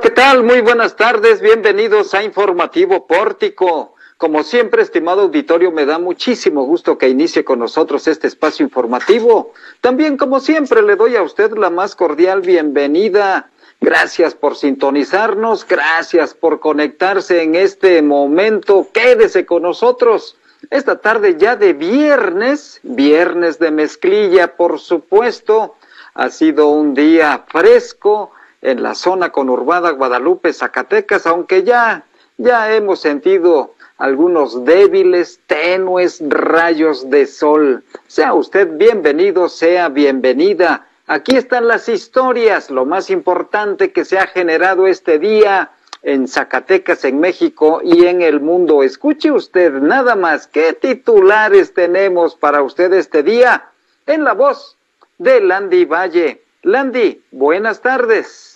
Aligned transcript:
¿qué 0.00 0.10
tal? 0.10 0.44
Muy 0.44 0.62
buenas 0.62 0.96
tardes, 0.96 1.42
bienvenidos 1.42 2.14
a 2.14 2.22
Informativo 2.22 3.06
Pórtico. 3.06 3.94
Como 4.16 4.42
siempre, 4.42 4.80
estimado 4.80 5.22
auditorio, 5.22 5.72
me 5.72 5.84
da 5.84 5.98
muchísimo 5.98 6.64
gusto 6.64 6.96
que 6.96 7.08
inicie 7.08 7.44
con 7.44 7.58
nosotros 7.58 8.08
este 8.08 8.26
espacio 8.26 8.64
informativo. 8.64 9.52
También, 9.82 10.16
como 10.16 10.40
siempre, 10.40 10.80
le 10.80 10.96
doy 10.96 11.16
a 11.16 11.22
usted 11.22 11.52
la 11.52 11.68
más 11.68 11.96
cordial 11.96 12.40
bienvenida. 12.40 13.50
Gracias 13.78 14.34
por 14.34 14.56
sintonizarnos, 14.56 15.66
gracias 15.66 16.32
por 16.32 16.60
conectarse 16.60 17.42
en 17.42 17.54
este 17.54 18.00
momento. 18.00 18.88
Quédese 18.94 19.44
con 19.44 19.62
nosotros. 19.64 20.38
Esta 20.70 21.00
tarde 21.00 21.36
ya 21.38 21.56
de 21.56 21.74
viernes, 21.74 22.80
viernes 22.82 23.58
de 23.58 23.70
mezclilla, 23.70 24.56
por 24.56 24.78
supuesto, 24.78 25.74
ha 26.14 26.30
sido 26.30 26.68
un 26.68 26.94
día 26.94 27.44
fresco 27.48 28.32
en 28.62 28.82
la 28.82 28.94
zona 28.94 29.30
conurbada 29.30 29.90
Guadalupe, 29.90 30.52
Zacatecas, 30.52 31.26
aunque 31.26 31.62
ya, 31.62 32.04
ya 32.36 32.74
hemos 32.74 33.00
sentido 33.00 33.74
algunos 33.98 34.64
débiles, 34.64 35.40
tenues 35.46 36.22
rayos 36.26 37.10
de 37.10 37.26
sol. 37.26 37.84
Sea 38.06 38.34
usted 38.34 38.68
bienvenido, 38.72 39.48
sea 39.48 39.88
bienvenida. 39.88 40.86
Aquí 41.06 41.36
están 41.36 41.68
las 41.68 41.88
historias, 41.88 42.70
lo 42.70 42.86
más 42.86 43.10
importante 43.10 43.92
que 43.92 44.04
se 44.04 44.18
ha 44.18 44.26
generado 44.26 44.86
este 44.86 45.18
día 45.18 45.70
en 46.02 46.28
Zacatecas, 46.28 47.04
en 47.04 47.20
México 47.20 47.80
y 47.82 48.06
en 48.06 48.22
el 48.22 48.40
mundo. 48.40 48.82
Escuche 48.82 49.30
usted 49.30 49.72
nada 49.72 50.14
más 50.14 50.46
qué 50.46 50.72
titulares 50.72 51.74
tenemos 51.74 52.36
para 52.36 52.62
usted 52.62 52.92
este 52.94 53.22
día 53.22 53.66
en 54.06 54.24
la 54.24 54.32
voz 54.32 54.76
de 55.18 55.40
Landy 55.40 55.84
Valle. 55.84 56.42
Landy, 56.62 57.22
buenas 57.30 57.80
tardes. 57.80 58.49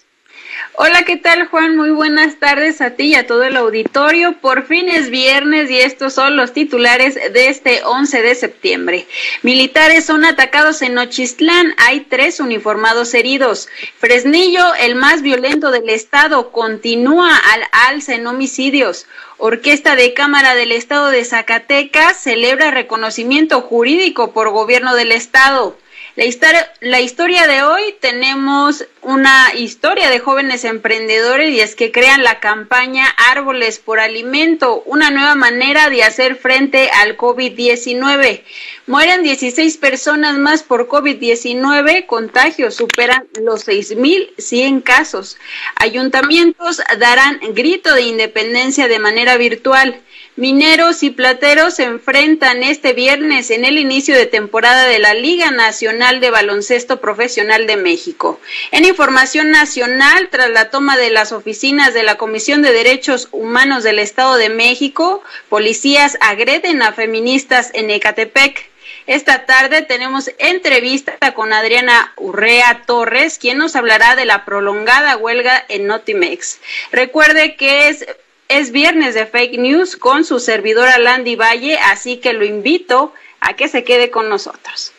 Hola, 0.77 1.05
¿qué 1.05 1.17
tal 1.17 1.47
Juan? 1.47 1.77
Muy 1.77 1.91
buenas 1.91 2.41
tardes 2.41 2.81
a 2.81 2.91
ti 2.91 3.05
y 3.05 3.14
a 3.14 3.27
todo 3.27 3.45
el 3.45 3.56
auditorio. 3.56 4.41
Por 4.41 4.67
fin 4.67 4.89
es 4.89 5.09
viernes 5.09 5.71
y 5.71 5.78
estos 5.78 6.15
son 6.15 6.37
los 6.37 6.53
titulares 6.53 7.15
de 7.15 7.49
este 7.49 7.82
11 7.84 8.22
de 8.22 8.34
septiembre. 8.34 9.06
Militares 9.43 10.04
son 10.04 10.25
atacados 10.25 10.83
en 10.83 10.94
Nochistlán. 10.94 11.75
Hay 11.78 12.00
tres 12.00 12.41
uniformados 12.41 13.15
heridos. 13.15 13.69
Fresnillo, 13.99 14.75
el 14.75 14.97
más 14.97 15.22
violento 15.22 15.71
del 15.71 15.88
estado, 15.88 16.50
continúa 16.50 17.37
al 17.37 17.62
alza 17.71 18.15
en 18.15 18.27
homicidios. 18.27 19.06
Orquesta 19.38 19.94
de 19.94 20.12
Cámara 20.12 20.54
del 20.54 20.72
Estado 20.72 21.09
de 21.09 21.25
Zacatecas 21.25 22.21
celebra 22.21 22.71
reconocimiento 22.71 23.60
jurídico 23.60 24.33
por 24.33 24.50
gobierno 24.50 24.94
del 24.94 25.12
estado. 25.12 25.77
La 26.16 26.26
historia, 26.26 26.72
la 26.80 27.00
historia 27.00 27.48
de 27.48 27.64
hoy 27.64 27.97
tenemos 28.00 28.84
una 29.02 29.52
historia 29.56 30.10
de 30.10 30.20
jóvenes 30.20 30.64
emprendedores 30.64 31.52
y 31.52 31.58
es 31.58 31.75
que 31.75 31.91
crean 31.91 32.22
la 32.22 32.38
campaña 32.38 33.08
Árboles 33.32 33.80
por 33.80 33.98
Alimento, 33.98 34.84
una 34.86 35.10
nueva 35.10 35.34
manera 35.34 35.91
de 35.91 36.04
hacer 36.04 36.36
frente 36.36 36.88
al 36.88 37.16
COVID-19. 37.16 38.44
Mueren 38.86 39.24
16 39.24 39.76
personas 39.78 40.38
más 40.38 40.62
por 40.62 40.86
COVID-19, 40.86 42.06
contagios 42.06 42.76
superan 42.76 43.26
los 43.42 43.66
6.100 43.66 44.84
casos. 44.84 45.36
Ayuntamientos 45.74 46.80
darán 47.00 47.41
grito 47.54 47.92
de 47.92 48.03
independencia 48.03 48.86
de 48.86 49.00
manera 49.00 49.36
virtual. 49.36 50.00
Mineros 50.37 51.05
y 51.05 51.11
plateros 51.11 51.75
se 51.75 51.84
enfrentan 51.84 52.65
este 52.65 52.93
viernes 52.93 53.53
en 53.53 53.65
el 53.65 53.78
inicio 53.78 54.17
de 54.17 54.27
temporada 54.27 54.89
de 54.89 54.99
la 54.99 55.15
Liga 55.15 55.53
Nacional 55.53 56.19
de 56.19 56.31
Baloncesto 56.31 57.00
Profesional 57.00 57.69
de 57.69 57.77
México. 57.77 58.41
En 58.72 58.84
información 58.84 59.53
nacional, 59.53 60.31
tras 60.33 60.50
la 60.50 60.71
toma 60.71 60.97
de 60.97 61.11
las 61.11 61.31
oficinas 61.31 61.95
de 61.95 62.03
la 62.03 62.17
Comisión 62.17 62.62
de 62.62 62.72
Derechos 62.72 63.28
Humanos 63.31 63.84
del 63.84 64.00
Estado 64.00 64.34
de 64.34 64.49
México, 64.49 65.22
policías 65.49 66.19
agreden 66.21 66.83
a 66.83 66.93
feministas 66.93 67.71
en 67.72 67.91
Ecatepec. 67.91 68.69
Esta 69.06 69.47
tarde 69.47 69.83
tenemos 69.83 70.33
entrevista 70.39 71.16
con 71.34 71.53
Adriana 71.53 72.12
Urrea 72.16 72.83
Torres, 72.87 73.39
quien 73.39 73.59
nos 73.59 73.77
hablará 73.77 74.16
de 74.16 74.25
la 74.25 74.45
prolongada 74.45 75.16
huelga 75.16 75.65
en 75.69 75.87
Notimex. 75.87 76.59
Recuerde 76.91 77.55
que 77.55 77.89
es 77.89 78.05
es 78.49 78.72
viernes 78.72 79.15
de 79.15 79.27
fake 79.27 79.59
news 79.59 79.97
con 79.97 80.25
su 80.25 80.38
servidora 80.38 80.99
Landy 80.99 81.37
Valle, 81.37 81.78
así 81.78 82.19
que 82.19 82.32
lo 82.32 82.44
invito 82.44 83.12
a 83.41 83.55
que 83.55 83.69
se 83.69 83.84
quede 83.84 84.10
con 84.10 84.28
nosotros. 84.28 84.93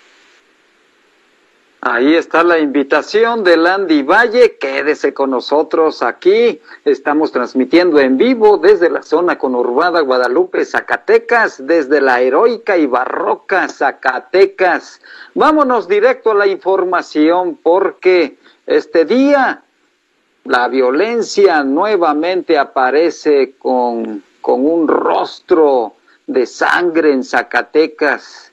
Ahí 1.87 2.15
está 2.15 2.43
la 2.43 2.57
invitación 2.57 3.43
de 3.43 3.57
Landy 3.57 4.01
Valle. 4.01 4.57
Quédese 4.57 5.13
con 5.13 5.29
nosotros 5.29 6.01
aquí. 6.01 6.59
Estamos 6.83 7.31
transmitiendo 7.31 7.99
en 7.99 8.17
vivo 8.17 8.57
desde 8.57 8.89
la 8.89 9.03
zona 9.03 9.37
conurbada 9.37 10.01
Guadalupe, 10.01 10.65
Zacatecas, 10.65 11.67
desde 11.67 12.01
la 12.01 12.21
heroica 12.21 12.75
y 12.75 12.87
barroca 12.87 13.67
Zacatecas. 13.69 14.99
Vámonos 15.35 15.87
directo 15.87 16.31
a 16.31 16.33
la 16.35 16.47
información 16.47 17.59
porque 17.61 18.35
este 18.65 19.05
día 19.05 19.61
la 20.45 20.67
violencia 20.67 21.63
nuevamente 21.63 22.57
aparece 22.57 23.55
con, 23.57 24.23
con 24.41 24.65
un 24.65 24.87
rostro 24.87 25.95
de 26.27 26.45
sangre 26.45 27.11
en 27.11 27.23
Zacatecas. 27.23 28.51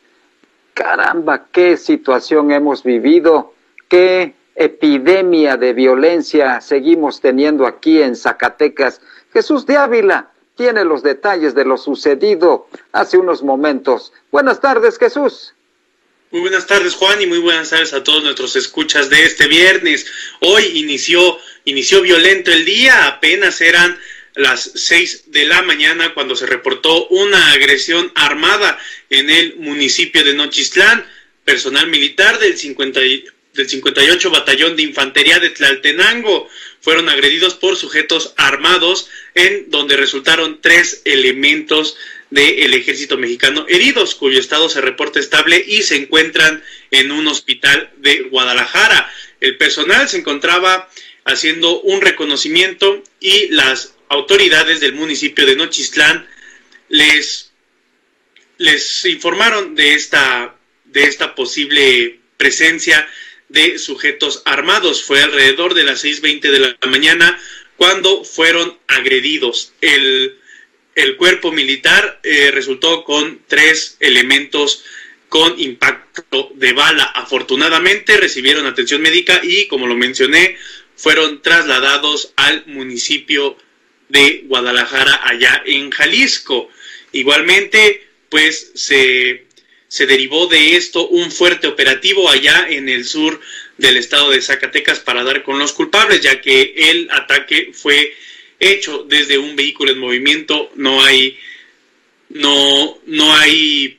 Caramba, 0.73 1.47
qué 1.53 1.77
situación 1.77 2.51
hemos 2.51 2.83
vivido, 2.83 3.53
qué 3.89 4.35
epidemia 4.55 5.59
de 5.59 5.75
violencia 5.75 6.63
seguimos 6.63 7.21
teniendo 7.21 7.67
aquí 7.67 8.03
en 8.03 8.17
Zacatecas. 8.17 9.03
Jesús 9.33 9.67
de 9.67 9.77
Ávila 9.77 10.31
tiene 10.55 10.85
los 10.85 11.03
detalles 11.03 11.55
de 11.55 11.67
lo 11.67 11.77
sucedido 11.77 12.69
hace 12.93 13.19
unos 13.19 13.43
momentos. 13.43 14.15
Buenas 14.31 14.61
tardes, 14.61 14.99
Jesús. 14.99 15.55
Muy 16.33 16.41
buenas 16.41 16.67
tardes, 16.67 16.95
Juan, 16.95 17.21
y 17.21 17.27
muy 17.27 17.37
buenas 17.37 17.69
tardes 17.69 17.93
a 17.93 18.03
todos 18.03 18.25
nuestros 18.25 18.57
escuchas 18.57 19.11
de 19.11 19.23
este 19.23 19.49
viernes. 19.49 20.07
Hoy 20.41 20.65
inició, 20.77 21.39
inició 21.67 22.01
violento 22.01 22.51
el 22.51 22.65
día, 22.65 23.07
apenas 23.07 23.61
eran 23.61 24.01
las 24.35 24.63
seis 24.75 25.25
de 25.27 25.45
la 25.45 25.61
mañana 25.61 26.15
cuando 26.15 26.35
se 26.35 26.47
reportó 26.47 27.07
una 27.09 27.53
agresión 27.53 28.11
armada 28.15 28.79
en 29.11 29.29
el 29.29 29.57
municipio 29.57 30.25
de 30.25 30.33
Nochistlán. 30.33 31.05
Personal 31.45 31.89
militar 31.89 32.39
del, 32.39 32.57
50 32.57 33.01
del 33.01 33.69
58 33.69 34.31
Batallón 34.31 34.75
de 34.75 34.85
Infantería 34.85 35.39
de 35.39 35.51
Tlaltenango 35.51 36.49
fueron 36.81 37.11
agredidos 37.11 37.57
por 37.57 37.77
sujetos 37.77 38.33
armados 38.39 39.11
en 39.35 39.71
donde 39.71 39.99
resultaron 39.99 40.63
tres 40.63 41.03
elementos 41.05 41.99
del 42.33 42.73
ejército 42.73 43.19
mexicano 43.19 43.67
heridos, 43.69 44.15
cuyo 44.15 44.41
estado 44.41 44.71
se 44.71 44.81
reporta 44.81 45.21
estable 45.21 45.63
y 45.67 45.83
se 45.83 45.97
encuentran 45.97 46.65
en 46.91 47.13
un 47.13 47.29
hospital 47.29 47.91
de 47.99 48.23
Guadalajara. 48.23 49.13
El 49.41 49.59
personal 49.59 50.09
se 50.09 50.17
encontraba 50.17 50.89
haciendo 51.25 51.83
un 51.83 52.01
reconocimiento 52.01 53.03
y 53.21 53.49
las 53.49 53.95
autoridades 54.09 54.81
del 54.81 54.95
municipio 54.95 55.45
de 55.45 55.57
Nochistlán 55.57 56.27
les, 56.89 57.53
les 58.57 59.05
informaron 59.05 59.75
de 59.75 59.93
esta, 59.93 60.57
de 60.87 61.03
esta 61.05 61.35
posible 61.35 62.19
presencia 62.39 63.07
de 63.51 63.79
sujetos 63.79 64.41
armados. 64.47 65.05
Fue 65.05 65.23
alrededor 65.23 65.75
de 65.75 65.85
las 65.85 66.03
6.20 66.03 66.51
de 66.51 66.61
la 66.61 66.79
mañana 66.89 67.39
cuando 67.77 68.25
fueron 68.25 68.79
agredidos. 68.87 69.75
El 69.83 70.39
el 70.95 71.17
cuerpo 71.17 71.53
militar 71.53 72.21
eh, 72.23 72.51
resultó 72.51 73.05
con 73.05 73.41
tres 73.47 73.97
elementos 74.01 74.85
con 75.29 75.59
impacto 75.59 76.53
de 76.57 76.73
bala. 76.75 77.05
Afortunadamente 77.05 78.19
recibieron 78.19 78.67
atención 78.67 79.01
médica 79.01 79.41
y, 79.43 79.67
como 79.67 79.87
lo 79.87 79.97
mencioné, 79.97 80.59
fueron 80.95 81.41
trasladados 81.41 82.33
al 82.37 82.65
municipio 82.67 83.57
de 84.09 84.45
Guadalajara, 84.47 85.21
allá 85.25 85.63
en 85.65 85.91
Jalisco. 85.91 86.69
Igualmente, 87.13 88.07
pues 88.29 88.73
se, 88.75 89.47
se 89.89 90.07
derivó 90.07 90.49
de 90.49 90.77
esto 90.77 91.09
un 91.09 91.33
fuerte 91.33 91.67
operativo 91.67 92.29
allá 92.29 92.67
en 92.69 92.91
el 92.91 93.07
sur 93.07 93.41
del 93.79 93.97
estado 93.97 94.31
de 94.31 94.43
Zacatecas 94.43 95.01
para 95.01 95.25
dar 95.25 95.43
con 95.43 95.59
los 95.59 95.73
culpables, 95.73 96.21
ya 96.21 96.43
que 96.43 96.75
el 96.77 97.09
ataque 97.11 97.71
fue 97.73 98.15
hecho 98.63 99.05
desde 99.09 99.39
un 99.39 99.57
vehículo 99.57 99.93
en 99.93 99.99
movimiento, 99.99 100.71
no 100.77 101.03
hay, 101.03 101.39
no, 102.29 102.99
no 103.07 103.35
hay 103.35 103.99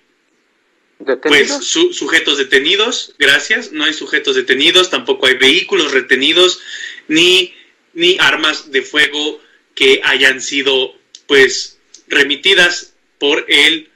pues 1.21 1.51
sujetos 1.91 2.37
detenidos, 2.37 3.13
gracias, 3.19 3.71
no 3.71 3.83
hay 3.83 3.93
sujetos 3.93 4.35
detenidos, 4.35 4.89
tampoco 4.89 5.27
hay 5.27 5.35
vehículos 5.35 5.91
retenidos, 5.91 6.59
ni, 7.07 7.53
ni 7.93 8.17
armas 8.19 8.71
de 8.71 8.81
fuego 8.81 9.41
que 9.75 10.01
hayan 10.03 10.41
sido 10.41 10.95
pues 11.27 11.79
remitidas 12.07 12.93
por 13.19 13.45
el 13.47 13.89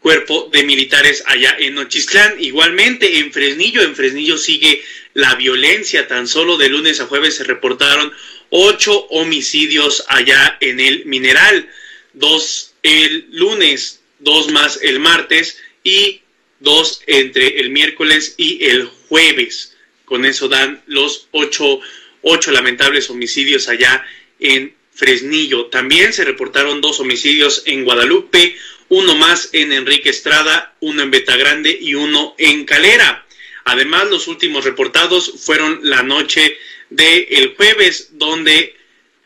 cuerpo 0.00 0.50
de 0.52 0.64
militares 0.64 1.22
allá 1.26 1.56
en 1.58 1.76
Nochistlán. 1.76 2.34
Igualmente 2.38 3.20
en 3.20 3.32
Fresnillo, 3.32 3.82
en 3.82 3.96
Fresnillo 3.96 4.36
sigue 4.36 4.84
la 5.14 5.34
violencia. 5.36 6.06
Tan 6.08 6.28
solo 6.28 6.58
de 6.58 6.68
lunes 6.68 7.00
a 7.00 7.06
jueves 7.06 7.36
se 7.36 7.44
reportaron 7.44 8.12
ocho 8.50 9.06
homicidios 9.10 10.04
allá 10.08 10.56
en 10.60 10.80
el 10.80 11.04
mineral, 11.06 11.68
dos 12.12 12.74
el 12.82 13.26
lunes, 13.30 14.02
dos 14.18 14.50
más 14.50 14.78
el 14.82 15.00
martes 15.00 15.58
y 15.82 16.22
dos 16.60 17.02
entre 17.06 17.60
el 17.60 17.70
miércoles 17.70 18.34
y 18.36 18.64
el 18.64 18.86
jueves. 19.08 19.76
Con 20.04 20.24
eso 20.24 20.48
dan 20.48 20.82
los 20.86 21.28
ocho, 21.30 21.80
ocho 22.22 22.50
lamentables 22.50 23.10
homicidios 23.10 23.68
allá 23.68 24.04
en 24.38 24.74
Fresnillo. 24.92 25.66
También 25.66 26.12
se 26.12 26.24
reportaron 26.24 26.80
dos 26.80 27.00
homicidios 27.00 27.62
en 27.66 27.84
Guadalupe, 27.84 28.56
uno 28.88 29.16
más 29.16 29.50
en 29.52 29.72
Enrique 29.72 30.10
Estrada, 30.10 30.74
uno 30.80 31.02
en 31.02 31.10
Betagrande 31.10 31.76
y 31.80 31.94
uno 31.94 32.34
en 32.38 32.64
Calera. 32.64 33.26
Además, 33.64 34.08
los 34.10 34.28
últimos 34.28 34.64
reportados 34.64 35.32
fueron 35.38 35.80
la 35.82 36.02
noche 36.02 36.56
del 36.94 37.54
jueves, 37.56 38.10
donde 38.12 38.74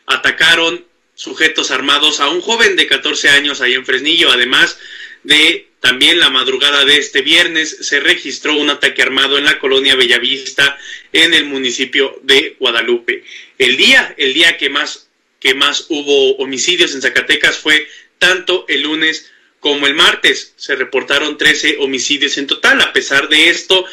atacaron 0.06 0.84
sujetos 1.14 1.70
armados 1.70 2.20
a 2.20 2.28
un 2.28 2.40
joven 2.40 2.76
de 2.76 2.86
14 2.86 3.28
años 3.30 3.60
ahí 3.60 3.74
en 3.74 3.84
Fresnillo. 3.84 4.30
Además 4.30 4.78
de 5.22 5.68
también 5.80 6.18
la 6.18 6.30
madrugada 6.30 6.84
de 6.84 6.98
este 6.98 7.22
viernes 7.22 7.76
se 7.80 8.00
registró 8.00 8.56
un 8.56 8.70
ataque 8.70 9.02
armado 9.02 9.38
en 9.38 9.44
la 9.44 9.58
colonia 9.58 9.94
Bellavista 9.94 10.76
en 11.12 11.34
el 11.34 11.44
municipio 11.44 12.18
de 12.22 12.56
Guadalupe. 12.58 13.24
El 13.58 13.76
día, 13.76 14.14
el 14.16 14.34
día 14.34 14.56
que 14.56 14.70
más, 14.70 15.08
que 15.38 15.54
más 15.54 15.86
hubo 15.88 16.36
homicidios 16.36 16.94
en 16.94 17.02
Zacatecas 17.02 17.58
fue 17.58 17.88
tanto 18.18 18.64
el 18.68 18.82
lunes 18.82 19.30
como 19.60 19.86
el 19.86 19.94
martes. 19.94 20.54
Se 20.56 20.74
reportaron 20.74 21.38
13 21.38 21.76
homicidios 21.78 22.38
en 22.38 22.46
total. 22.46 22.80
A 22.80 22.92
pesar 22.92 23.28
de 23.28 23.48
esto, 23.48 23.84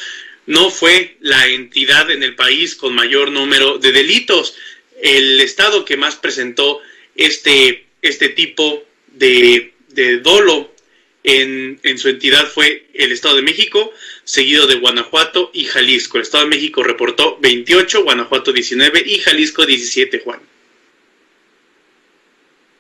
no 0.48 0.70
fue 0.70 1.18
la 1.22 1.48
entidad 1.48 2.12
en 2.12 2.24
el 2.24 2.36
país 2.36 2.76
con 2.76 2.94
mayor 2.94 3.32
número 3.32 3.78
de 3.78 3.92
delitos. 3.92 4.56
El 5.02 5.42
estado 5.42 5.86
que 5.86 5.98
más 5.98 6.16
presentó 6.16 6.82
este, 7.16 7.86
este 8.02 8.30
tipo 8.30 8.84
de, 9.08 9.74
de 9.90 10.20
dolo 10.20 10.72
en, 11.24 11.80
en, 11.82 11.98
su 11.98 12.10
entidad 12.10 12.46
fue 12.48 12.88
el 12.94 13.12
Estado 13.12 13.38
de 13.38 13.42
México, 13.42 13.92
seguido 14.24 14.68
de 14.68 14.76
Guanajuato 14.76 15.50
y 15.54 15.66
Jalisco. 15.66 16.18
El 16.18 16.24
Estado 16.24 16.44
de 16.44 16.52
México 16.52 16.84
reportó 16.84 17.38
28, 17.42 18.04
Guanajuato 18.04 18.54
19 18.54 19.04
y 19.06 19.20
Jalisco 19.20 19.66
17, 19.66 20.20
Juan. 20.20 20.40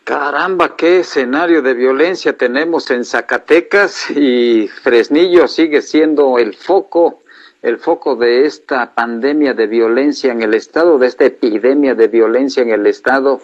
Caramba, 0.03 0.75
qué 0.75 0.99
escenario 0.99 1.63
de 1.63 1.73
violencia 1.73 2.37
tenemos 2.37 2.91
en 2.91 3.03
Zacatecas 3.03 4.11
y 4.11 4.67
Fresnillo 4.83 5.47
sigue 5.47 5.81
siendo 5.81 6.37
el 6.37 6.53
foco 6.53 7.23
el 7.65 7.79
foco 7.79 8.15
de 8.15 8.45
esta 8.45 8.93
pandemia 8.93 9.55
de 9.55 9.65
violencia 9.65 10.31
en 10.31 10.43
el 10.43 10.53
Estado, 10.53 10.99
de 10.99 11.07
esta 11.07 11.25
epidemia 11.25 11.95
de 11.95 12.07
violencia 12.07 12.61
en 12.61 12.69
el 12.69 12.85
Estado, 12.85 13.41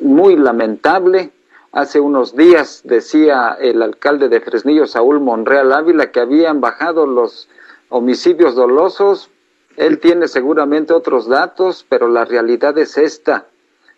muy 0.00 0.34
lamentable. 0.34 1.30
Hace 1.70 2.00
unos 2.00 2.34
días 2.34 2.80
decía 2.82 3.56
el 3.60 3.80
alcalde 3.80 4.28
de 4.28 4.40
Fresnillo, 4.40 4.88
Saúl 4.88 5.20
Monreal 5.20 5.72
Ávila, 5.72 6.10
que 6.10 6.18
habían 6.18 6.60
bajado 6.60 7.06
los 7.06 7.48
homicidios 7.90 8.56
dolosos. 8.56 9.30
Él 9.76 10.00
tiene 10.00 10.26
seguramente 10.26 10.92
otros 10.92 11.28
datos, 11.28 11.86
pero 11.88 12.08
la 12.08 12.24
realidad 12.24 12.76
es 12.76 12.98
esta. 12.98 13.46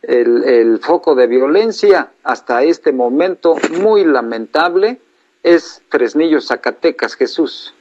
El, 0.03 0.45
el 0.45 0.81
foco 0.81 1.15
de 1.15 1.27
violencia 1.27 2.11
hasta 2.25 2.63
este 2.63 2.93
momento 2.93 3.57
muy 3.81 4.05
lamentable 4.05 5.01
es 5.43 5.81
Fresnillo, 5.89 6.43
Zacatecas, 6.43 7.15
Jesús. 7.15 7.73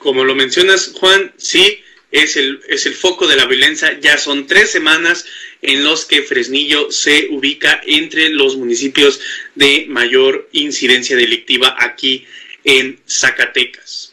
Como 0.00 0.24
lo 0.24 0.34
mencionas, 0.34 0.92
Juan, 0.94 1.32
sí, 1.36 1.80
es 2.10 2.36
el, 2.36 2.60
es 2.68 2.86
el 2.86 2.94
foco 2.94 3.28
de 3.28 3.36
la 3.36 3.44
violencia. 3.44 4.00
Ya 4.00 4.16
son 4.16 4.46
tres 4.46 4.70
semanas 4.70 5.26
en 5.60 5.84
los 5.84 6.06
que 6.06 6.22
Fresnillo 6.22 6.90
se 6.90 7.28
ubica 7.30 7.80
entre 7.86 8.30
los 8.30 8.56
municipios 8.56 9.20
de 9.54 9.84
mayor 9.88 10.48
incidencia 10.52 11.16
delictiva 11.16 11.76
aquí 11.78 12.26
en 12.64 12.98
Zacatecas. 13.06 14.09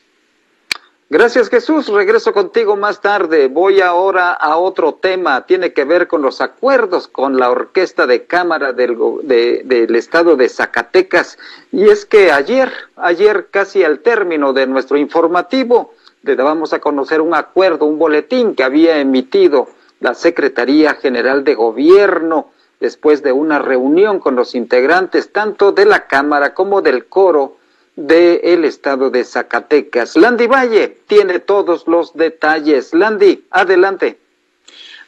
Gracias 1.09 1.47
Jesús, 1.49 1.87
regreso 1.87 2.33
contigo 2.33 2.75
más 2.75 2.99
tarde. 2.99 3.47
Voy 3.47 3.79
ahora 3.79 4.33
a 4.33 4.57
otro 4.57 4.95
tema, 4.95 5.45
tiene 5.45 5.71
que 5.71 5.85
ver 5.85 6.09
con 6.09 6.21
los 6.21 6.41
acuerdos 6.41 7.07
con 7.07 7.39
la 7.39 7.49
Orquesta 7.49 8.05
de 8.05 8.25
Cámara 8.25 8.73
del, 8.73 8.97
de, 9.23 9.61
del 9.63 9.95
Estado 9.95 10.35
de 10.35 10.49
Zacatecas. 10.49 11.37
Y 11.71 11.87
es 11.87 12.05
que 12.05 12.33
ayer, 12.33 12.73
ayer 12.97 13.47
casi 13.49 13.85
al 13.85 13.99
término 13.99 14.51
de 14.51 14.67
nuestro 14.67 14.97
informativo, 14.97 15.93
le 16.23 16.35
dábamos 16.35 16.73
a 16.73 16.79
conocer 16.79 17.21
un 17.21 17.35
acuerdo, 17.35 17.85
un 17.85 17.97
boletín 17.97 18.53
que 18.53 18.65
había 18.65 18.99
emitido 18.99 19.69
la 20.01 20.13
Secretaría 20.13 20.95
General 20.95 21.45
de 21.45 21.55
Gobierno 21.55 22.49
después 22.81 23.23
de 23.23 23.31
una 23.31 23.59
reunión 23.59 24.19
con 24.19 24.35
los 24.35 24.55
integrantes 24.55 25.31
tanto 25.31 25.71
de 25.71 25.85
la 25.85 26.05
Cámara 26.07 26.53
como 26.53 26.81
del 26.81 27.05
Coro 27.05 27.55
del 27.97 28.63
estado 28.63 29.09
de 29.09 29.25
Zacatecas. 29.25 30.15
Landy 30.15 30.47
Valle 30.47 30.97
tiene 31.07 31.39
todos 31.39 31.87
los 31.87 32.13
detalles. 32.13 32.93
Landy, 32.93 33.45
adelante. 33.49 34.17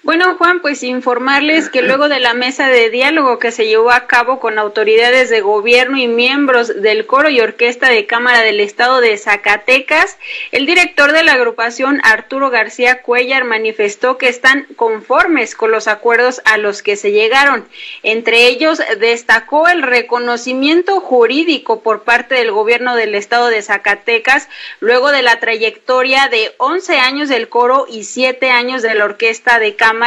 Bueno, 0.02 0.36
Juan, 0.38 0.62
pues 0.62 0.82
informarles 0.84 1.70
que 1.70 1.82
luego 1.82 2.08
de 2.08 2.22
la 2.22 2.34
mesa 2.34 2.70
de 2.70 2.90
diálogo 2.90 3.38
que 3.38 3.52
se 3.52 3.68
llevó 3.68 3.92
a 3.92 4.08
cabo 4.08 4.40
con 4.40 4.58
autoridades 4.58 5.30
de 5.30 5.42
gobierno 5.42 5.98
y 5.98 6.08
miembros 6.08 6.82
del 6.82 7.06
coro 7.06 7.30
y 7.30 7.42
orquesta 7.42 7.90
de 7.90 8.06
Cámara 8.06 8.40
del 8.40 8.62
Estado 8.62 9.02
de 9.02 9.18
Zacatecas, 9.18 10.18
el 10.54 10.66
director 10.66 11.12
de 11.12 11.24
la 11.24 11.34
agrupación, 11.34 12.00
Arturo 12.06 12.50
García 12.50 13.02
Cuellar, 13.02 13.44
manifestó 13.44 14.18
que 14.18 14.30
están 14.30 14.68
conformes 14.78 15.54
con 15.54 15.70
los 15.70 15.90
acuerdos 15.90 16.42
a 16.46 16.58
los 16.58 16.82
que 16.82 16.96
se 16.96 17.12
llegaron. 17.12 17.68
Entre 18.02 18.48
ellos, 18.48 18.82
destacó 19.02 19.68
el 19.68 19.84
reconocimiento 19.84 21.02
jurídico 21.02 21.82
por 21.82 22.04
parte 22.04 22.36
del 22.36 22.52
gobierno 22.52 22.96
del 22.96 23.16
Estado 23.16 23.48
de 23.48 23.62
Zacatecas 23.62 24.48
luego 24.80 25.12
de 25.12 25.24
la 25.24 25.42
trayectoria 25.42 26.30
de 26.30 26.54
11 26.58 27.00
años 27.00 27.28
del 27.28 27.50
coro 27.50 27.86
y 27.90 28.06
7 28.06 28.50
años 28.50 28.82
de 28.82 28.96
la 28.96 29.04
orquesta 29.04 29.60
de 29.60 29.76
Cámara 29.76 29.99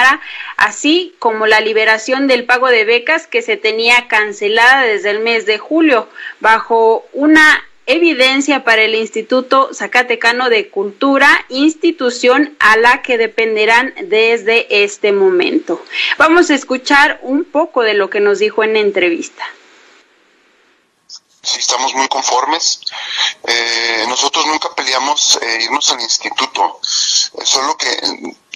Así 0.57 1.15
como 1.19 1.47
la 1.47 1.61
liberación 1.61 2.27
del 2.27 2.45
pago 2.45 2.69
de 2.69 2.85
becas 2.85 3.27
que 3.27 3.43
se 3.43 3.57
tenía 3.57 4.09
cancelada 4.09 4.83
desde 4.83 5.11
el 5.11 5.21
mes 5.21 5.47
de 5.47 5.59
julio, 5.59 6.09
bajo 6.41 7.07
una 7.13 7.65
evidencia 7.87 8.65
para 8.65 8.83
el 8.83 8.95
Instituto 8.95 9.71
Zacatecano 9.75 10.49
de 10.49 10.69
Cultura, 10.71 11.45
institución 11.49 12.57
a 12.61 12.77
la 12.77 13.03
que 13.03 13.19
dependerán 13.19 13.93
desde 14.05 14.85
este 14.85 15.13
momento. 15.13 15.85
Vamos 16.17 16.51
a 16.51 16.55
escuchar 16.55 17.19
un 17.23 17.45
poco 17.45 17.83
de 17.83 17.95
lo 17.95 18.09
que 18.09 18.21
nos 18.21 18.39
dijo 18.39 18.63
en 18.63 18.77
entrevista. 18.77 19.45
Sí, 21.43 21.59
estamos 21.59 21.93
muy 21.95 22.07
conformes. 22.07 22.81
Eh, 23.45 24.05
nosotros 24.07 24.47
nunca 24.47 24.73
peleamos 24.77 25.41
eh, 25.43 25.65
irnos 25.65 25.91
al 25.91 26.01
instituto, 26.01 26.79
solo 27.45 27.77
que 27.77 27.89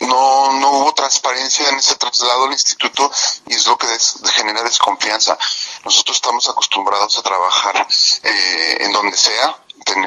no, 0.02 0.52
no 0.52 0.70
hubo 0.72 0.94
transparencia 0.94 1.68
en 1.68 1.76
ese 1.76 1.96
traslado 1.96 2.44
al 2.44 2.52
instituto 2.52 3.10
y 3.46 3.54
es 3.54 3.66
lo 3.66 3.76
que 3.78 3.86
genera 4.32 4.62
desconfianza. 4.62 5.38
Nosotros 5.84 6.16
estamos 6.16 6.48
acostumbrados 6.48 7.18
a 7.18 7.22
trabajar 7.22 7.86
eh, 8.22 8.76
en 8.80 8.92
donde 8.92 9.16
sea, 9.16 9.56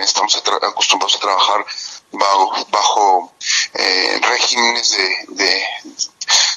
estamos 0.02 0.36
acostumbrados 0.36 1.16
a 1.16 1.20
trabajar 1.20 1.66
bajo, 2.12 2.66
bajo 2.70 3.34
eh, 3.74 4.20
regímenes 4.22 4.92
de, 4.92 5.64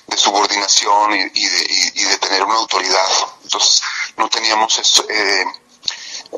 de, 0.07 0.17
subordinación 0.17 1.15
y, 1.15 1.21
y, 1.35 1.47
de, 1.47 1.67
y, 1.95 2.05
de, 2.05 2.19
tener 2.19 2.45
una 2.45 2.57
autoridad. 2.57 3.09
Entonces 3.43 3.83
no 4.17 4.29
teníamos 4.29 4.79
eso. 4.79 5.05
Eh, 5.09 5.45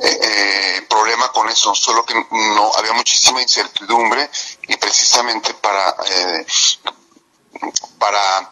eh, 0.02 0.18
eh, 0.22 0.86
problema 0.88 1.30
con 1.30 1.48
eso, 1.48 1.74
solo 1.74 2.04
que 2.04 2.14
no 2.14 2.72
había 2.76 2.92
muchísima 2.94 3.40
incertidumbre 3.40 4.28
y 4.66 4.76
precisamente 4.76 5.54
para 5.54 5.96
eh, 6.06 6.46
para 7.98 8.50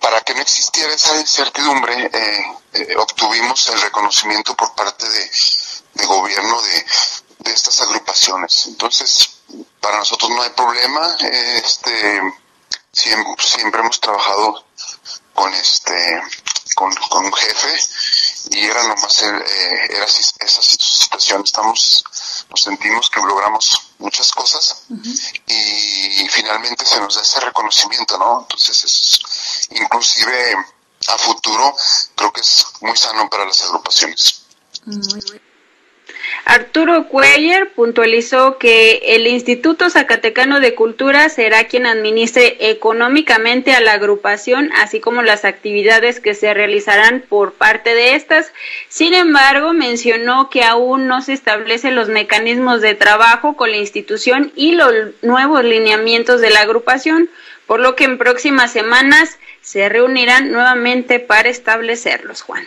para 0.00 0.20
que 0.22 0.34
no 0.34 0.40
existiera 0.40 0.92
esa 0.94 1.14
incertidumbre 1.20 2.10
eh, 2.12 2.96
obtuvimos 2.96 3.68
el 3.68 3.80
reconocimiento 3.82 4.54
por 4.56 4.74
parte 4.74 5.08
de, 5.08 5.30
de 5.94 6.06
gobierno 6.06 6.60
de, 6.62 6.86
de 7.40 7.52
estas 7.52 7.80
agrupaciones. 7.82 8.66
Entonces, 8.66 9.40
para 9.80 9.98
nosotros 9.98 10.30
no 10.30 10.42
hay 10.42 10.50
problema, 10.50 11.16
este 11.20 12.20
siempre, 12.92 13.44
siempre 13.44 13.80
hemos 13.80 14.00
trabajado 14.00 14.64
con 15.34 15.52
este 15.54 16.22
con, 16.74 16.94
con 16.94 17.26
un 17.26 17.32
jefe 17.32 17.78
y 18.50 18.64
era 18.64 18.82
nomás 18.84 19.22
eh, 19.22 19.44
era 19.90 20.04
esa 20.04 20.62
situación. 20.62 21.42
Estamos 21.44 22.04
nos 22.50 22.60
sentimos 22.60 23.10
que 23.10 23.20
logramos 23.20 23.92
muchas 23.98 24.30
cosas 24.32 24.84
y 25.46 26.28
finalmente 26.28 26.84
se 26.84 27.00
nos 27.00 27.14
da 27.14 27.22
ese 27.22 27.40
reconocimiento 27.40 28.18
no 28.18 28.40
entonces 28.42 28.84
es, 28.84 29.68
inclusive 29.70 30.56
a 31.08 31.18
futuro 31.18 31.74
creo 32.14 32.32
que 32.32 32.40
es 32.40 32.66
muy 32.80 32.96
sano 32.96 33.28
para 33.28 33.44
las 33.46 33.62
agrupaciones. 33.62 34.42
Muy, 34.84 35.22
Arturo 36.44 37.06
Cuellar 37.06 37.70
puntualizó 37.70 38.58
que 38.58 39.00
el 39.04 39.28
Instituto 39.28 39.88
Zacatecano 39.90 40.58
de 40.58 40.74
Cultura 40.74 41.28
será 41.28 41.64
quien 41.64 41.86
administre 41.86 42.56
económicamente 42.58 43.72
a 43.74 43.80
la 43.80 43.92
agrupación, 43.92 44.70
así 44.74 44.98
como 44.98 45.22
las 45.22 45.44
actividades 45.44 46.18
que 46.18 46.34
se 46.34 46.52
realizarán 46.52 47.24
por 47.28 47.52
parte 47.52 47.94
de 47.94 48.16
estas. 48.16 48.52
Sin 48.88 49.14
embargo, 49.14 49.72
mencionó 49.72 50.50
que 50.50 50.64
aún 50.64 51.06
no 51.06 51.22
se 51.22 51.32
establecen 51.32 51.94
los 51.94 52.08
mecanismos 52.08 52.80
de 52.80 52.96
trabajo 52.96 53.56
con 53.56 53.70
la 53.70 53.76
institución 53.76 54.52
y 54.56 54.72
los 54.72 54.92
nuevos 55.22 55.62
lineamientos 55.62 56.40
de 56.40 56.50
la 56.50 56.62
agrupación, 56.62 57.30
por 57.66 57.78
lo 57.78 57.94
que 57.94 58.04
en 58.04 58.18
próximas 58.18 58.72
semanas 58.72 59.38
se 59.60 59.88
reunirán 59.88 60.50
nuevamente 60.50 61.20
para 61.20 61.48
establecerlos, 61.48 62.42
Juan. 62.42 62.66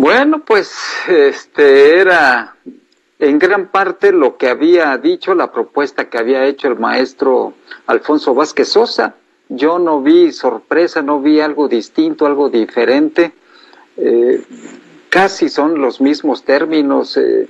Bueno, 0.00 0.44
pues 0.44 0.70
este 1.08 1.98
era 1.98 2.54
en 3.18 3.36
gran 3.36 3.66
parte 3.66 4.12
lo 4.12 4.36
que 4.36 4.48
había 4.48 4.96
dicho, 4.96 5.34
la 5.34 5.50
propuesta 5.50 6.08
que 6.08 6.18
había 6.18 6.44
hecho 6.44 6.68
el 6.68 6.78
maestro 6.78 7.54
Alfonso 7.88 8.32
Vázquez 8.32 8.68
Sosa. 8.68 9.16
Yo 9.48 9.80
no 9.80 10.00
vi 10.00 10.30
sorpresa, 10.30 11.02
no 11.02 11.20
vi 11.20 11.40
algo 11.40 11.66
distinto, 11.66 12.26
algo 12.26 12.48
diferente. 12.48 13.32
Eh, 13.96 14.40
casi 15.08 15.48
son 15.48 15.80
los 15.80 16.00
mismos 16.00 16.44
términos. 16.44 17.16
Eh, 17.16 17.48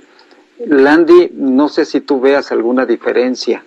Landy, 0.65 1.29
no 1.35 1.69
sé 1.69 1.85
si 1.85 2.01
tú 2.01 2.19
veas 2.19 2.51
alguna 2.51 2.87
diferencia. 2.87 3.63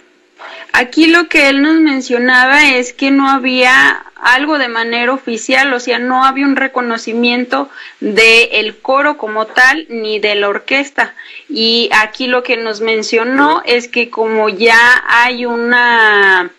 Aquí 0.73 1.07
lo 1.07 1.29
que 1.29 1.49
él 1.49 1.63
nos 1.63 1.77
mencionaba 1.77 2.71
es 2.71 2.93
que 2.93 3.11
no 3.11 3.29
había 3.29 4.05
algo 4.23 4.59
de 4.59 4.69
manera 4.69 5.13
oficial, 5.13 5.73
o 5.73 5.81
sea, 5.81 5.99
no 5.99 6.25
había 6.25 6.47
un 6.47 6.57
reconocimiento 6.57 7.69
del 8.01 8.49
el 8.53 8.79
coro 8.79 9.19
como 9.19 9.47
tal 9.47 9.87
ni 9.89 10.19
de 10.21 10.35
la 10.37 10.49
orquesta. 10.49 11.15
Y 11.49 11.91
aquí 11.93 12.27
lo 12.29 12.43
que 12.43 12.57
nos 12.57 12.81
mencionó 12.81 13.63
es 13.67 13.89
que 13.89 14.11
como 14.11 14.49
ya 14.49 15.05
hay 15.09 15.45
una 15.45 16.51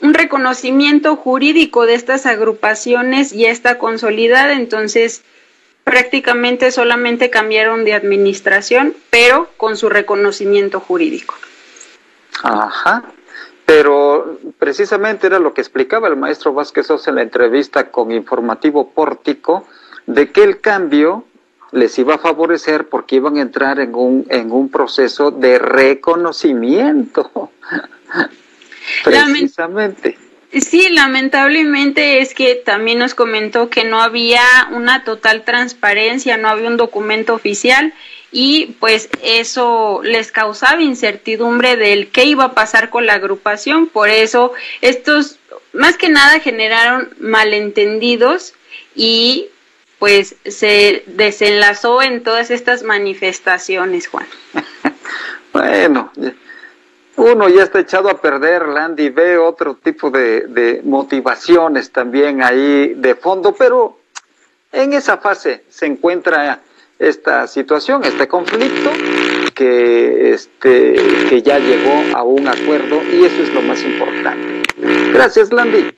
un 0.00 0.14
reconocimiento 0.14 1.16
jurídico 1.16 1.86
de 1.86 1.94
estas 1.94 2.26
agrupaciones 2.26 3.32
ya 3.32 3.50
está 3.50 3.78
consolidada, 3.78 4.52
entonces 4.52 5.22
prácticamente 5.84 6.70
solamente 6.70 7.30
cambiaron 7.30 7.84
de 7.84 7.94
administración, 7.94 8.94
pero 9.10 9.50
con 9.56 9.76
su 9.76 9.88
reconocimiento 9.88 10.80
jurídico. 10.80 11.34
Ajá, 12.42 13.04
pero 13.66 14.38
precisamente 14.58 15.26
era 15.26 15.38
lo 15.38 15.52
que 15.52 15.60
explicaba 15.60 16.08
el 16.08 16.16
maestro 16.16 16.52
Vázquez 16.52 16.86
Sosa 16.86 17.10
en 17.10 17.16
la 17.16 17.22
entrevista 17.22 17.90
con 17.90 18.12
Informativo 18.12 18.90
Pórtico, 18.90 19.66
de 20.06 20.30
que 20.30 20.42
el 20.42 20.60
cambio 20.60 21.24
les 21.72 21.98
iba 21.98 22.14
a 22.14 22.18
favorecer 22.18 22.88
porque 22.88 23.16
iban 23.16 23.36
a 23.36 23.42
entrar 23.42 23.78
en 23.78 23.94
un, 23.94 24.26
en 24.30 24.50
un 24.52 24.70
proceso 24.70 25.30
de 25.30 25.58
reconocimiento. 25.58 27.50
precisamente. 29.04 30.16
Sí, 30.52 30.88
lamentablemente 30.90 32.20
es 32.20 32.32
que 32.32 32.54
también 32.54 32.98
nos 32.98 33.14
comentó 33.14 33.68
que 33.68 33.84
no 33.84 34.00
había 34.00 34.40
una 34.72 35.04
total 35.04 35.44
transparencia, 35.44 36.38
no 36.38 36.48
había 36.48 36.68
un 36.68 36.78
documento 36.78 37.34
oficial 37.34 37.92
y 38.30 38.76
pues 38.78 39.08
eso 39.22 40.00
les 40.02 40.32
causaba 40.32 40.82
incertidumbre 40.82 41.76
del 41.76 42.10
qué 42.10 42.24
iba 42.24 42.44
a 42.44 42.54
pasar 42.54 42.90
con 42.90 43.06
la 43.06 43.14
agrupación. 43.14 43.86
Por 43.86 44.10
eso 44.10 44.52
estos 44.80 45.38
más 45.72 45.96
que 45.96 46.08
nada 46.08 46.40
generaron 46.40 47.10
malentendidos 47.18 48.54
y 48.94 49.48
pues 49.98 50.36
se 50.44 51.02
desenlazó 51.06 52.02
en 52.02 52.22
todas 52.22 52.50
estas 52.50 52.82
manifestaciones, 52.82 54.08
Juan. 54.08 54.26
bueno, 55.52 56.12
uno 57.16 57.48
ya 57.48 57.64
está 57.64 57.80
echado 57.80 58.08
a 58.08 58.20
perder, 58.20 58.68
Landy, 58.68 59.08
ve 59.08 59.38
otro 59.38 59.74
tipo 59.74 60.10
de, 60.10 60.42
de 60.42 60.82
motivaciones 60.84 61.90
también 61.90 62.42
ahí 62.42 62.94
de 62.94 63.14
fondo, 63.16 63.54
pero 63.54 63.98
en 64.70 64.92
esa 64.92 65.16
fase 65.16 65.64
se 65.68 65.86
encuentra 65.86 66.60
esta 66.98 67.46
situación, 67.46 68.04
este 68.04 68.26
conflicto, 68.26 68.90
que, 69.54 70.32
este, 70.32 70.94
que 71.28 71.42
ya 71.42 71.58
llegó 71.58 72.16
a 72.16 72.22
un 72.22 72.48
acuerdo 72.48 73.02
y 73.02 73.24
eso 73.24 73.42
es 73.42 73.52
lo 73.54 73.62
más 73.62 73.82
importante. 73.82 74.62
Gracias, 75.12 75.52
Landy. 75.52 75.92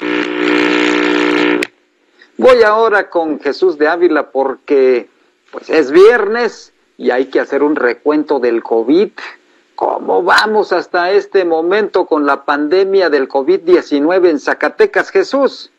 Voy 2.36 2.62
ahora 2.62 3.10
con 3.10 3.38
Jesús 3.40 3.76
de 3.76 3.88
Ávila 3.88 4.30
porque 4.30 5.08
pues 5.50 5.68
es 5.68 5.90
viernes 5.90 6.72
y 6.96 7.10
hay 7.10 7.26
que 7.26 7.40
hacer 7.40 7.62
un 7.62 7.76
recuento 7.76 8.40
del 8.40 8.62
COVID. 8.62 9.10
¿Cómo 9.74 10.22
vamos 10.22 10.72
hasta 10.72 11.10
este 11.10 11.44
momento 11.44 12.06
con 12.06 12.26
la 12.26 12.44
pandemia 12.44 13.10
del 13.10 13.28
COVID-19 13.28 14.28
en 14.28 14.38
Zacatecas, 14.38 15.10
Jesús? 15.10 15.70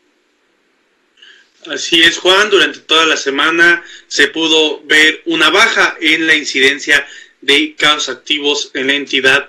Así 1.67 2.01
es, 2.01 2.17
Juan. 2.17 2.49
Durante 2.49 2.79
toda 2.79 3.05
la 3.05 3.17
semana 3.17 3.83
se 4.07 4.27
pudo 4.27 4.81
ver 4.85 5.21
una 5.25 5.49
baja 5.49 5.95
en 6.01 6.25
la 6.25 6.35
incidencia 6.35 7.07
de 7.41 7.75
casos 7.75 8.09
activos 8.09 8.71
en 8.73 8.87
la 8.87 8.93
entidad 8.93 9.47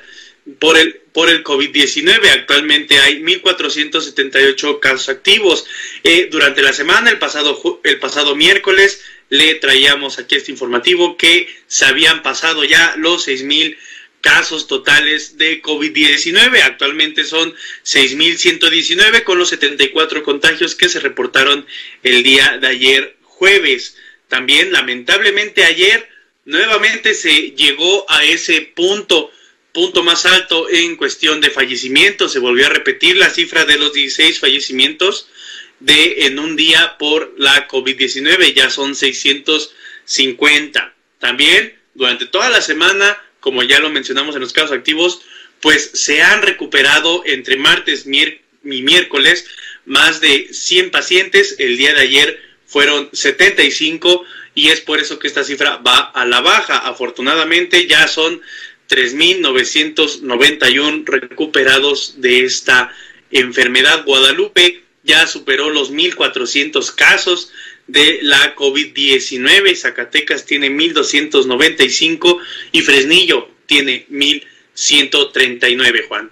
por 0.58 0.78
el, 0.78 1.00
por 1.12 1.30
el 1.30 1.42
COVID-19. 1.42 2.28
Actualmente 2.30 2.98
hay 3.00 3.22
1.478 3.22 4.80
casos 4.80 5.08
activos. 5.08 5.64
Eh, 6.04 6.28
durante 6.30 6.62
la 6.62 6.72
semana, 6.72 7.10
el 7.10 7.18
pasado, 7.18 7.80
el 7.82 7.98
pasado 7.98 8.36
miércoles, 8.36 9.02
le 9.30 9.54
traíamos 9.54 10.18
aquí 10.18 10.36
este 10.36 10.52
informativo 10.52 11.16
que 11.16 11.48
se 11.66 11.86
habían 11.86 12.22
pasado 12.22 12.64
ya 12.64 12.94
los 12.98 13.26
6.000 13.26 13.76
casos 14.22 14.68
totales 14.68 15.36
de 15.36 15.60
COVID-19. 15.60 16.62
Actualmente 16.62 17.24
son 17.24 17.54
6.119 17.84 19.24
con 19.24 19.38
los 19.38 19.50
74 19.50 20.22
contagios 20.22 20.74
que 20.74 20.88
se 20.88 21.00
reportaron 21.00 21.66
el 22.02 22.22
día 22.22 22.56
de 22.58 22.68
ayer 22.68 23.16
jueves. 23.24 23.96
También, 24.28 24.72
lamentablemente, 24.72 25.64
ayer 25.64 26.08
nuevamente 26.46 27.14
se 27.14 27.50
llegó 27.50 28.06
a 28.08 28.24
ese 28.24 28.62
punto, 28.62 29.30
punto 29.72 30.02
más 30.02 30.24
alto 30.24 30.70
en 30.70 30.96
cuestión 30.96 31.40
de 31.40 31.50
fallecimientos. 31.50 32.32
Se 32.32 32.38
volvió 32.38 32.66
a 32.66 32.70
repetir 32.70 33.16
la 33.16 33.28
cifra 33.28 33.64
de 33.64 33.76
los 33.76 33.92
16 33.92 34.38
fallecimientos 34.38 35.28
de 35.80 36.26
en 36.26 36.38
un 36.38 36.56
día 36.56 36.96
por 36.96 37.34
la 37.36 37.68
COVID-19. 37.68 38.54
Ya 38.54 38.70
son 38.70 38.94
650. 38.94 40.94
También, 41.18 41.76
durante 41.94 42.26
toda 42.26 42.48
la 42.50 42.62
semana, 42.62 43.18
como 43.42 43.62
ya 43.64 43.80
lo 43.80 43.90
mencionamos 43.90 44.34
en 44.36 44.40
los 44.40 44.54
casos 44.54 44.72
activos, 44.72 45.20
pues 45.60 45.90
se 45.94 46.22
han 46.22 46.42
recuperado 46.42 47.22
entre 47.26 47.56
martes 47.56 48.06
y 48.06 48.38
miércoles 48.62 49.46
más 49.84 50.20
de 50.20 50.50
100 50.52 50.92
pacientes. 50.92 51.56
El 51.58 51.76
día 51.76 51.92
de 51.92 52.00
ayer 52.00 52.40
fueron 52.66 53.08
75 53.12 54.24
y 54.54 54.68
es 54.68 54.80
por 54.80 55.00
eso 55.00 55.18
que 55.18 55.26
esta 55.26 55.42
cifra 55.42 55.78
va 55.78 55.98
a 55.98 56.24
la 56.24 56.40
baja. 56.40 56.78
Afortunadamente 56.78 57.88
ya 57.88 58.06
son 58.06 58.40
3.991 58.88 61.04
recuperados 61.04 62.20
de 62.20 62.44
esta 62.44 62.94
enfermedad. 63.32 64.04
Guadalupe 64.04 64.84
ya 65.02 65.26
superó 65.26 65.70
los 65.70 65.92
1.400 65.92 66.94
casos 66.94 67.50
de 67.92 68.18
la 68.22 68.56
COVID-19. 68.56 69.76
Zacatecas 69.76 70.46
tiene 70.46 70.70
1.295 70.70 72.38
y 72.72 72.80
Fresnillo 72.80 73.48
tiene 73.66 74.06
1.139, 74.08 76.08
Juan. 76.08 76.30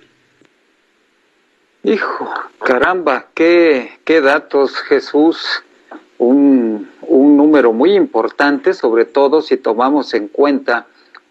Hijo, 1.82 2.30
caramba, 2.64 3.28
qué, 3.34 3.98
qué 4.04 4.22
datos, 4.22 4.74
Jesús. 4.88 5.62
Un, 6.16 6.88
un, 7.02 7.36
número 7.36 7.72
muy 7.72 7.94
importante, 7.94 8.74
sobre 8.74 9.04
todo 9.06 9.40
si 9.40 9.56
tomamos 9.56 10.12
en 10.12 10.28
cuenta 10.28 10.86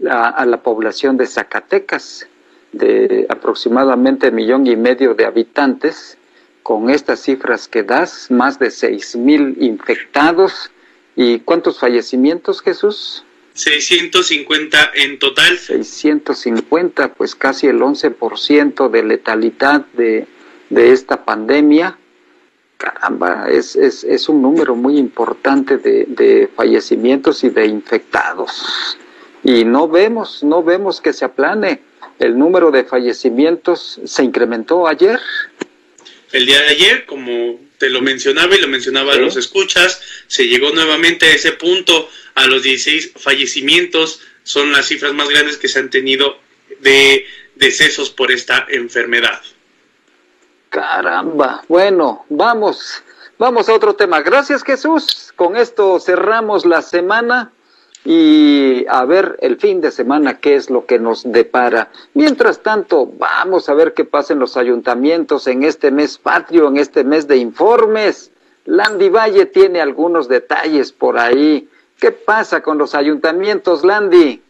a 0.10 0.46
la 0.46 0.64
población 0.64 1.18
de 1.18 1.28
Zacatecas, 1.28 2.28
de 2.72 3.28
aproximadamente 3.30 4.32
millón 4.32 4.66
y 4.66 4.76
medio 4.76 5.14
de 5.14 5.26
habitantes, 5.26 6.18
con 6.64 6.90
estas 6.90 7.22
cifras 7.22 7.68
que 7.68 7.84
das, 7.84 8.30
más 8.30 8.60
de 8.60 8.72
seis 8.72 9.16
mil 9.16 9.56
infectados 9.60 10.72
y 11.16 11.40
cuántos 11.40 11.80
fallecimientos, 11.80 12.62
Jesús? 12.62 13.26
650 13.54 14.92
en 14.96 15.20
total. 15.20 15.58
650, 15.58 17.14
pues 17.14 17.36
casi 17.36 17.68
el 17.68 17.80
11% 17.80 18.90
de 18.90 19.04
letalidad 19.04 19.86
de, 19.94 20.28
de 20.70 20.92
esta 20.94 21.26
pandemia. 21.26 21.98
Caramba, 22.78 23.50
es, 23.50 23.76
es, 23.76 24.06
es 24.06 24.30
un 24.30 24.42
número 24.42 24.76
muy 24.76 24.98
importante 24.98 25.78
de, 25.78 26.06
de 26.08 26.50
fallecimientos 26.56 27.44
y 27.44 27.50
de 27.50 27.66
infectados. 27.66 28.98
Y 29.44 29.66
no 29.66 29.90
vemos, 29.90 30.44
no 30.44 30.64
vemos 30.64 31.02
que 31.02 31.12
se 31.12 31.26
aplane. 31.26 31.82
El 32.20 32.38
número 32.38 32.72
de 32.72 32.86
fallecimientos 32.86 34.00
se 34.06 34.24
incrementó 34.24 34.88
ayer 34.88 35.20
el 36.32 36.46
día 36.46 36.62
de 36.62 36.68
ayer, 36.68 37.06
como 37.06 37.60
te 37.78 37.90
lo 37.90 38.02
mencionaba 38.02 38.56
y 38.56 38.62
lo 38.62 38.68
mencionaba 38.68 39.14
a 39.14 39.18
los 39.18 39.36
escuchas, 39.38 40.02
se 40.28 40.48
llegó 40.48 40.72
nuevamente 40.72 41.26
a 41.26 41.34
ese 41.34 41.54
punto 41.54 42.10
a 42.36 42.48
los 42.48 42.64
16 42.64 43.14
fallecimientos. 43.16 44.22
Son 44.44 44.72
las 44.72 44.88
cifras 44.88 45.14
más 45.14 45.30
grandes 45.30 45.58
que 45.58 45.68
se 45.68 45.80
han 45.80 45.90
tenido 45.90 46.38
de 46.80 47.26
decesos 47.56 48.10
por 48.10 48.32
esta 48.32 48.66
enfermedad. 48.70 49.42
Caramba, 50.70 51.64
bueno, 51.68 52.26
vamos, 52.30 53.04
vamos 53.38 53.68
a 53.70 53.74
otro 53.74 53.96
tema. 53.96 54.22
Gracias 54.22 54.64
Jesús. 54.64 55.34
Con 55.36 55.58
esto 55.58 56.00
cerramos 56.00 56.66
la 56.66 56.82
semana 56.82 57.52
y 58.06 58.86
a 58.88 59.06
ver 59.06 59.38
el 59.42 59.58
fin 59.58 59.82
de 59.82 59.92
semana 59.92 60.40
qué 60.40 60.56
es 60.56 60.70
lo 60.70 60.86
que 60.86 61.00
nos 61.00 61.30
depara. 61.30 61.92
Mientras 62.14 62.60
tanto, 62.62 63.06
vamos 63.06 63.70
a 63.70 63.74
ver 63.74 63.94
qué 63.94 64.06
pasa 64.06 64.34
en 64.34 64.40
los 64.40 64.58
ayuntamientos 64.58 65.48
en 65.48 65.64
este 65.64 65.92
mes 65.92 66.18
patrio, 66.18 66.68
en 66.68 66.78
este 66.78 67.04
mes 67.04 67.28
de 67.28 67.38
informes. 67.38 68.32
Landy 68.66 69.10
Valle 69.10 69.46
tiene 69.48 69.82
algunos 69.82 70.28
detalles 70.28 70.92
por 70.92 71.18
ahí. 71.18 71.70
¿Qué 72.00 72.12
pasa 72.12 72.62
con 72.62 72.78
los 72.78 72.96
ayuntamientos, 72.96 73.84
Landy? 73.84 74.42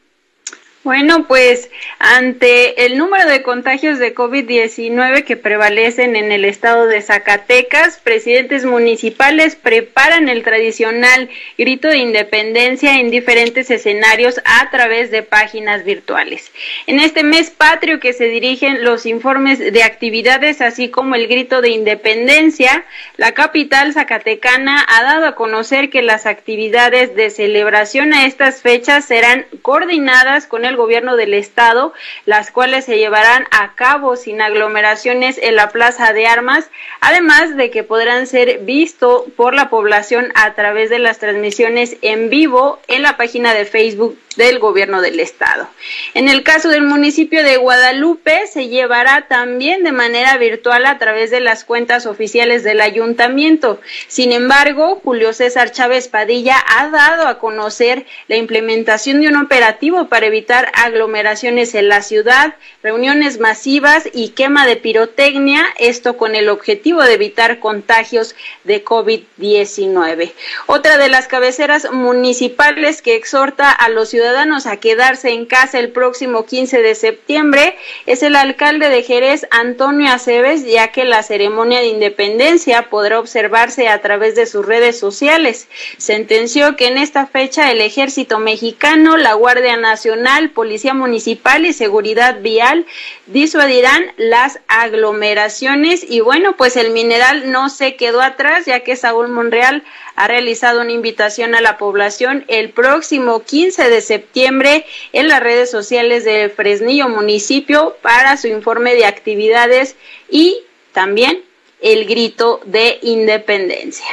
Bueno, 0.89 1.27
pues 1.27 1.69
ante 1.99 2.87
el 2.87 2.97
número 2.97 3.29
de 3.29 3.43
contagios 3.43 3.99
de 3.99 4.15
COVID-19 4.15 5.23
que 5.23 5.37
prevalecen 5.37 6.15
en 6.15 6.31
el 6.31 6.45
estado 6.45 6.87
de 6.87 7.03
Zacatecas, 7.03 7.99
presidentes 8.03 8.65
municipales 8.65 9.55
preparan 9.55 10.29
el 10.29 10.41
tradicional 10.41 11.29
grito 11.59 11.89
de 11.89 11.99
independencia 11.99 12.99
en 12.99 13.11
diferentes 13.11 13.69
escenarios 13.69 14.41
a 14.45 14.71
través 14.71 15.11
de 15.11 15.21
páginas 15.21 15.85
virtuales. 15.85 16.51
En 16.87 16.99
este 16.99 17.21
mes 17.21 17.51
patrio 17.51 17.99
que 17.99 18.13
se 18.13 18.25
dirigen 18.25 18.83
los 18.83 19.05
informes 19.05 19.59
de 19.59 19.83
actividades, 19.83 20.59
así 20.59 20.89
como 20.89 21.13
el 21.13 21.27
grito 21.27 21.61
de 21.61 21.69
independencia, 21.69 22.83
la 23.15 23.33
capital 23.33 23.93
zacatecana 23.93 24.83
ha 24.89 25.03
dado 25.03 25.27
a 25.27 25.35
conocer 25.35 25.91
que 25.91 26.01
las 26.01 26.25
actividades 26.25 27.15
de 27.15 27.29
celebración 27.29 28.11
a 28.11 28.25
estas 28.25 28.63
fechas 28.63 29.05
serán 29.05 29.45
coordinadas 29.61 30.47
con 30.47 30.65
el 30.65 30.78
gobierno 30.79 31.15
del 31.15 31.33
estado, 31.33 31.93
las 32.25 32.49
cuales 32.49 32.85
se 32.85 32.97
llevarán 32.97 33.45
a 33.51 33.75
cabo 33.75 34.15
sin 34.15 34.41
aglomeraciones 34.41 35.37
en 35.41 35.55
la 35.55 35.69
Plaza 35.69 36.13
de 36.13 36.25
Armas, 36.25 36.69
además 37.01 37.55
de 37.57 37.69
que 37.69 37.83
podrán 37.83 38.25
ser 38.25 38.59
visto 38.59 39.25
por 39.35 39.53
la 39.53 39.69
población 39.69 40.31
a 40.35 40.53
través 40.53 40.89
de 40.89 40.99
las 40.99 41.19
transmisiones 41.19 41.97
en 42.01 42.29
vivo 42.29 42.79
en 42.87 43.01
la 43.01 43.17
página 43.17 43.53
de 43.53 43.65
Facebook 43.65 44.17
del 44.39 44.59
gobierno 44.59 45.01
del 45.01 45.19
estado. 45.19 45.67
En 46.13 46.29
el 46.29 46.43
caso 46.43 46.69
del 46.69 46.83
municipio 46.83 47.43
de 47.43 47.57
Guadalupe 47.57 48.47
se 48.47 48.69
llevará 48.69 49.27
también 49.27 49.83
de 49.83 49.91
manera 49.91 50.37
virtual 50.37 50.85
a 50.85 50.97
través 50.97 51.29
de 51.29 51.41
las 51.41 51.65
cuentas 51.65 52.05
oficiales 52.05 52.63
del 52.63 52.79
ayuntamiento. 52.79 53.81
Sin 54.07 54.31
embargo, 54.31 55.01
Julio 55.03 55.33
César 55.33 55.71
Chávez 55.71 56.07
Padilla 56.07 56.55
ha 56.77 56.89
dado 56.89 57.27
a 57.27 57.37
conocer 57.37 58.05
la 58.29 58.37
implementación 58.37 59.19
de 59.19 59.27
un 59.27 59.35
operativo 59.35 60.07
para 60.07 60.27
evitar 60.27 60.58
aglomeraciones 60.73 61.75
en 61.75 61.87
la 61.87 62.01
ciudad, 62.01 62.55
reuniones 62.83 63.39
masivas 63.39 64.03
y 64.13 64.29
quema 64.29 64.65
de 64.65 64.75
pirotecnia, 64.75 65.65
esto 65.77 66.17
con 66.17 66.35
el 66.35 66.49
objetivo 66.49 67.01
de 67.03 67.13
evitar 67.13 67.59
contagios 67.59 68.35
de 68.63 68.83
COVID-19. 68.83 70.33
Otra 70.67 70.97
de 70.97 71.09
las 71.09 71.27
cabeceras 71.27 71.91
municipales 71.91 73.01
que 73.01 73.15
exhorta 73.15 73.71
a 73.71 73.89
los 73.89 74.09
ciudadanos 74.09 74.65
a 74.65 74.77
quedarse 74.77 75.31
en 75.31 75.45
casa 75.45 75.79
el 75.79 75.89
próximo 75.89 76.45
15 76.45 76.81
de 76.81 76.95
septiembre 76.95 77.75
es 78.05 78.23
el 78.23 78.35
alcalde 78.35 78.89
de 78.89 79.03
Jerez, 79.03 79.47
Antonio 79.51 80.11
Aceves, 80.11 80.65
ya 80.65 80.89
que 80.89 81.05
la 81.05 81.23
ceremonia 81.23 81.79
de 81.79 81.87
independencia 81.87 82.89
podrá 82.89 83.19
observarse 83.19 83.87
a 83.87 84.01
través 84.01 84.35
de 84.35 84.45
sus 84.45 84.65
redes 84.65 84.99
sociales. 84.99 85.67
Sentenció 85.97 86.75
que 86.75 86.87
en 86.87 86.97
esta 86.97 87.27
fecha 87.27 87.71
el 87.71 87.81
ejército 87.81 88.39
mexicano, 88.39 89.17
la 89.17 89.33
Guardia 89.33 89.77
Nacional, 89.77 90.48
Policía 90.49 90.93
Municipal 90.93 91.65
y 91.65 91.73
Seguridad 91.73 92.41
Vial 92.41 92.85
disuadirán 93.27 94.11
las 94.17 94.59
aglomeraciones 94.67 96.05
y 96.07 96.19
bueno, 96.19 96.57
pues 96.57 96.75
el 96.75 96.91
mineral 96.91 97.51
no 97.51 97.69
se 97.69 97.95
quedó 97.95 98.21
atrás 98.21 98.65
ya 98.65 98.81
que 98.81 98.95
Saúl 98.95 99.29
Monreal 99.29 99.83
ha 100.15 100.27
realizado 100.27 100.81
una 100.81 100.91
invitación 100.91 101.55
a 101.55 101.61
la 101.61 101.77
población 101.77 102.43
el 102.47 102.71
próximo 102.71 103.43
15 103.43 103.89
de 103.89 104.01
septiembre 104.01 104.85
en 105.13 105.27
las 105.27 105.41
redes 105.41 105.71
sociales 105.71 106.25
de 106.25 106.49
Fresnillo 106.49 107.07
municipio 107.07 107.95
para 108.01 108.37
su 108.37 108.47
informe 108.47 108.95
de 108.95 109.05
actividades 109.05 109.95
y 110.29 110.63
también 110.91 111.41
el 111.81 112.05
grito 112.05 112.59
de 112.65 112.99
independencia. 113.01 114.05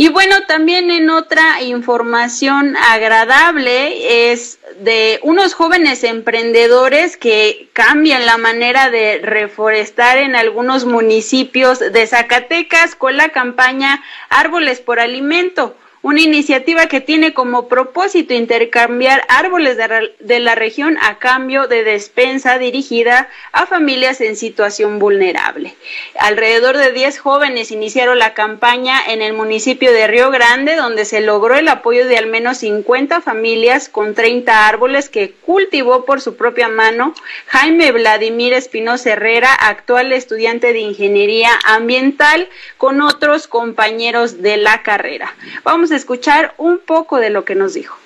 Y 0.00 0.10
bueno, 0.10 0.36
también 0.46 0.92
en 0.92 1.10
otra 1.10 1.60
información 1.60 2.76
agradable 2.76 4.30
es 4.30 4.60
de 4.78 5.18
unos 5.24 5.54
jóvenes 5.54 6.04
emprendedores 6.04 7.16
que 7.16 7.68
cambian 7.72 8.24
la 8.24 8.38
manera 8.38 8.90
de 8.90 9.18
reforestar 9.18 10.18
en 10.18 10.36
algunos 10.36 10.84
municipios 10.84 11.80
de 11.80 12.06
Zacatecas 12.06 12.94
con 12.94 13.16
la 13.16 13.30
campaña 13.30 14.00
Árboles 14.28 14.78
por 14.78 15.00
Alimento 15.00 15.74
una 16.02 16.20
iniciativa 16.20 16.86
que 16.86 17.00
tiene 17.00 17.34
como 17.34 17.68
propósito 17.68 18.32
intercambiar 18.32 19.24
árboles 19.28 19.76
de, 19.76 20.40
la 20.40 20.54
región 20.54 20.96
a 21.02 21.18
cambio 21.18 21.66
de 21.66 21.82
despensa 21.82 22.58
dirigida 22.58 23.28
a 23.52 23.66
familias 23.66 24.20
en 24.20 24.36
situación 24.36 24.98
vulnerable. 24.98 25.74
Alrededor 26.18 26.76
de 26.76 26.92
10 26.92 27.18
jóvenes 27.18 27.72
iniciaron 27.72 28.18
la 28.18 28.34
campaña 28.34 29.00
en 29.08 29.22
el 29.22 29.32
municipio 29.32 29.92
de 29.92 30.06
Río 30.06 30.30
Grande, 30.30 30.76
donde 30.76 31.04
se 31.04 31.20
logró 31.20 31.56
el 31.56 31.68
apoyo 31.68 32.06
de 32.06 32.16
al 32.16 32.26
menos 32.26 32.58
50 32.58 33.20
familias 33.20 33.88
con 33.88 34.14
30 34.14 34.68
árboles 34.68 35.08
que 35.08 35.32
cultivó 35.32 36.04
por 36.04 36.20
su 36.20 36.36
propia 36.36 36.68
mano 36.68 37.14
Jaime 37.46 37.90
Vladimir 37.92 38.52
Espinosa 38.52 39.10
Herrera, 39.10 39.52
actual 39.52 40.12
estudiante 40.12 40.72
de 40.72 40.80
Ingeniería 40.80 41.50
Ambiental, 41.64 42.48
con 42.76 43.00
otros 43.00 43.48
compañeros 43.48 44.42
de 44.42 44.56
la 44.56 44.82
carrera. 44.82 45.34
Vamos 45.64 45.87
a 45.90 45.96
escuchar 45.96 46.54
un 46.58 46.78
poco 46.78 47.16
de 47.16 47.30
lo 47.30 47.44
que 47.44 47.54
nos 47.54 47.74
dijo. 47.74 47.96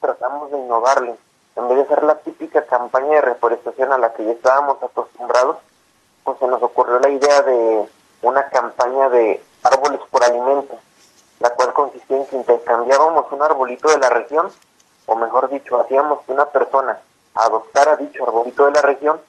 Tratamos 0.00 0.50
de 0.50 0.58
innovarle. 0.58 1.14
En 1.56 1.68
vez 1.68 1.76
de 1.78 1.82
hacer 1.84 2.04
la 2.04 2.16
típica 2.16 2.64
campaña 2.64 3.16
de 3.16 3.20
reforestación 3.20 3.92
a 3.92 3.98
la 3.98 4.12
que 4.12 4.24
ya 4.24 4.32
estábamos 4.32 4.82
acostumbrados, 4.82 5.58
pues 6.24 6.38
se 6.38 6.46
nos 6.46 6.62
ocurrió 6.62 6.98
la 7.00 7.10
idea 7.10 7.42
de 7.42 7.88
una 8.22 8.48
campaña 8.48 9.08
de 9.08 9.42
árboles 9.62 10.00
por 10.10 10.22
alimento, 10.24 10.78
la 11.40 11.50
cual 11.50 11.72
consistía 11.72 12.18
en 12.18 12.26
que 12.26 12.36
intercambiábamos 12.36 13.30
un 13.32 13.42
arbolito 13.42 13.88
de 13.88 13.98
la 13.98 14.10
región, 14.10 14.50
o 15.06 15.16
mejor 15.16 15.50
dicho, 15.50 15.80
hacíamos 15.80 16.20
que 16.22 16.32
una 16.32 16.46
persona 16.46 17.00
adoptara 17.34 17.96
dicho 17.96 18.24
arbolito 18.24 18.66
de 18.66 18.72
la 18.72 18.82
región 18.82 19.20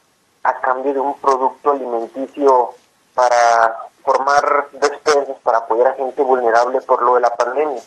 a 0.43 0.59
cambio 0.59 0.93
de 0.93 0.99
un 0.99 1.17
producto 1.19 1.71
alimenticio 1.71 2.71
para 3.13 3.77
formar 4.03 4.69
despensas 4.71 5.37
para 5.43 5.59
apoyar 5.59 5.87
a 5.87 5.93
gente 5.93 6.21
vulnerable 6.21 6.81
por 6.81 7.01
lo 7.01 7.15
de 7.15 7.21
la 7.21 7.35
pandemia. 7.35 7.81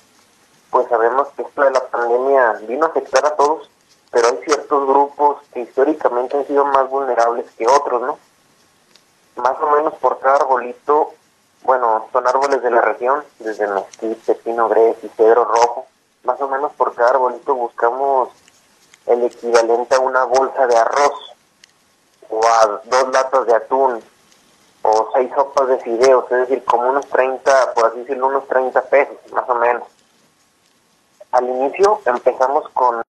Pues 0.70 0.88
sabemos 0.88 1.29
que 1.37 1.42
esto 1.42 1.62
de 1.62 1.70
la 1.70 1.87
pandemia 1.87 2.53
vino 2.66 2.87
a 2.87 2.88
afectar 2.88 3.24
a 3.27 3.37
todos, 3.37 3.70
pero 4.11 4.29
hay 4.29 4.38
ciertos 4.44 4.87
grupos 4.87 5.38
que 5.53 5.61
históricamente 5.61 6.37
han 6.37 6.46
sido 6.46 6.64
más 6.64 6.88
vulnerables 6.88 7.50
que 7.53 7.66
otros, 7.66 8.03
¿no? 8.03 8.18
Más 9.37 9.57
o 9.61 9.70
menos 9.70 9.94
por 9.94 10.18
cada 10.20 10.37
arbolito, 10.37 11.12
bueno, 11.62 12.09
son 12.12 12.27
árboles 12.27 12.62
de 12.62 12.70
la 12.70 12.81
región, 12.81 13.24
desde 13.38 13.66
mezquite, 13.66 14.35
pino 14.37 14.68
gres 14.68 14.96
y 15.03 15.09
cedro 15.09 15.44
rojo. 15.44 15.87
Más 16.22 16.40
o 16.40 16.48
menos 16.48 16.72
por 16.72 16.94
cada 16.94 17.11
arbolito 17.11 17.55
buscamos 17.55 18.31
el 19.07 19.24
equivalente 19.24 19.94
a 19.94 20.00
una 20.00 20.24
bolsa 20.24 20.66
de 20.66 20.77
arroz 20.77 21.37
o 22.31 22.40
a 22.46 22.81
dos 22.85 23.12
latas 23.12 23.46
de 23.46 23.55
atún 23.55 24.03
o 24.87 25.11
seis 25.14 25.31
sopas 25.35 25.66
de 25.68 25.79
fideos, 25.79 26.31
es 26.31 26.49
decir, 26.49 26.62
como 26.64 26.90
unos 26.90 27.07
30, 27.09 27.73
por 27.75 27.87
así 27.87 28.01
decirlo, 28.01 28.27
unos 28.27 28.47
30 28.47 28.83
pesos, 28.83 29.16
más 29.33 29.49
o 29.49 29.55
menos. 29.55 29.83
Al 31.33 31.49
inicio 31.49 32.01
empezamos 32.05 32.68
con 32.75 33.03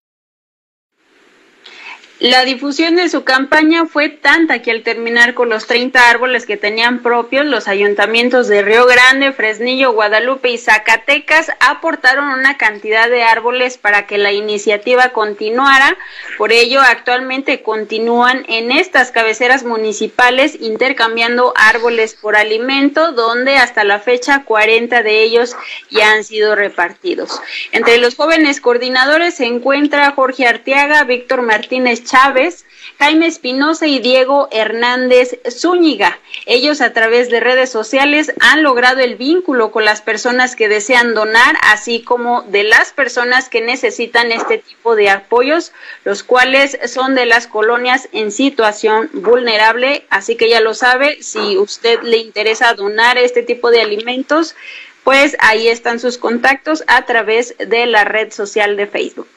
la 2.19 2.45
difusión 2.45 2.95
de 2.95 3.09
su 3.09 3.25
campaña 3.25 3.87
fue 3.87 4.07
tanta 4.07 4.61
que 4.61 4.71
al 4.71 4.83
terminar 4.83 5.33
con 5.33 5.49
los 5.49 5.67
30 5.67 6.09
árboles 6.09 6.45
que 6.45 6.55
tenían 6.55 6.99
propios, 7.03 7.45
los 7.45 7.67
ayuntamientos 7.67 8.47
de 8.47 8.61
Río 8.61 8.85
Grande, 8.85 9.33
Fresnillo, 9.33 9.91
Guadalupe 9.91 10.49
y 10.49 10.57
Zacatecas 10.57 11.51
aportaron 11.59 12.29
una 12.29 12.55
cantidad 12.57 13.09
de 13.09 13.23
árboles 13.23 13.77
para 13.77 14.07
que 14.07 14.17
la 14.17 14.31
iniciativa 14.31 15.09
continuara. 15.09 15.97
Por 16.37 16.53
ello, 16.53 16.79
actualmente 16.79 17.61
continúan 17.61 18.45
en 18.47 18.71
estas 18.71 19.11
cabeceras 19.11 19.65
municipales 19.65 20.55
intercambiando 20.61 21.51
árboles 21.57 22.13
por 22.13 22.37
alimento, 22.37 23.11
donde 23.11 23.57
hasta 23.57 23.83
la 23.83 23.99
fecha 23.99 24.45
40 24.45 25.03
de 25.03 25.21
ellos 25.21 25.53
ya 25.91 26.13
han 26.13 26.23
sido 26.23 26.55
repartidos. 26.55 27.41
Entre 27.73 27.97
los 27.97 28.15
jóvenes 28.15 28.61
coordinadores 28.61 29.35
se 29.35 29.47
encuentra 29.47 30.11
Jorge 30.11 30.47
Arteaga, 30.47 31.03
Víctor 31.03 31.41
Martínez 31.41 32.04
Chávez, 32.05 32.65
Jaime 32.97 33.27
Espinosa 33.27 33.87
y 33.87 33.99
Diego 33.99 34.47
Hernández 34.51 35.39
Zúñiga. 35.49 36.17
Ellos 36.45 36.79
a 36.79 36.93
través 36.93 37.29
de 37.29 37.41
redes 37.41 37.69
sociales 37.69 38.31
han 38.39 38.63
logrado 38.63 39.01
el 39.01 39.15
vínculo 39.15 39.71
con 39.71 39.83
las 39.83 40.01
personas 40.01 40.55
que 40.55 40.69
desean 40.69 41.13
donar, 41.13 41.57
así 41.63 42.01
como 42.01 42.43
de 42.43 42.63
las 42.63 42.93
personas 42.93 43.49
que 43.49 43.61
necesitan 43.61 44.31
este 44.31 44.59
tipo 44.59 44.95
de 44.95 45.09
apoyos, 45.09 45.73
los 46.05 46.23
cuales 46.23 46.77
son 46.85 47.15
de 47.15 47.25
las 47.25 47.47
colonias 47.47 48.07
en 48.13 48.31
situación 48.31 49.09
vulnerable. 49.11 50.05
Así 50.09 50.37
que 50.37 50.49
ya 50.49 50.61
lo 50.61 50.73
sabe, 50.73 51.21
si 51.21 51.57
usted 51.57 52.01
le 52.03 52.17
interesa 52.17 52.73
donar 52.75 53.17
este 53.17 53.43
tipo 53.43 53.71
de 53.71 53.81
alimentos, 53.81 54.55
pues 55.03 55.35
ahí 55.39 55.67
están 55.67 55.99
sus 55.99 56.17
contactos 56.17 56.83
a 56.87 57.05
través 57.05 57.55
de 57.59 57.85
la 57.85 58.05
red 58.05 58.31
social 58.31 58.77
de 58.77 58.87
Facebook. 58.87 59.34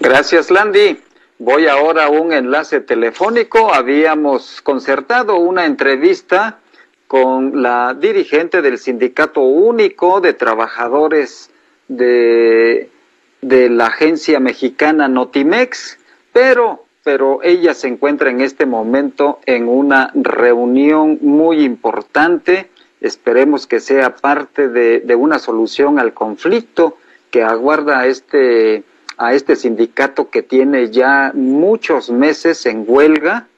Gracias, 0.00 0.52
Landy. 0.52 1.00
Voy 1.40 1.66
ahora 1.66 2.04
a 2.04 2.08
un 2.08 2.32
enlace 2.32 2.80
telefónico. 2.80 3.74
Habíamos 3.74 4.60
concertado 4.62 5.38
una 5.38 5.66
entrevista 5.66 6.60
con 7.08 7.62
la 7.62 7.94
dirigente 7.94 8.62
del 8.62 8.78
Sindicato 8.78 9.40
Único 9.40 10.20
de 10.20 10.34
Trabajadores 10.34 11.50
de, 11.88 12.90
la 13.40 13.86
agencia 13.86 14.38
mexicana 14.38 15.08
Notimex, 15.08 15.98
pero, 16.32 16.84
pero 17.02 17.40
ella 17.42 17.74
se 17.74 17.88
encuentra 17.88 18.30
en 18.30 18.40
este 18.40 18.66
momento 18.66 19.40
en 19.46 19.68
una 19.68 20.12
reunión 20.14 21.18
muy 21.22 21.64
importante. 21.64 22.70
Esperemos 23.00 23.66
que 23.66 23.80
sea 23.80 24.14
parte 24.14 24.68
de 24.68 25.14
una 25.16 25.40
solución 25.40 25.98
al 25.98 26.14
conflicto 26.14 26.98
que 27.32 27.42
aguarda 27.42 28.06
este 28.06 28.84
a 29.18 29.34
este 29.34 29.56
sindicato 29.56 30.30
que 30.30 30.42
tiene 30.42 30.90
ya 30.90 31.32
muchos 31.34 32.08
meses 32.08 32.64
en 32.66 32.84
huelga, 32.86 33.48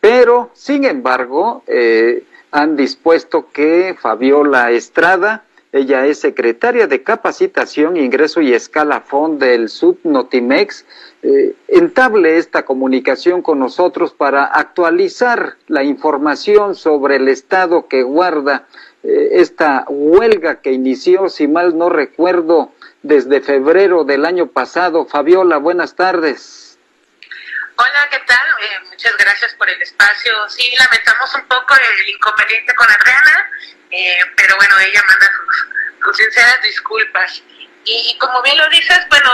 pero 0.00 0.50
sin 0.52 0.84
embargo 0.84 1.62
eh, 1.66 2.24
han 2.50 2.76
dispuesto 2.76 3.48
que 3.52 3.96
Fabiola 3.98 4.70
Estrada, 4.70 5.44
ella 5.72 6.04
es 6.06 6.18
secretaria 6.18 6.86
de 6.86 7.02
capacitación, 7.02 7.96
ingreso 7.96 8.40
y 8.40 8.52
escalafón 8.52 9.38
del 9.38 9.68
Subnotimex, 9.68 10.84
eh, 11.22 11.54
entable 11.68 12.38
esta 12.38 12.64
comunicación 12.64 13.40
con 13.40 13.58
nosotros 13.58 14.12
para 14.12 14.44
actualizar 14.44 15.54
la 15.68 15.84
información 15.84 16.74
sobre 16.74 17.16
el 17.16 17.28
estado 17.28 17.86
que 17.86 18.02
guarda 18.02 18.66
eh, 19.02 19.28
esta 19.32 19.84
huelga 19.88 20.60
que 20.60 20.72
inició, 20.72 21.28
si 21.28 21.46
mal 21.46 21.78
no 21.78 21.88
recuerdo, 21.88 22.72
desde 23.02 23.40
febrero 23.40 24.04
del 24.04 24.24
año 24.24 24.48
pasado. 24.48 25.06
Fabiola, 25.06 25.56
buenas 25.58 25.94
tardes. 25.96 26.78
Hola, 27.76 28.08
¿qué 28.10 28.18
tal? 28.26 28.46
Eh, 28.60 28.80
muchas 28.90 29.16
gracias 29.16 29.54
por 29.54 29.68
el 29.70 29.80
espacio. 29.80 30.32
Sí, 30.48 30.74
lamentamos 30.78 31.34
un 31.34 31.48
poco 31.48 31.74
el 31.74 32.08
inconveniente 32.10 32.74
con 32.74 32.86
Adriana, 32.90 33.50
eh, 33.90 34.18
pero 34.36 34.54
bueno, 34.56 34.78
ella 34.80 35.02
manda 35.06 35.26
sus, 36.04 36.16
sinceras 36.16 36.60
disculpas. 36.62 37.42
Y, 37.84 38.18
como 38.18 38.42
bien 38.42 38.58
lo 38.58 38.68
dices, 38.68 39.00
bueno, 39.08 39.30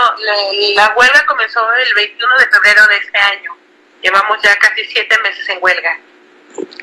la, 0.75 0.93
huelga 0.95 1.25
comenzó 1.25 1.59
el 1.73 1.93
21 1.93 2.37
de 2.37 2.47
febrero 2.47 2.87
de 2.87 2.97
este 2.97 3.17
año. 3.17 3.57
Llevamos 4.01 4.41
ya 4.41 4.55
casi 4.57 4.85
siete 4.85 5.17
meses 5.19 5.49
en 5.49 5.57
huelga. 5.61 5.99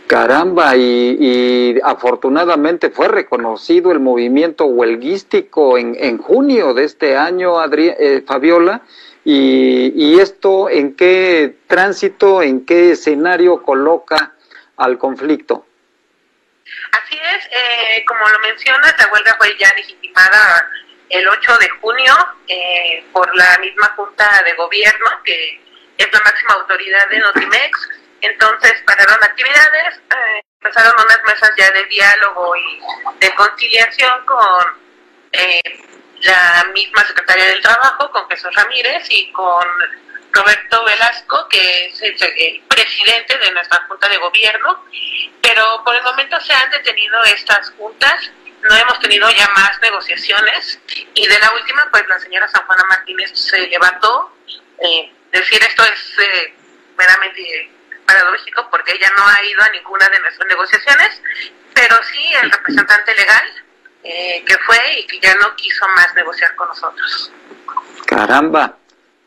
Caramba, 0.06 0.76
y, 0.76 1.78
afortunadamente 1.82 2.90
fue 2.90 3.08
reconocido 3.08 3.90
el 3.90 4.00
movimiento 4.00 4.66
huelguístico 4.66 5.78
en, 5.78 5.96
en 5.98 6.18
junio 6.18 6.74
de 6.74 6.84
este 6.84 7.16
año, 7.16 7.54
eh, 7.64 8.22
Fabiola, 8.26 8.82
y, 9.24 10.20
esto 10.20 10.68
en 10.68 10.94
qué 10.94 11.56
tránsito, 11.66 12.42
en 12.42 12.66
qué 12.66 12.92
escenario 12.92 13.62
coloca 13.62 14.34
al 14.76 14.98
conflicto. 14.98 15.66
Así 16.92 17.16
es, 17.16 17.46
eh, 17.46 18.04
como 18.06 18.20
lo 18.28 18.38
mencionas, 18.40 18.94
la 18.98 19.10
huelga 19.12 19.34
fue 19.38 19.56
ya 19.58 19.72
legitimada 19.74 20.70
el 21.08 21.26
8 21.26 21.58
de 21.58 21.68
junio 21.80 22.14
eh, 22.48 23.04
por 23.12 23.34
la 23.36 23.58
misma 23.58 23.92
Junta 23.96 24.42
de 24.44 24.52
Gobierno, 24.54 25.06
que 25.24 25.60
es 25.96 26.12
la 26.12 26.20
máxima 26.20 26.54
autoridad 26.54 27.08
de 27.08 27.18
Notimex 27.18 28.03
entonces 28.24 28.82
pararon 28.86 29.22
actividades, 29.22 29.98
eh, 29.98 30.42
empezaron 30.60 30.92
unas 31.04 31.22
mesas 31.24 31.50
ya 31.56 31.70
de 31.70 31.84
diálogo 31.86 32.56
y 32.56 32.80
de 33.20 33.34
conciliación 33.34 34.24
con 34.26 34.84
eh, 35.32 35.60
la 36.22 36.64
misma 36.72 37.04
secretaria 37.04 37.44
del 37.46 37.60
Trabajo, 37.60 38.10
con 38.10 38.28
Jesús 38.28 38.54
Ramírez 38.54 39.06
y 39.10 39.30
con 39.32 39.66
Roberto 40.32 40.84
Velasco, 40.84 41.48
que 41.48 41.86
es 41.86 42.02
el, 42.02 42.62
presidente 42.68 43.38
de 43.38 43.52
nuestra 43.52 43.84
Junta 43.86 44.08
de 44.08 44.16
Gobierno, 44.16 44.84
pero 45.40 45.82
por 45.84 45.94
el 45.94 46.02
momento 46.02 46.40
se 46.40 46.52
han 46.52 46.70
detenido 46.70 47.22
estas 47.24 47.70
juntas, 47.70 48.30
no 48.62 48.74
hemos 48.76 48.98
tenido 49.00 49.30
ya 49.30 49.48
más 49.50 49.78
negociaciones. 49.80 50.80
Y 51.14 51.26
de 51.26 51.38
la 51.38 51.52
última, 51.52 51.88
pues 51.90 52.06
la 52.08 52.18
señora 52.18 52.48
San 52.48 52.66
Juana 52.66 52.84
Martínez 52.88 53.30
se 53.34 53.68
levantó, 53.68 54.34
eh, 54.80 55.12
decir 55.30 55.62
esto 55.62 55.84
es 55.84 56.18
eh, 56.18 56.54
meramente 56.96 57.70
paradójico 58.06 58.68
porque 58.70 58.94
ella 58.94 59.10
no 59.16 59.26
ha 59.26 59.44
ido 59.44 59.62
a 59.62 59.70
ninguna 59.70 60.08
de 60.08 60.20
nuestras 60.20 60.48
negociaciones, 60.48 61.22
pero 61.74 61.96
sí 62.12 62.22
el 62.42 62.50
representante 62.50 63.14
legal 63.14 63.44
eh, 64.02 64.44
que 64.46 64.56
fue 64.58 64.78
y 65.00 65.06
que 65.06 65.20
ya 65.20 65.34
no 65.36 65.54
quiso 65.56 65.86
más 65.96 66.14
negociar 66.14 66.54
con 66.56 66.68
nosotros. 66.68 67.32
Caramba, 68.06 68.76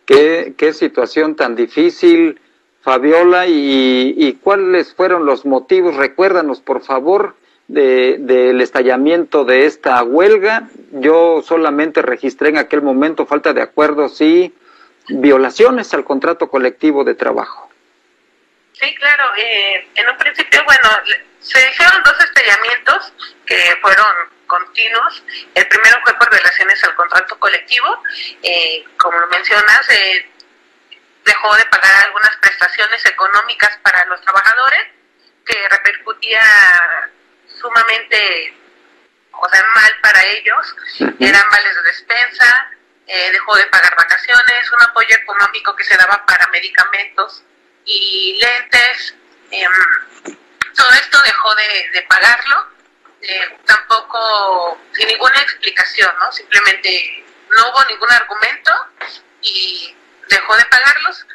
qué, 0.05 0.53
qué 0.57 0.73
situación 0.73 1.35
tan 1.35 1.55
difícil, 1.55 2.39
Fabiola, 2.81 3.47
y, 3.47 4.13
y 4.15 4.33
cuáles 4.33 4.93
fueron 4.93 5.25
los 5.25 5.45
motivos, 5.45 5.95
recuérdanos 5.95 6.61
por 6.61 6.83
favor, 6.83 7.35
de, 7.67 8.17
del 8.19 8.61
estallamiento 8.61 9.43
de 9.43 9.65
esta 9.65 10.01
huelga. 10.03 10.69
Yo 10.91 11.41
solamente 11.43 12.01
registré 12.01 12.49
en 12.49 12.57
aquel 12.57 12.81
momento 12.81 13.25
falta 13.25 13.53
de 13.53 13.61
acuerdos 13.61 14.21
y 14.21 14.53
violaciones 15.09 15.93
al 15.93 16.03
contrato 16.03 16.49
colectivo 16.49 17.03
de 17.03 17.15
trabajo. 17.15 17.66
Sí, 18.79 18.93
claro. 18.95 19.33
Eh, 19.35 19.87
en 19.95 20.09
un 20.09 20.17
principio, 20.17 20.63
bueno, 20.63 20.89
se 21.39 21.69
hicieron 21.69 22.03
dos 22.03 22.19
estallamientos 22.19 23.13
que 23.45 23.77
fueron 23.81 24.05
continuos. 24.45 25.23
El 25.55 25.67
primero 25.67 25.99
fue 26.03 26.13
por 26.13 26.29
violaciones 26.29 26.83
al 26.83 26.93
contrato 26.95 27.39
colectivo. 27.39 28.03
Eh, 28.43 28.85
como 28.97 29.19
lo 29.19 29.27
mencionas, 29.27 29.89
eh, 29.89 30.29
dejó 31.25 31.55
de 31.55 31.65
pagar 31.65 32.05
algunas 32.05 32.35
prestaciones 32.37 33.03
económicas 33.05 33.77
para 33.81 34.05
los 34.05 34.21
trabajadores, 34.21 34.87
que 35.43 35.69
repercutía 35.69 36.41
sumamente, 37.59 38.53
o 39.31 39.49
sea, 39.49 39.65
mal 39.73 39.93
para 40.01 40.23
ellos. 40.23 40.75
Eran 41.19 41.49
vales 41.49 41.75
de 41.75 41.81
despensa, 41.83 42.71
dejó 43.07 43.55
de 43.55 43.65
pagar 43.67 43.95
vacaciones, 43.95 44.71
un 44.71 44.83
apoyo 44.83 45.15
económico 45.15 45.75
que 45.75 45.83
se 45.83 45.97
daba 45.97 46.23
para 46.25 46.47
medicamentos 46.47 47.43
y 47.87 48.37
lentes. 48.39 49.15
Em, 49.49 49.71
todo 50.75 50.91
esto 50.91 51.21
dejó 51.23 51.55
de, 51.55 52.05
pagarlo, 52.07 52.67
eh, 53.21 53.57
tampoco 53.65 54.79
sin 54.93 55.07
ninguna 55.07 55.41
explicación, 55.41 56.13
¿no? 56.19 56.31
Simplemente 56.31 57.25
no 57.49 57.69
hubo 57.69 57.83
ningún 57.85 58.11
argumento 58.11 58.71
y 59.41 59.95
dejó 60.29 60.55
de 60.55 60.65
pagarlos. 60.65 61.25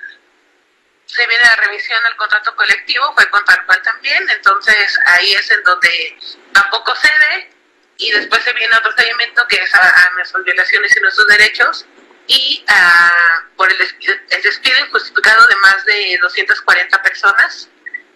Se 1.07 1.27
viene 1.27 1.43
la 1.43 1.57
revisión 1.57 2.03
del 2.05 2.17
contrato 2.17 2.55
colectivo, 2.55 3.13
fue 3.15 3.29
con 3.31 3.45
tal 3.45 3.67
cual 3.67 3.83
también, 3.83 4.29
entonces 4.31 4.99
ahí 5.07 5.33
es 5.33 5.51
en 5.51 5.63
donde 5.65 6.19
tampoco 6.53 6.95
cede 6.95 7.51
y 7.97 8.13
después 8.13 8.43
se 8.45 8.53
viene 8.53 8.77
otro 8.77 8.93
seguimiento 8.93 9.47
que 9.49 9.57
es 9.57 9.75
a, 9.75 10.07
a 10.07 10.11
nuestras 10.11 10.45
violaciones 10.45 10.97
y 10.97 11.01
nuestros 11.01 11.27
derechos 11.27 11.87
y 12.27 12.65
uh, 12.69 13.57
por 13.57 13.71
el 13.71 13.79
despido, 13.79 14.15
el 14.31 14.43
despido 14.43 14.79
injustificado 14.87 15.47
de 15.47 15.57
más 15.57 15.85
de 15.85 16.19
240 16.21 17.03
personas, 17.03 17.69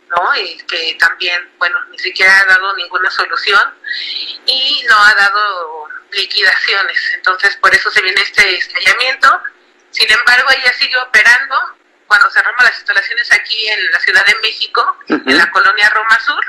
¿no? 0.09 0.37
Y 0.37 0.57
que 0.59 0.97
también, 0.99 1.49
bueno, 1.59 1.79
ni 1.91 1.99
siquiera 1.99 2.41
ha 2.41 2.45
dado 2.45 2.75
ninguna 2.77 3.11
solución 3.11 3.75
y 4.47 4.85
no 4.89 4.97
ha 4.97 5.15
dado 5.15 5.89
liquidaciones. 6.13 7.13
Entonces, 7.15 7.57
por 7.57 7.75
eso 7.75 7.91
se 7.91 8.03
viene 8.03 8.21
este 8.21 8.57
estallamiento. 8.57 9.43
Sin 9.91 10.11
embargo, 10.11 10.49
ella 10.51 10.73
sigue 10.73 10.97
operando. 10.99 11.57
Cuando 12.07 12.31
cerramos 12.31 12.63
las 12.63 12.77
instalaciones 12.77 13.33
aquí 13.33 13.69
en 13.69 13.91
la 13.91 13.99
Ciudad 13.99 14.25
de 14.25 14.37
México, 14.37 14.97
en 15.09 15.37
la 15.37 15.51
colonia 15.51 15.91
Roma 15.91 16.21
Sur, 16.21 16.45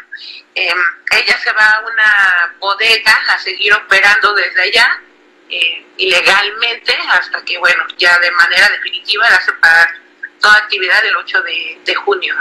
eh, 0.54 0.74
ella 1.12 1.40
se 1.40 1.52
va 1.52 1.66
a 1.66 1.80
una 1.80 2.56
bodega 2.60 3.24
a 3.30 3.40
seguir 3.40 3.74
operando 3.74 4.36
desde 4.36 4.62
allá 4.62 5.02
eh, 5.50 5.86
ilegalmente 5.98 6.94
hasta 7.10 7.44
que, 7.44 7.58
bueno, 7.58 7.84
ya 7.98 8.18
de 8.20 8.32
manera 8.32 8.70
definitiva 8.70 9.26
la 9.30 9.60
parar 9.60 9.88
toda 10.42 10.56
actividad 10.56 11.06
el 11.06 11.16
8 11.16 11.38
de, 11.86 11.96
junio. 11.96 12.36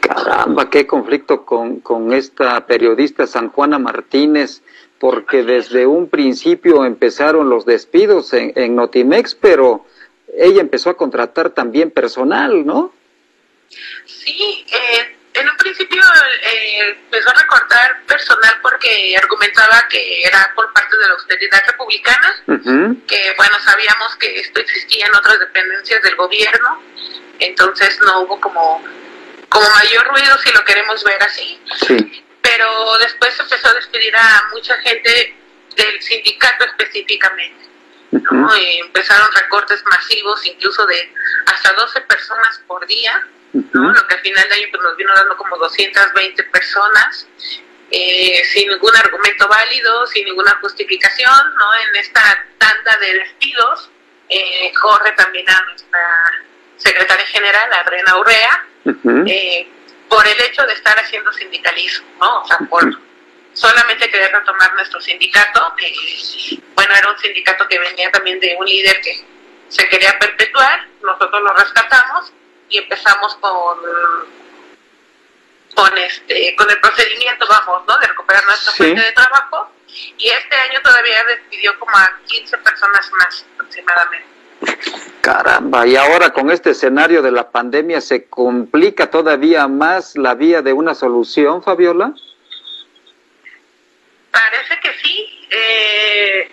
Caramba, 0.00 0.68
qué 0.70 0.86
conflicto 0.86 1.44
con, 1.44 1.80
con 1.80 2.12
esta 2.12 2.66
periodista 2.66 3.26
San 3.26 3.50
Juana 3.50 3.78
Martínez, 3.78 4.62
porque 4.98 5.42
desde 5.42 5.86
un 5.86 6.08
principio 6.08 6.84
empezaron 6.84 7.48
los 7.48 7.64
despidos 7.64 8.32
en, 8.32 8.52
en 8.56 8.74
Notimex, 8.76 9.34
pero 9.34 9.84
ella 10.36 10.60
empezó 10.60 10.90
a 10.90 10.96
contratar 10.96 11.50
también 11.50 11.90
personal, 11.90 12.64
¿no? 12.64 12.92
Sí, 14.04 14.64
eh, 14.68 15.16
en 15.42 15.50
un 15.50 15.56
principio 15.56 16.02
eh, 16.42 16.96
empezó 17.04 17.30
a 17.30 17.34
recortar 17.34 18.02
personal 18.06 18.58
porque 18.62 19.16
argumentaba 19.16 19.84
que 19.88 20.22
era 20.22 20.52
por 20.54 20.72
parte 20.72 20.96
de 20.96 21.06
la 21.06 21.14
austeridad 21.14 21.62
republicana, 21.66 22.42
que 23.06 23.34
bueno, 23.36 23.56
sabíamos 23.64 24.16
que 24.16 24.40
esto 24.40 24.60
existía 24.60 25.06
en 25.06 25.14
otras 25.16 25.40
dependencias 25.40 26.00
del 26.02 26.14
gobierno, 26.16 26.82
entonces 27.40 27.98
no 28.02 28.20
hubo 28.20 28.40
como, 28.40 28.84
como 29.48 29.70
mayor 29.70 30.06
ruido 30.08 30.38
si 30.38 30.52
lo 30.52 30.64
queremos 30.64 31.02
ver 31.04 31.22
así. 31.22 31.60
Pero 32.40 32.98
después 32.98 33.38
empezó 33.38 33.68
a 33.68 33.74
despedir 33.74 34.16
a 34.16 34.44
mucha 34.52 34.76
gente 34.78 35.36
del 35.76 36.02
sindicato 36.02 36.64
específicamente. 36.64 37.62
¿no? 38.12 38.54
empezaron 38.54 39.26
recortes 39.32 39.82
masivos, 39.90 40.44
incluso 40.44 40.86
de 40.86 41.12
hasta 41.46 41.72
12 41.72 42.02
personas 42.02 42.60
por 42.66 42.86
día 42.86 43.26
lo 43.52 44.06
que 44.06 44.14
al 44.14 44.20
final 44.20 44.48
de 44.48 44.54
año 44.54 44.66
pues, 44.70 44.82
nos 44.82 44.96
vino 44.96 45.14
dando 45.14 45.36
como 45.36 45.56
220 45.58 46.42
personas, 46.44 47.28
eh, 47.90 48.42
sin 48.52 48.68
ningún 48.68 48.96
argumento 48.96 49.46
válido, 49.48 50.06
sin 50.06 50.24
ninguna 50.24 50.56
justificación, 50.60 51.54
¿no? 51.56 51.74
En 51.74 51.96
esta 51.96 52.46
tanda 52.56 52.96
de 52.98 53.14
despidos, 53.18 53.90
eh, 54.28 54.72
corre 54.80 55.12
también 55.12 55.48
a 55.50 55.62
nuestra 55.66 56.00
secretaria 56.76 57.26
general, 57.26 57.70
Adriana 57.72 58.18
Urrea, 58.18 58.66
eh, 59.26 59.68
por 60.08 60.26
el 60.26 60.40
hecho 60.40 60.62
de 60.66 60.72
estar 60.72 60.98
haciendo 60.98 61.32
sindicalismo, 61.32 62.06
¿no? 62.20 62.40
O 62.40 62.46
sea, 62.46 62.58
por 62.68 62.82
solamente 63.52 64.08
querer 64.10 64.32
retomar 64.32 64.72
nuestro 64.74 65.00
sindicato, 65.00 65.74
que, 65.76 65.92
bueno, 66.74 66.94
era 66.94 67.10
un 67.10 67.18
sindicato 67.18 67.68
que 67.68 67.78
venía 67.78 68.10
también 68.10 68.40
de 68.40 68.56
un 68.58 68.66
líder 68.66 69.00
que 69.02 69.22
se 69.68 69.88
quería 69.88 70.18
perpetuar, 70.18 70.86
nosotros 71.02 71.42
lo 71.42 71.52
rescatamos, 71.54 72.32
y 72.72 72.78
empezamos 72.78 73.36
con 73.36 73.78
con 75.74 75.98
este 75.98 76.54
con 76.56 76.68
el 76.68 76.80
procedimiento 76.80 77.46
vamos 77.48 77.86
no 77.86 77.98
de 77.98 78.06
recuperar 78.08 78.44
nuestra 78.44 78.72
fuente 78.72 79.00
de 79.00 79.12
trabajo 79.12 79.70
y 80.18 80.28
este 80.28 80.56
año 80.56 80.80
todavía 80.82 81.22
despidió 81.28 81.78
como 81.78 81.96
a 81.96 82.18
15 82.26 82.58
personas 82.58 83.10
más 83.12 83.46
aproximadamente 83.54 84.32
Caramba, 85.20 85.86
y 85.86 85.96
ahora 85.96 86.30
con 86.30 86.50
este 86.50 86.70
escenario 86.70 87.22
de 87.22 87.30
la 87.30 87.50
pandemia 87.50 88.00
se 88.00 88.26
complica 88.26 89.10
todavía 89.10 89.68
más 89.68 90.16
la 90.16 90.34
vía 90.34 90.62
de 90.62 90.72
una 90.72 90.94
solución, 90.94 91.62
Fabiola. 91.62 92.12
Parece 94.30 94.80
que 94.82 94.92
sí. 95.00 95.46
Eh, 95.50 96.50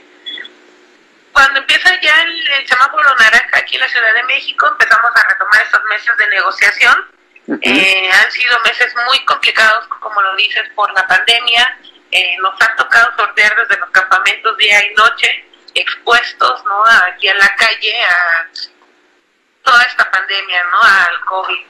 cuando 1.40 1.62
empieza 1.62 1.90
ya 2.02 2.22
el, 2.22 2.68
semáforo 2.68 3.16
naranja 3.16 3.60
aquí 3.60 3.76
en 3.76 3.82
la 3.82 3.88
Ciudad 3.88 4.14
de 4.14 4.24
México, 4.24 4.68
empezamos 4.68 5.10
a 5.16 5.26
retomar 5.30 5.64
estos 5.64 5.84
meses 5.86 6.18
de 6.18 6.28
negociación. 6.28 7.06
Eh, 7.62 8.10
han 8.12 8.30
sido 8.30 8.60
meses 8.60 8.94
muy 9.08 9.24
complicados, 9.24 9.88
como 9.88 10.22
lo 10.22 10.36
dices, 10.36 10.64
por 10.76 10.92
la 10.92 11.08
pandemia. 11.08 11.80
Eh, 12.12 12.36
nos 12.42 12.54
ha 12.62 12.76
tocado 12.76 13.16
sortear 13.16 13.56
desde 13.56 13.80
los 13.80 13.90
campamentos 13.92 14.58
día 14.58 14.86
y 14.86 14.94
noche, 14.96 15.46
expuestos 15.76 16.62
¿no? 16.66 16.84
aquí 17.08 17.30
en 17.30 17.38
la 17.38 17.56
calle 17.56 18.04
a 18.04 18.48
toda 19.64 19.82
esta 19.84 20.12
pandemia, 20.12 20.64
¿no? 20.64 20.82
al 20.82 21.22
COVID. 21.22 21.66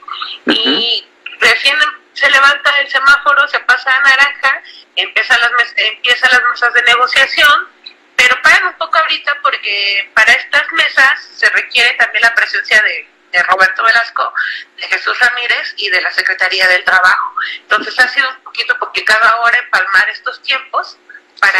Y 0.47 1.07
recién 1.41 1.77
se 2.13 2.27
levanta 2.31 2.71
el 2.79 2.89
semáforo, 2.89 3.47
se 3.47 3.59
pasa 3.59 3.95
a 3.95 4.01
naranja, 4.01 4.63
empiezan 4.95 5.39
las, 5.41 5.73
empiezan 5.77 6.31
las 6.31 6.41
mesas 6.49 6.73
de 6.73 6.81
negociación 6.81 7.78
pero 8.19 8.35
paran 8.41 8.65
un 8.65 8.73
poco 8.73 8.97
ahorita 8.97 9.33
porque 9.41 10.11
para 10.13 10.33
estas 10.33 10.69
mesas 10.73 11.23
se 11.37 11.47
requiere 11.51 11.91
también 11.93 12.21
la 12.21 12.35
presencia 12.35 12.81
de, 12.81 13.07
Roberto 13.47 13.83
Velasco, 13.83 14.33
de 14.75 14.83
Jesús 14.87 15.17
Ramírez 15.19 15.73
y 15.77 15.89
de 15.89 16.01
la 16.01 16.11
Secretaría 16.11 16.67
del 16.67 16.83
Trabajo. 16.83 17.35
Entonces 17.61 17.97
ha 17.99 18.07
sido 18.09 18.27
un 18.27 18.43
poquito 18.43 18.77
complicado 18.77 19.23
ahora 19.23 19.57
empalmar 19.59 20.09
estos 20.09 20.41
tiempos 20.41 20.97
para 21.39 21.59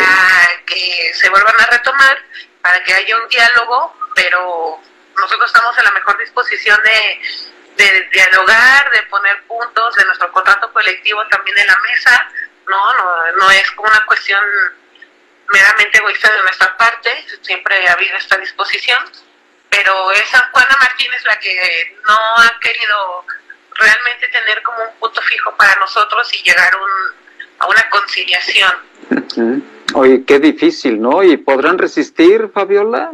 que 0.66 1.14
se 1.14 1.30
vuelvan 1.30 1.56
a 1.62 1.66
retomar, 1.68 2.18
para 2.62 2.84
que 2.84 2.94
haya 2.94 3.16
un 3.16 3.30
diálogo, 3.30 3.96
pero 4.16 4.82
nosotros 5.16 5.46
estamos 5.46 5.78
en 5.78 5.84
la 5.86 5.92
mejor 5.92 6.18
disposición 6.18 6.78
de, 6.84 7.22
de 7.86 8.10
dialogar, 8.12 8.92
de 8.92 9.04
poner 9.04 9.44
puntos 9.44 9.96
de 9.96 10.06
nuestro 10.06 10.30
contrato 10.34 10.74
colectivo 10.74 11.26
también 11.28 11.60
en 11.60 11.68
la 11.68 11.78
mesa, 11.78 12.32
no, 12.68 12.94
no, 12.96 13.32
no 13.38 13.52
es 13.52 13.72
como 13.72 13.90
una 13.90 14.06
cuestión 14.06 14.44
meramente 15.52 15.98
egoísta 15.98 16.32
de 16.32 16.42
nuestra 16.44 16.78
parte, 16.78 17.10
siempre 17.42 17.88
ha 17.88 17.94
habido 17.94 18.18
esta 18.18 18.38
disposición, 18.38 19.00
pero 19.70 20.12
es 20.12 20.30
Juana 20.52 20.78
Martínez 20.80 21.24
la 21.26 21.40
que 21.40 21.98
no 22.06 22.14
ha 22.14 22.60
querido 22.60 23.26
realmente 23.76 24.28
tener 24.28 24.62
como 24.64 24.84
un 24.84 25.00
punto 25.00 25.22
fijo 25.22 25.56
para 25.56 25.76
nosotros 25.76 26.32
y 26.34 26.44
llegar 26.44 26.72
a 27.60 27.68
una 27.68 27.90
conciliación. 27.90 28.74
Oye, 29.94 30.24
qué 30.26 30.40
difícil, 30.40 31.02
¿no? 31.02 31.24
¿Y 31.24 31.38
podrán 31.38 31.78
resistir, 31.78 32.50
Fabiola? 32.54 33.12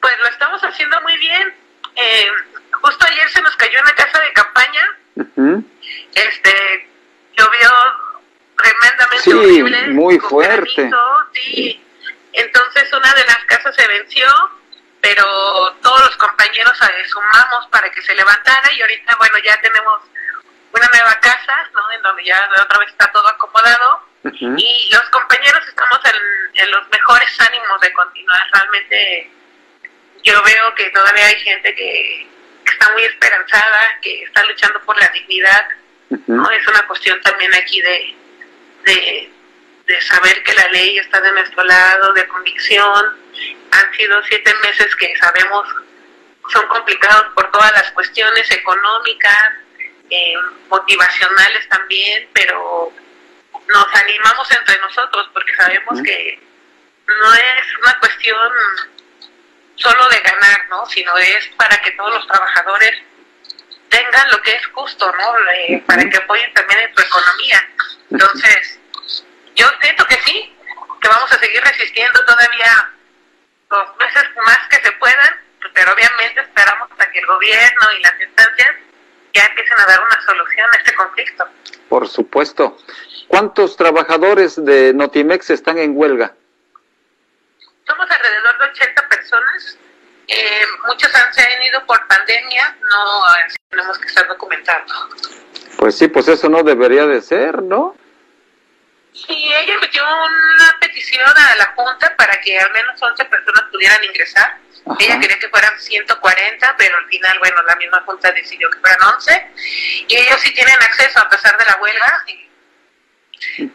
Pues 0.00 0.18
lo 0.18 0.26
estamos 0.26 0.62
haciendo 0.62 1.00
muy 1.02 1.16
bien. 1.18 1.54
Eh, 1.96 2.26
justo 2.72 3.06
ayer 3.06 3.28
se 3.30 3.40
nos 3.40 3.56
cayó 3.56 3.80
una 3.80 3.94
casa 3.94 4.20
de 4.20 4.32
campaña. 4.32 4.82
Este 6.14 6.88
llovió 7.36 7.70
tremendamente 8.64 9.24
sí, 9.24 9.32
horrible. 9.32 9.88
Muy 9.88 10.18
fuerte. 10.18 10.90
sí. 11.32 11.80
Entonces 12.32 12.92
una 12.92 13.12
de 13.14 13.24
las 13.26 13.44
casas 13.44 13.74
se 13.76 13.86
venció, 13.86 14.26
pero 15.00 15.24
todos 15.82 16.00
los 16.00 16.16
compañeros 16.16 16.72
sumamos 17.06 17.66
para 17.70 17.90
que 17.90 18.02
se 18.02 18.14
levantara 18.14 18.72
y 18.72 18.82
ahorita, 18.82 19.16
bueno, 19.16 19.38
ya 19.44 19.60
tenemos 19.60 20.00
una 20.72 20.88
nueva 20.88 21.14
casa, 21.20 21.70
¿no? 21.72 21.92
En 21.92 22.02
donde 22.02 22.24
ya 22.24 22.40
otra 22.60 22.78
vez 22.78 22.88
está 22.88 23.06
todo 23.12 23.28
acomodado 23.28 24.02
y 24.40 24.90
los 24.90 25.02
compañeros 25.10 25.60
estamos 25.68 26.00
en, 26.04 26.62
en, 26.62 26.70
los 26.70 26.88
mejores 26.90 27.40
ánimos 27.40 27.80
de 27.80 27.92
continuar. 27.92 28.42
Realmente 28.52 29.30
yo 30.24 30.42
veo 30.42 30.74
que 30.74 30.90
todavía 30.90 31.26
hay 31.26 31.40
gente 31.40 31.74
que, 31.74 32.28
está 32.64 32.90
muy 32.94 33.04
esperanzada, 33.04 33.98
que 34.00 34.24
está 34.24 34.42
luchando 34.44 34.80
por 34.80 34.98
la 34.98 35.08
dignidad, 35.08 35.68
¿no? 36.26 36.50
Es 36.50 36.66
una 36.66 36.84
cuestión 36.86 37.20
también 37.20 37.54
aquí 37.54 37.80
de, 37.80 38.16
de, 38.84 39.30
saber 40.00 40.42
que 40.42 40.54
la 40.54 40.68
ley 40.68 40.98
está 40.98 41.20
de 41.20 41.32
nuestro 41.32 41.64
lado, 41.64 42.12
de 42.12 42.26
convicción. 42.28 43.16
Han 43.70 43.94
sido 43.94 44.22
siete 44.24 44.52
meses 44.62 44.94
que 44.96 45.14
sabemos 45.16 45.66
son 46.52 46.66
complicados 46.68 47.32
por 47.34 47.50
todas 47.50 47.72
las 47.72 47.90
cuestiones 47.92 48.50
económicas, 48.50 49.52
eh, 50.10 50.34
motivacionales 50.68 51.66
también, 51.68 52.28
pero 52.34 52.92
nos 53.66 53.94
animamos 53.94 54.50
entre 54.52 54.78
nosotros 54.80 55.30
porque 55.32 55.54
sabemos 55.56 56.02
que 56.02 56.38
no 57.06 57.34
es 57.34 57.76
una 57.82 57.98
cuestión 57.98 58.50
solo 59.76 60.08
de 60.08 60.20
ganar, 60.20 60.68
¿no? 60.68 60.86
Sino 60.86 61.16
es 61.16 61.46
para 61.56 61.76
que 61.78 61.92
todos 61.92 62.14
los 62.14 62.26
trabajadores 62.26 63.02
tengan 63.94 64.30
lo 64.30 64.42
que 64.42 64.52
es 64.52 64.66
justo, 64.68 65.06
¿no? 65.06 65.50
Eh, 65.68 65.82
para 65.86 66.08
que 66.08 66.16
apoyen 66.16 66.52
también 66.52 66.80
en 66.80 66.94
su 66.94 67.02
economía. 67.02 67.68
Entonces, 68.10 68.80
yo 69.54 69.66
siento 69.80 70.04
que 70.06 70.16
sí, 70.26 70.56
que 71.00 71.08
vamos 71.08 71.32
a 71.32 71.38
seguir 71.38 71.62
resistiendo 71.62 72.24
todavía 72.24 72.90
los 73.70 73.96
meses 73.96 74.24
más 74.44 74.58
que 74.68 74.76
se 74.76 74.92
puedan, 74.92 75.40
pero 75.72 75.92
obviamente 75.92 76.40
esperamos 76.40 76.90
hasta 76.90 77.10
que 77.10 77.18
el 77.20 77.26
gobierno 77.26 77.92
y 77.98 78.02
las 78.02 78.20
instancias 78.20 78.76
ya 79.32 79.44
empiecen 79.44 79.78
a 79.78 79.86
dar 79.86 80.00
una 80.00 80.22
solución 80.26 80.70
a 80.72 80.76
este 80.76 80.94
conflicto. 80.94 81.48
Por 81.88 82.08
supuesto. 82.08 82.76
¿Cuántos 83.28 83.76
trabajadores 83.76 84.62
de 84.64 84.92
Notimex 84.94 85.50
están 85.50 85.78
en 85.78 85.96
huelga? 85.96 86.34
Somos 87.86 88.10
alrededor 88.10 88.58
de 88.58 88.64
80 88.66 89.08
personas. 89.08 89.78
Eh, 90.26 90.62
muchos 90.86 91.14
han, 91.14 91.32
se 91.34 91.42
han 91.42 91.62
ido 91.62 91.84
por 91.86 92.06
pandemia, 92.06 92.76
no 92.80 93.22
tenemos 93.68 93.98
que 93.98 94.06
estar 94.06 94.26
documentando. 94.26 94.94
Pues 95.76 95.98
sí, 95.98 96.08
pues 96.08 96.28
eso 96.28 96.48
no 96.48 96.62
debería 96.62 97.06
de 97.06 97.20
ser, 97.20 97.62
¿no? 97.62 97.96
Sí, 99.12 99.52
ella 99.54 99.78
metió 99.80 100.02
una 100.02 100.76
petición 100.80 101.22
a 101.24 101.56
la 101.56 101.66
Junta 101.76 102.14
para 102.16 102.40
que 102.40 102.58
al 102.58 102.72
menos 102.72 103.00
11 103.00 103.24
personas 103.26 103.62
pudieran 103.70 104.02
ingresar. 104.02 104.58
Ella 104.98 105.20
quería 105.20 105.38
que 105.38 105.48
fueran 105.48 105.78
140, 105.78 106.74
pero 106.76 106.96
al 106.98 107.06
final, 107.06 107.38
bueno, 107.38 107.62
la 107.62 107.76
misma 107.76 108.02
Junta 108.04 108.32
decidió 108.32 108.68
que 108.70 108.78
fueran 108.80 109.00
11. 109.14 109.46
Y 110.08 110.16
ellos 110.16 110.40
sí 110.40 110.52
tienen 110.52 110.74
acceso 110.82 111.20
a 111.20 111.28
pesar 111.28 111.56
de 111.56 111.64
la 111.64 111.78
huelga. 111.80 112.24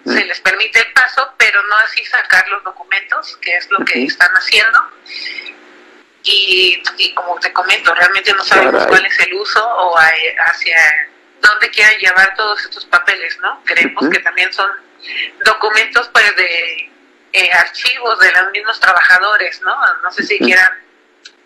Se 0.06 0.26
les 0.26 0.42
permite 0.42 0.80
el 0.80 0.92
paso, 0.94 1.34
pero 1.38 1.62
no 1.68 1.76
así 1.78 2.04
sacar 2.06 2.48
los 2.50 2.64
documentos, 2.64 3.38
que 3.38 3.56
es 3.56 3.70
lo 3.72 3.84
que 3.86 4.04
están 4.04 4.32
haciendo. 4.34 4.80
Y, 6.24 6.82
y, 6.98 7.14
como 7.14 7.40
te 7.40 7.52
comento, 7.54 7.94
realmente 7.96 8.34
no 8.34 8.44
sabemos 8.44 8.86
cuál 8.88 9.06
es 9.06 9.20
el 9.20 9.34
uso 9.36 9.66
o 9.66 9.98
hacia 9.98 11.10
dónde 11.42 11.70
quieren 11.70 11.98
llevar 12.00 12.36
todos 12.36 12.64
estos 12.66 12.86
papeles, 12.86 13.38
¿no? 13.40 13.62
Creemos 13.66 14.10
que 14.10 14.20
también 14.20 14.52
son 14.52 14.70
documentos 15.46 16.10
pues 16.10 16.36
de 16.36 16.92
eh, 17.34 17.50
archivos 17.54 18.20
de 18.20 18.32
los 18.32 18.52
mismos 18.52 18.80
trabajadores, 18.80 19.62
¿no? 19.62 19.76
No 20.04 20.12
sé 20.12 20.24
si 20.24 20.38
quieran 20.40 20.72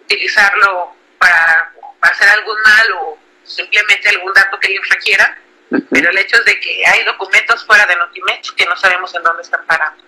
utilizarlo 0.05 0.95
para 1.19 1.71
hacer 2.01 2.29
algún 2.29 2.57
mal 2.61 2.91
o 3.01 3.17
simplemente 3.43 4.09
algún 4.09 4.33
dato 4.33 4.59
que 4.59 4.71
ellos 4.71 4.87
requieran, 4.89 5.35
pero 5.89 6.09
el 6.09 6.17
hecho 6.17 6.37
es 6.37 6.45
de 6.45 6.59
que 6.59 6.85
hay 6.85 7.03
documentos 7.03 7.65
fuera 7.65 7.85
de 7.85 7.95
Notimex 7.95 8.51
que 8.53 8.65
no 8.65 8.75
sabemos 8.75 9.13
en 9.15 9.23
dónde 9.23 9.41
están 9.43 9.65
parando. 9.65 10.03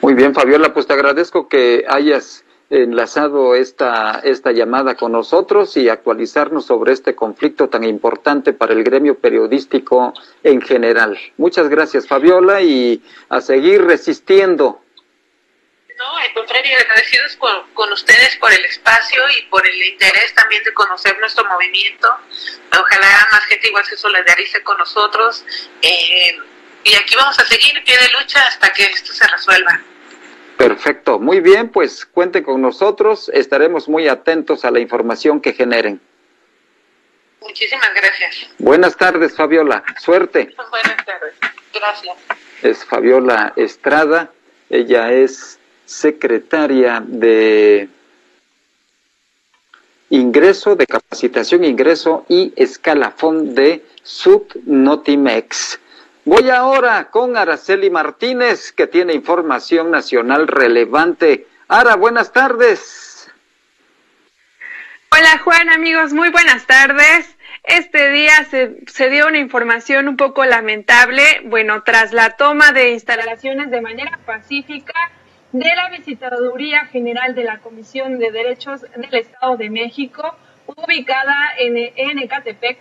Muy 0.00 0.14
bien, 0.14 0.34
Fabiola, 0.34 0.72
pues 0.72 0.86
te 0.86 0.92
agradezco 0.92 1.48
que 1.48 1.84
hayas 1.88 2.44
enlazado 2.70 3.54
esta, 3.54 4.20
esta 4.24 4.52
llamada 4.52 4.96
con 4.96 5.12
nosotros 5.12 5.76
y 5.76 5.88
actualizarnos 5.88 6.66
sobre 6.66 6.92
este 6.92 7.14
conflicto 7.14 7.68
tan 7.68 7.84
importante 7.84 8.52
para 8.52 8.72
el 8.72 8.82
gremio 8.82 9.18
periodístico 9.18 10.12
en 10.42 10.60
general. 10.60 11.18
Muchas 11.36 11.68
gracias, 11.68 12.06
Fabiola, 12.08 12.60
y 12.62 13.02
a 13.28 13.40
seguir 13.40 13.84
resistiendo. 13.84 14.82
No, 15.96 16.16
al 16.18 16.32
contrario, 16.34 16.76
agradecidos 16.78 17.36
con, 17.36 17.72
con 17.72 17.90
ustedes 17.92 18.36
por 18.36 18.52
el 18.52 18.62
espacio 18.66 19.22
y 19.38 19.42
por 19.44 19.66
el 19.66 19.82
interés 19.82 20.34
también 20.34 20.62
de 20.64 20.74
conocer 20.74 21.18
nuestro 21.20 21.44
movimiento. 21.46 22.08
Ojalá 22.70 23.28
más 23.32 23.44
gente 23.44 23.68
igual 23.68 23.84
se 23.86 23.96
solidarice 23.96 24.62
con 24.62 24.76
nosotros. 24.76 25.44
Eh, 25.80 26.36
y 26.84 26.94
aquí 26.94 27.16
vamos 27.16 27.38
a 27.38 27.46
seguir 27.46 27.76
en 27.76 27.84
pie 27.84 27.96
de 27.98 28.08
lucha 28.10 28.46
hasta 28.46 28.70
que 28.72 28.84
esto 28.84 29.12
se 29.12 29.26
resuelva. 29.26 29.80
Perfecto, 30.56 31.18
muy 31.18 31.40
bien, 31.40 31.68
pues 31.68 32.06
cuente 32.06 32.42
con 32.42 32.62
nosotros, 32.62 33.30
estaremos 33.32 33.88
muy 33.88 34.08
atentos 34.08 34.64
a 34.64 34.70
la 34.70 34.80
información 34.80 35.40
que 35.40 35.52
generen. 35.52 36.00
Muchísimas 37.40 37.90
gracias. 37.94 38.48
Buenas 38.58 38.96
tardes, 38.96 39.36
Fabiola, 39.36 39.84
suerte. 40.00 40.54
Buenas 40.70 41.04
tardes, 41.04 41.34
gracias. 41.72 42.16
Es 42.62 42.84
Fabiola 42.84 43.52
Estrada, 43.56 44.32
ella 44.70 45.12
es 45.12 45.58
secretaria 45.84 47.02
de 47.06 47.88
ingreso, 50.10 50.74
de 50.74 50.86
capacitación, 50.86 51.64
ingreso 51.64 52.24
y 52.28 52.52
escalafón 52.56 53.54
de 53.54 53.84
Subnotimex. 54.02 55.80
Voy 56.26 56.50
ahora 56.50 57.08
con 57.12 57.36
Araceli 57.36 57.88
Martínez, 57.88 58.72
que 58.72 58.88
tiene 58.88 59.14
información 59.14 59.92
nacional 59.92 60.48
relevante. 60.48 61.46
Ara, 61.68 61.94
buenas 61.94 62.32
tardes. 62.32 63.32
Hola 65.12 65.38
Juan, 65.44 65.70
amigos, 65.70 66.12
muy 66.12 66.30
buenas 66.30 66.66
tardes. 66.66 67.38
Este 67.62 68.10
día 68.10 68.44
se, 68.50 68.76
se, 68.88 69.08
dio 69.08 69.28
una 69.28 69.38
información 69.38 70.08
un 70.08 70.16
poco 70.16 70.44
lamentable, 70.44 71.22
bueno, 71.44 71.84
tras 71.84 72.12
la 72.12 72.30
toma 72.30 72.72
de 72.72 72.90
instalaciones 72.90 73.70
de 73.70 73.80
manera 73.80 74.18
pacífica 74.26 75.12
de 75.52 75.76
la 75.76 75.90
Visitaduría 75.90 76.86
General 76.86 77.36
de 77.36 77.44
la 77.44 77.60
Comisión 77.60 78.18
de 78.18 78.32
Derechos 78.32 78.80
del 78.80 79.14
Estado 79.14 79.56
de 79.56 79.70
México, 79.70 80.36
ubicada 80.66 81.50
en, 81.56 81.76
en 81.94 82.18
Ecatepec, 82.18 82.80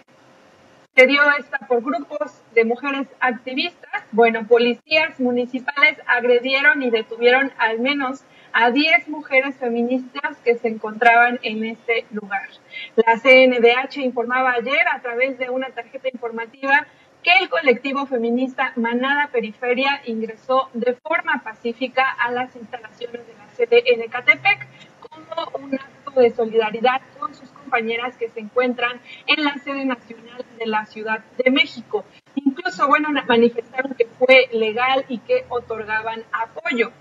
se 0.95 1.05
dio 1.05 1.21
esta 1.37 1.59
por 1.59 1.83
grupos 1.83 2.41
de 2.55 2.65
mujeres 2.65 3.07
activistas. 3.19 4.03
Bueno, 4.11 4.47
policías 4.47 5.19
municipales 5.19 5.97
agredieron 6.07 6.81
y 6.81 6.89
detuvieron 6.89 7.51
al 7.57 7.79
menos 7.79 8.23
a 8.53 8.71
10 8.71 9.09
mujeres 9.09 9.57
feministas 9.57 10.37
que 10.43 10.55
se 10.55 10.69
encontraban 10.69 11.39
en 11.43 11.65
este 11.65 12.05
lugar. 12.11 12.47
La 12.95 13.19
CNDH 13.19 13.97
informaba 13.97 14.53
ayer 14.53 14.87
a 14.93 15.01
través 15.01 15.37
de 15.37 15.49
una 15.49 15.69
tarjeta 15.69 16.07
informativa 16.11 16.87
que 17.21 17.31
el 17.41 17.49
colectivo 17.49 18.05
feminista 18.05 18.71
Manada 18.75 19.27
Periferia 19.31 20.01
ingresó 20.05 20.69
de 20.73 20.93
forma 20.93 21.41
pacífica 21.43 22.09
a 22.09 22.31
las 22.31 22.55
instalaciones 22.55 23.27
de 23.27 23.33
la 23.33 23.49
sede 23.49 23.93
en 23.93 24.01
Ecatepec 24.03 24.67
como 25.09 25.65
un 25.65 25.75
acto 25.75 26.21
de 26.21 26.29
solidaridad 26.29 27.01
con 27.19 27.33
sus 27.33 27.49
compañeras 27.65 28.15
que 28.15 28.29
se 28.29 28.39
encuentran 28.39 29.01
en 29.25 29.43
la 29.43 29.55
sede 29.55 29.85
nacional 29.85 30.45
de 30.57 30.67
la 30.67 30.85
Ciudad 30.85 31.23
de 31.43 31.49
México. 31.51 32.05
Incluso, 32.35 32.87
bueno, 32.87 33.09
manifestaron 33.27 33.95
que 33.95 34.05
fue 34.05 34.47
legal 34.53 35.05
y 35.09 35.17
que 35.19 35.45
otorgaban 35.49 36.23
apoyo. 36.31 36.91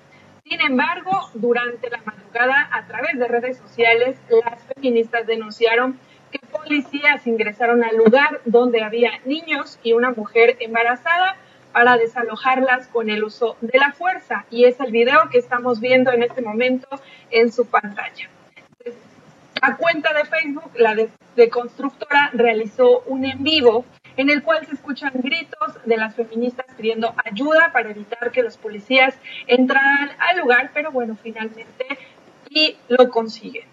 Sin 0.45 0.61
embargo, 0.61 1.31
durante 1.35 1.91
la 1.91 2.01
madrugada, 2.05 2.69
a 2.73 2.87
través 2.87 3.19
de 3.19 3.29
redes 3.29 3.59
sociales, 3.59 4.17
las 4.45 4.63
feministas 4.75 5.27
denunciaron 5.27 5.99
que 6.33 6.39
policías 6.47 7.27
ingresaron 7.27 7.85
al 7.85 7.97
lugar 7.97 8.41
donde 8.45 8.83
había 8.83 9.13
niños 9.25 9.79
y 9.83 9.93
una 9.93 10.11
mujer 10.11 10.57
embarazada 10.61 11.37
para 11.73 11.97
desalojarlas 11.97 12.89
con 12.89 13.11
el 13.11 13.23
uso 13.25 13.57
de 13.61 13.79
la 13.79 13.93
fuerza. 13.93 14.47
Y 14.51 14.65
es 14.65 14.81
el 14.81 14.93
video 14.93 15.29
que 15.31 15.39
estamos 15.39 15.81
viendo 15.81 16.11
en 16.13 16.23
este 16.23 16.41
momento 16.41 16.89
en 17.31 17.53
su 17.53 17.67
pantalla. 17.67 18.29
La 19.67 19.77
cuenta 19.79 20.13
de 20.13 20.27
Facebook, 20.27 20.73
la 20.77 20.95
de, 20.95 21.49
Constructora, 21.49 22.31
realizó 22.35 23.01
un 23.07 23.25
en 23.25 23.43
vivo 23.43 23.87
en 24.19 24.29
el 24.29 24.43
cual 24.43 24.67
se 24.67 24.75
escuchan 24.75 25.13
gritos 25.15 25.79
de 25.87 25.97
las 25.97 26.15
feministas 26.15 26.67
pidiendo 26.77 27.15
ayuda 27.25 27.71
para 27.73 27.91
evitar 27.91 28.31
que 28.31 28.43
los 28.43 28.59
policías 28.59 29.19
entraran 29.47 30.11
al 30.19 30.39
lugar, 30.39 30.71
pero 30.75 30.93
bueno, 30.93 31.17
finalmente 31.21 31.87
y 32.51 32.77
lo 32.89 33.09
consiguen. 33.09 33.65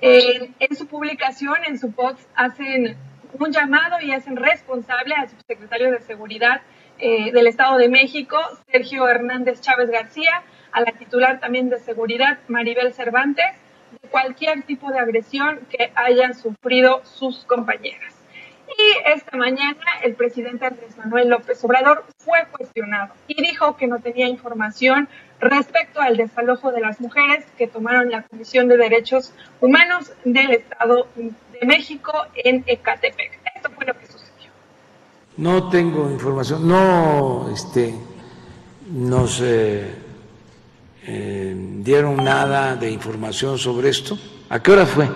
en 0.00 0.74
su 0.74 0.86
publicación, 0.86 1.56
en 1.66 1.78
su 1.78 1.92
post, 1.92 2.26
hacen 2.34 2.96
un 3.38 3.52
llamado 3.52 4.00
y 4.00 4.12
hacen 4.12 4.36
responsable 4.36 5.14
al 5.14 5.28
subsecretario 5.28 5.90
de 5.90 6.00
Seguridad 6.00 6.62
eh, 6.98 7.30
del 7.30 7.46
Estado 7.46 7.76
de 7.76 7.90
México, 7.90 8.38
Sergio 8.70 9.06
Hernández 9.06 9.60
Chávez 9.60 9.90
García, 9.90 10.42
a 10.72 10.80
la 10.80 10.92
titular 10.92 11.40
también 11.40 11.68
de 11.68 11.78
Seguridad, 11.78 12.38
Maribel 12.48 12.94
Cervantes, 12.94 13.52
cualquier 14.12 14.62
tipo 14.62 14.92
de 14.92 15.00
agresión 15.00 15.60
que 15.68 15.90
hayan 15.96 16.34
sufrido 16.34 17.00
sus 17.04 17.44
compañeras. 17.46 18.14
Y 18.68 19.10
esta 19.10 19.36
mañana 19.36 19.80
el 20.02 20.14
presidente 20.14 20.64
Andrés 20.64 20.96
Manuel 20.96 21.28
López 21.28 21.62
Obrador 21.64 22.04
fue 22.18 22.46
cuestionado 22.50 23.12
y 23.26 23.42
dijo 23.42 23.76
que 23.76 23.86
no 23.86 23.98
tenía 23.98 24.28
información 24.28 25.08
respecto 25.40 26.00
al 26.00 26.16
desalojo 26.16 26.70
de 26.72 26.80
las 26.80 27.00
mujeres 27.00 27.44
que 27.58 27.66
tomaron 27.66 28.10
la 28.10 28.22
Comisión 28.22 28.68
de 28.68 28.76
Derechos 28.76 29.34
Humanos 29.60 30.12
del 30.24 30.52
Estado 30.52 31.08
de 31.16 31.66
México 31.66 32.12
en 32.34 32.62
Ecatepec. 32.66 33.40
Esto 33.56 33.70
fue 33.70 33.84
lo 33.84 33.98
que 33.98 34.06
sucedió. 34.06 34.50
No 35.36 35.68
tengo 35.68 36.10
información, 36.10 36.66
no 36.66 37.50
este, 37.52 37.94
nos 38.90 39.40
eh, 39.42 40.01
eh, 41.06 41.54
dieron 41.80 42.16
nada 42.16 42.76
de 42.76 42.90
información 42.90 43.58
sobre 43.58 43.88
esto. 43.88 44.18
¿A 44.48 44.62
qué 44.62 44.72
hora 44.72 44.86
fue? 44.86 45.08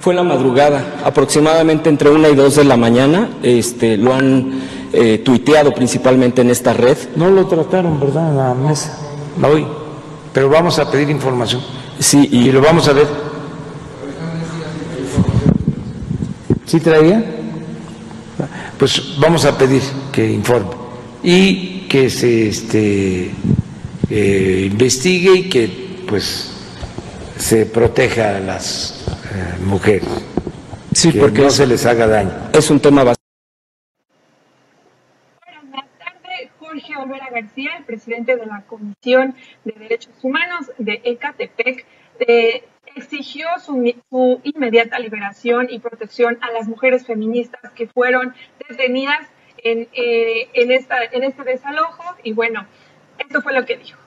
Fue 0.00 0.14
la 0.14 0.22
madrugada, 0.22 1.00
aproximadamente 1.04 1.88
entre 1.88 2.10
una 2.10 2.28
y 2.28 2.34
dos 2.34 2.56
de 2.56 2.64
la 2.64 2.76
mañana. 2.76 3.30
Este, 3.42 3.96
lo 3.96 4.14
han 4.14 4.60
eh, 4.92 5.22
tuiteado 5.24 5.72
principalmente 5.72 6.42
en 6.42 6.50
esta 6.50 6.72
red. 6.72 6.96
No 7.16 7.30
lo 7.30 7.46
trataron, 7.46 7.98
¿verdad? 7.98 8.30
En 8.30 8.36
la 8.36 8.54
mesa, 8.54 8.98
hoy. 9.42 9.66
Pero 10.32 10.48
vamos 10.48 10.78
a 10.78 10.90
pedir 10.90 11.08
información. 11.10 11.62
Sí, 11.98 12.28
y, 12.30 12.48
y 12.48 12.52
lo 12.52 12.60
vamos 12.60 12.86
a 12.88 12.92
ver. 12.92 13.06
¿Sí 16.66 16.80
traía? 16.80 17.24
Pues 18.78 19.18
vamos 19.18 19.44
a 19.44 19.56
pedir 19.56 19.82
que 20.12 20.30
informe 20.30 20.70
y 21.22 21.86
que 21.88 22.10
se 22.10 22.48
este, 22.48 23.30
eh, 24.16 24.68
investigue 24.70 25.34
y 25.34 25.48
que 25.48 25.68
pues 26.08 26.52
se 27.36 27.66
proteja 27.66 28.36
a 28.36 28.38
las 28.38 29.08
eh, 29.34 29.58
mujeres. 29.64 30.08
Sí, 30.92 31.12
que 31.12 31.18
porque 31.18 31.42
no 31.42 31.50
se 31.50 31.66
les 31.66 31.84
haga 31.84 32.06
daño. 32.06 32.30
Es 32.52 32.70
un 32.70 32.78
tema 32.78 33.02
bastante. 33.02 33.24
Más 35.68 35.86
tarde, 35.98 36.50
Jorge 36.60 36.96
Olvera 36.96 37.28
García, 37.32 37.70
el 37.76 37.84
presidente 37.84 38.36
de 38.36 38.46
la 38.46 38.62
Comisión 38.68 39.34
de 39.64 39.72
Derechos 39.72 40.14
Humanos 40.22 40.70
de 40.78 41.00
Ecatepec, 41.02 41.84
eh, 42.20 42.64
exigió 42.94 43.48
su, 43.64 43.94
su, 44.10 44.40
inmediata 44.44 45.00
liberación 45.00 45.66
y 45.68 45.80
protección 45.80 46.38
a 46.40 46.52
las 46.52 46.68
mujeres 46.68 47.04
feministas 47.04 47.72
que 47.72 47.88
fueron 47.88 48.32
detenidas 48.68 49.26
en, 49.64 49.88
eh, 49.92 50.50
en, 50.54 50.70
esta, 50.70 51.02
en 51.02 51.24
este 51.24 51.42
desalojo. 51.42 52.04
Y 52.22 52.32
bueno, 52.32 52.64
esto 53.18 53.42
fue 53.42 53.52
lo 53.52 53.66
que 53.66 53.76
dijo. 53.76 54.03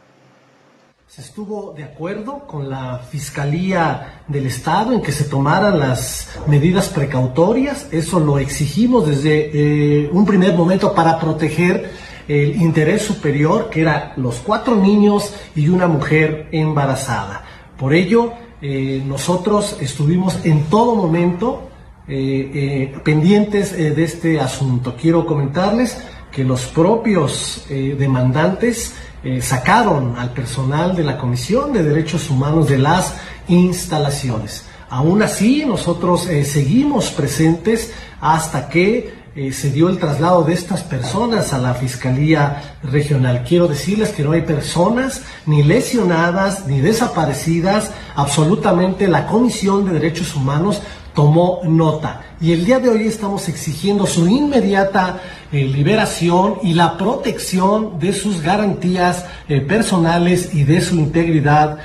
Se 1.10 1.22
estuvo 1.22 1.72
de 1.72 1.86
acuerdo 1.86 2.46
con 2.46 2.70
la 2.70 3.00
Fiscalía 3.00 4.24
del 4.28 4.46
Estado 4.46 4.92
en 4.92 5.02
que 5.02 5.14
se 5.14 5.24
tomaran 5.24 5.80
las 5.80 6.28
medidas 6.48 6.90
precautorias. 6.90 7.88
Eso 7.94 8.20
lo 8.20 8.38
exigimos 8.40 9.08
desde 9.08 10.04
eh, 10.04 10.10
un 10.12 10.26
primer 10.26 10.54
momento 10.54 10.94
para 10.94 11.18
proteger 11.18 11.92
el 12.28 12.62
interés 12.62 13.04
superior, 13.04 13.70
que 13.70 13.82
eran 13.82 14.12
los 14.18 14.40
cuatro 14.40 14.76
niños 14.76 15.34
y 15.56 15.70
una 15.70 15.88
mujer 15.88 16.50
embarazada. 16.52 17.42
Por 17.78 17.94
ello, 17.94 18.34
eh, 18.62 19.02
nosotros 19.06 19.78
estuvimos 19.80 20.46
en 20.46 20.66
todo 20.66 20.94
momento 20.94 21.70
eh, 22.10 22.94
pendientes 23.06 23.72
de 23.72 24.04
este 24.04 24.42
asunto. 24.42 24.98
Quiero 25.00 25.26
comentarles 25.26 25.98
que 26.34 26.44
los 26.44 26.66
propios 26.66 27.66
demandantes 27.70 28.94
eh, 29.28 29.42
sacaron 29.42 30.16
al 30.18 30.30
personal 30.30 30.96
de 30.96 31.04
la 31.04 31.18
Comisión 31.18 31.74
de 31.74 31.84
Derechos 31.84 32.30
Humanos 32.30 32.70
de 32.70 32.78
las 32.78 33.14
instalaciones. 33.50 34.64
Aún 34.90 35.22
así, 35.22 35.66
nosotros 35.66 36.28
eh, 36.30 36.46
seguimos 36.46 37.12
presentes 37.12 37.92
hasta 38.22 38.70
que 38.70 39.18
eh, 39.36 39.52
se 39.52 39.70
dio 39.70 39.90
el 39.90 40.00
traslado 40.00 40.44
de 40.44 40.54
estas 40.54 40.82
personas 40.82 41.52
a 41.52 41.58
la 41.58 41.74
Fiscalía 41.74 42.78
Regional. 42.84 43.44
Quiero 43.46 43.68
decirles 43.68 44.12
que 44.12 44.24
no 44.24 44.32
hay 44.32 44.44
personas 44.44 45.24
ni 45.46 45.62
lesionadas 45.62 46.66
ni 46.66 46.80
desaparecidas. 46.80 47.92
Absolutamente 48.16 49.10
la 49.10 49.28
Comisión 49.28 49.86
de 49.86 49.92
Derechos 49.92 50.36
Humanos 50.38 50.82
tomó 51.18 51.62
nota. 51.66 52.38
Y 52.40 52.54
el 52.54 52.64
día 52.64 52.80
de 52.80 52.90
hoy 52.90 53.08
estamos 53.08 53.50
exigiendo 53.50 54.06
su 54.06 54.28
inmediata 54.28 55.20
eh, 55.52 55.66
liberación 55.66 56.60
y 56.62 56.76
la 56.76 56.96
protección 56.96 57.98
de 57.98 58.14
sus 58.14 58.42
garantías 58.42 59.26
eh, 59.50 59.60
personales 59.60 60.54
y 60.54 60.64
de 60.64 60.80
su 60.80 60.94
integridad 60.96 61.80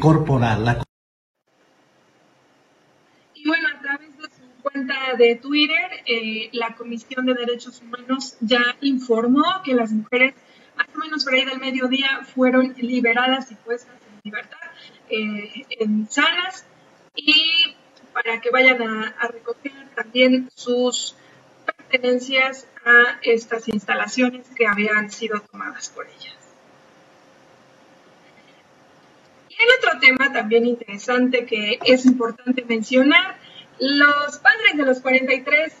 corporal. 0.00 0.80
de 5.16 5.36
Twitter, 5.36 5.90
eh, 6.06 6.48
la 6.52 6.74
Comisión 6.74 7.26
de 7.26 7.34
Derechos 7.34 7.82
Humanos 7.82 8.36
ya 8.40 8.76
informó 8.80 9.44
que 9.64 9.74
las 9.74 9.92
mujeres, 9.92 10.34
más 10.76 10.86
o 10.94 10.98
menos 10.98 11.24
por 11.24 11.34
ahí 11.34 11.44
del 11.44 11.58
mediodía, 11.58 12.20
fueron 12.34 12.74
liberadas 12.78 13.50
y 13.50 13.54
puestas 13.56 13.94
en 13.94 14.20
libertad, 14.24 14.58
eh, 15.10 15.66
en 15.80 16.08
salas, 16.08 16.66
y 17.14 17.74
para 18.22 18.40
que 18.40 18.50
vayan 18.50 18.82
a, 18.82 19.28
recoger 19.28 19.72
también 19.94 20.50
sus 20.52 21.14
pertenencias 21.64 22.66
a 22.84 23.20
estas 23.22 23.68
instalaciones 23.68 24.44
que 24.56 24.66
habían 24.66 25.08
sido 25.08 25.38
tomadas 25.40 25.90
por 25.90 26.04
ellas. 26.08 26.36
Y 29.48 29.54
el 29.54 29.68
otro 29.78 30.00
tema 30.00 30.32
también 30.32 30.66
interesante 30.66 31.46
que 31.46 31.78
es 31.84 32.06
importante 32.06 32.64
mencionar 32.64 33.36
los 33.78 34.38
padres 34.38 34.76
de 34.76 34.84
los 34.84 35.00
43 35.00 35.72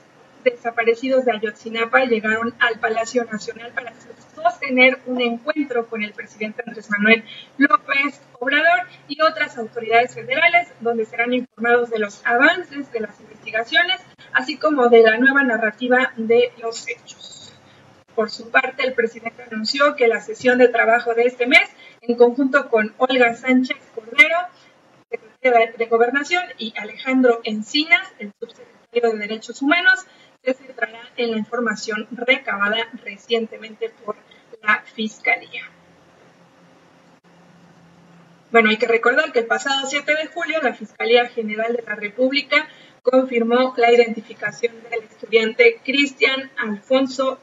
desaparecidos 0.50 1.24
de 1.24 1.32
Ayotzinapa 1.32 2.04
llegaron 2.04 2.54
al 2.58 2.78
Palacio 2.78 3.24
Nacional 3.24 3.72
para 3.72 3.92
sostener 4.34 4.98
un 5.06 5.20
encuentro 5.20 5.86
con 5.86 6.02
el 6.02 6.12
presidente 6.12 6.62
Andrés 6.66 6.90
Manuel 6.90 7.24
López 7.56 8.20
Obrador 8.38 8.86
y 9.08 9.20
otras 9.22 9.58
autoridades 9.58 10.14
federales, 10.14 10.68
donde 10.80 11.04
serán 11.04 11.32
informados 11.32 11.90
de 11.90 11.98
los 11.98 12.24
avances 12.24 12.90
de 12.92 13.00
las 13.00 13.20
investigaciones, 13.20 14.00
así 14.32 14.56
como 14.56 14.88
de 14.88 15.02
la 15.02 15.16
nueva 15.18 15.42
narrativa 15.42 16.12
de 16.16 16.52
los 16.62 16.88
hechos. 16.88 17.52
Por 18.14 18.30
su 18.30 18.50
parte, 18.50 18.84
el 18.84 18.94
presidente 18.94 19.44
anunció 19.44 19.94
que 19.94 20.08
la 20.08 20.20
sesión 20.20 20.58
de 20.58 20.68
trabajo 20.68 21.14
de 21.14 21.22
este 21.24 21.46
mes, 21.46 21.68
en 22.00 22.16
conjunto 22.16 22.68
con 22.68 22.94
Olga 22.98 23.34
Sánchez 23.34 23.78
Cordero, 23.94 24.38
de 25.40 25.86
Gobernación, 25.86 26.42
y 26.58 26.74
Alejandro 26.76 27.40
Encinas, 27.44 28.12
el 28.18 28.32
subsecretario 28.40 29.12
de 29.12 29.18
Derechos 29.18 29.62
Humanos, 29.62 30.04
se 30.42 30.54
centrará 30.54 31.00
en 31.16 31.32
la 31.32 31.38
información 31.38 32.06
recabada 32.10 32.88
recientemente 33.04 33.90
por 34.04 34.16
la 34.62 34.82
Fiscalía. 34.82 35.70
Bueno, 38.50 38.70
hay 38.70 38.78
que 38.78 38.88
recordar 38.88 39.30
que 39.30 39.40
el 39.40 39.46
pasado 39.46 39.86
7 39.86 40.14
de 40.14 40.26
julio 40.28 40.62
la 40.62 40.72
Fiscalía 40.72 41.28
General 41.28 41.74
de 41.74 41.82
la 41.82 41.94
República 41.94 42.66
confirmó 43.02 43.74
la 43.76 43.92
identificación 43.92 44.74
del 44.90 45.02
estudiante 45.02 45.80
Cristian 45.84 46.50
Alfonso 46.56 47.38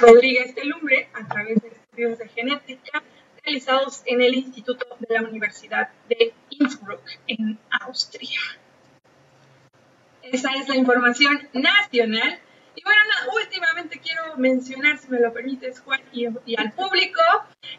Rodríguez 0.00 0.54
de 0.54 0.64
Lumbre 0.64 1.08
a 1.14 1.28
través 1.28 1.62
de 1.62 1.68
estudios 1.68 2.18
de 2.18 2.28
genética 2.28 3.02
realizados 3.44 4.02
en 4.06 4.20
el 4.20 4.34
Instituto 4.34 4.84
de 4.98 5.14
la 5.14 5.22
Universidad 5.22 5.90
de 6.08 6.34
Innsbruck, 6.50 7.02
en 7.28 7.58
Austria. 7.70 8.40
Esa 10.32 10.50
es 10.54 10.68
la 10.68 10.76
información 10.76 11.48
nacional. 11.52 12.40
Y 12.74 12.82
bueno, 12.82 13.00
últimamente 13.42 14.00
quiero 14.00 14.36
mencionar, 14.36 14.98
si 14.98 15.08
me 15.08 15.18
lo 15.18 15.32
permites, 15.32 15.80
Juan, 15.80 16.00
y, 16.12 16.26
al 16.56 16.72
público, 16.72 17.22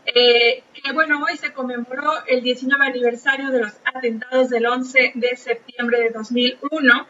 eh, 0.06 0.64
que 0.74 0.92
bueno, 0.92 1.24
hoy 1.24 1.38
se 1.38 1.54
conmemoró 1.54 2.26
el 2.26 2.42
19 2.42 2.84
aniversario 2.84 3.52
de 3.52 3.60
los 3.60 3.74
atentados 3.86 4.50
del 4.50 4.66
11 4.66 5.12
de 5.14 5.36
septiembre 5.36 6.00
de 6.00 6.10
2001. 6.10 7.08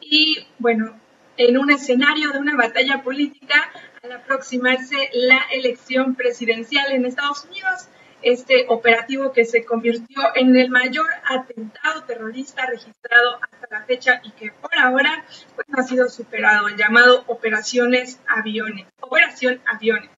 Y 0.00 0.46
bueno, 0.58 0.98
en 1.36 1.58
un 1.58 1.70
escenario 1.70 2.30
de 2.30 2.38
una 2.38 2.56
batalla 2.56 3.02
política, 3.02 3.70
al 4.02 4.12
aproximarse 4.12 5.10
la 5.12 5.42
elección 5.52 6.14
presidencial 6.14 6.92
en 6.92 7.04
Estados 7.04 7.44
Unidos, 7.44 7.88
este 8.22 8.66
operativo 8.68 9.32
que 9.32 9.44
se 9.44 9.64
convirtió 9.64 10.22
en 10.34 10.56
el 10.56 10.70
mayor 10.70 11.06
atentado 11.24 12.04
terrorista 12.04 12.66
registrado 12.66 13.38
hasta 13.42 13.68
la 13.70 13.84
fecha 13.84 14.20
y 14.24 14.30
que 14.32 14.50
por 14.52 14.74
ahora 14.78 15.24
pues, 15.54 15.66
ha 15.76 15.82
sido 15.82 16.08
superado, 16.08 16.68
el 16.68 16.76
llamado 16.76 17.24
Operaciones 17.26 18.20
Aviones, 18.26 18.86
Operación 19.00 19.60
Aviones, 19.66 20.10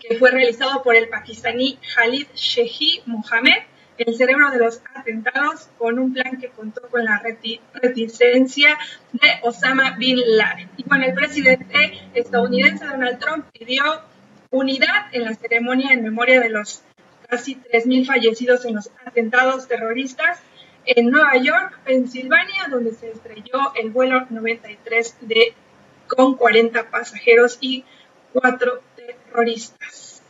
que 0.00 0.18
fue 0.18 0.30
realizado 0.30 0.82
por 0.82 0.94
el 0.94 1.08
pakistaní 1.08 1.78
Khalid 1.94 2.26
Shehi 2.34 3.02
Mohammed, 3.06 3.62
el 3.98 4.14
cerebro 4.14 4.50
de 4.50 4.58
los 4.58 4.82
atentados, 4.94 5.70
con 5.78 5.98
un 5.98 6.12
plan 6.12 6.38
que 6.38 6.50
contó 6.50 6.82
con 6.88 7.04
la 7.04 7.22
reticencia 7.74 8.76
de 9.12 9.28
Osama 9.42 9.96
Bin 9.96 10.20
Laden. 10.36 10.68
Y 10.76 10.84
bueno, 10.84 11.06
el 11.06 11.14
presidente 11.14 11.98
estadounidense 12.12 12.84
Donald 12.84 13.18
Trump 13.18 13.46
pidió 13.58 14.02
unidad 14.50 15.06
en 15.12 15.24
la 15.24 15.34
ceremonia 15.34 15.92
en 15.92 16.02
memoria 16.02 16.40
de 16.40 16.50
los 16.50 16.82
casi 17.28 17.56
3.000 17.56 18.06
fallecidos 18.06 18.64
en 18.64 18.76
los 18.76 18.90
atentados 19.04 19.68
terroristas 19.68 20.40
en 20.86 21.10
Nueva 21.10 21.36
York, 21.36 21.80
Pensilvania, 21.84 22.68
donde 22.70 22.92
se 22.92 23.10
estrelló 23.10 23.72
el 23.74 23.90
vuelo 23.90 24.26
93 24.30 25.16
de, 25.22 25.54
con 26.06 26.36
40 26.36 26.90
pasajeros 26.90 27.58
y 27.60 27.84
4 28.32 28.82
terroristas. 28.94 30.22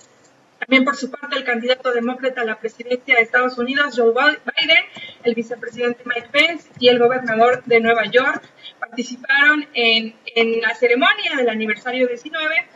También 0.58 0.84
por 0.84 0.96
su 0.96 1.10
parte 1.10 1.36
el 1.36 1.44
candidato 1.44 1.92
demócrata 1.92 2.40
a 2.40 2.44
la 2.44 2.58
presidencia 2.58 3.14
de 3.14 3.20
Estados 3.20 3.58
Unidos, 3.58 3.94
Joe 3.94 4.12
Biden, 4.12 4.84
el 5.22 5.34
vicepresidente 5.34 6.02
Mike 6.06 6.28
Pence 6.32 6.70
y 6.80 6.88
el 6.88 6.98
gobernador 6.98 7.62
de 7.64 7.80
Nueva 7.80 8.06
York 8.06 8.42
participaron 8.80 9.68
en, 9.74 10.16
en 10.34 10.60
la 10.62 10.74
ceremonia 10.74 11.36
del 11.36 11.50
aniversario 11.50 12.08
19 12.08 12.66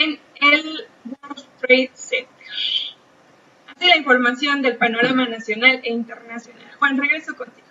en 0.00 0.20
el 0.52 0.86
World 1.04 1.44
Trade 1.60 1.90
Center 1.94 2.28
la 3.86 3.96
información 3.96 4.62
del 4.62 4.76
panorama 4.76 5.26
nacional 5.26 5.80
e 5.82 5.92
internacional. 5.92 6.62
Juan, 6.78 6.98
regreso 6.98 7.36
contigo. 7.36 7.68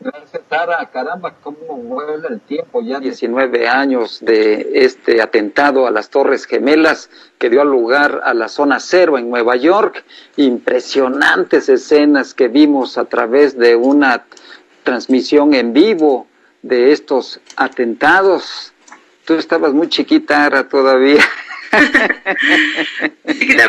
Gracias, 0.00 0.42
Sara. 0.50 0.90
Caramba, 0.92 1.34
cómo 1.40 1.78
vuela 1.78 2.28
el 2.28 2.40
tiempo. 2.40 2.82
Ya 2.82 3.00
19 3.00 3.68
años 3.68 4.18
de 4.20 4.68
este 4.74 5.22
atentado 5.22 5.86
a 5.86 5.90
las 5.90 6.10
Torres 6.10 6.44
Gemelas 6.44 7.08
que 7.38 7.48
dio 7.48 7.64
lugar 7.64 8.20
a 8.24 8.34
la 8.34 8.48
zona 8.48 8.80
cero 8.80 9.16
en 9.16 9.30
Nueva 9.30 9.56
York. 9.56 10.04
Impresionantes 10.36 11.70
escenas 11.70 12.34
que 12.34 12.48
vimos 12.48 12.98
a 12.98 13.06
través 13.06 13.56
de 13.56 13.76
una 13.76 14.26
transmisión 14.82 15.54
en 15.54 15.72
vivo 15.72 16.26
de 16.60 16.92
estos 16.92 17.40
atentados. 17.56 18.74
Tú 19.24 19.34
estabas 19.34 19.72
muy 19.72 19.88
chiquita, 19.88 20.44
Ara, 20.44 20.68
todavía. 20.68 21.24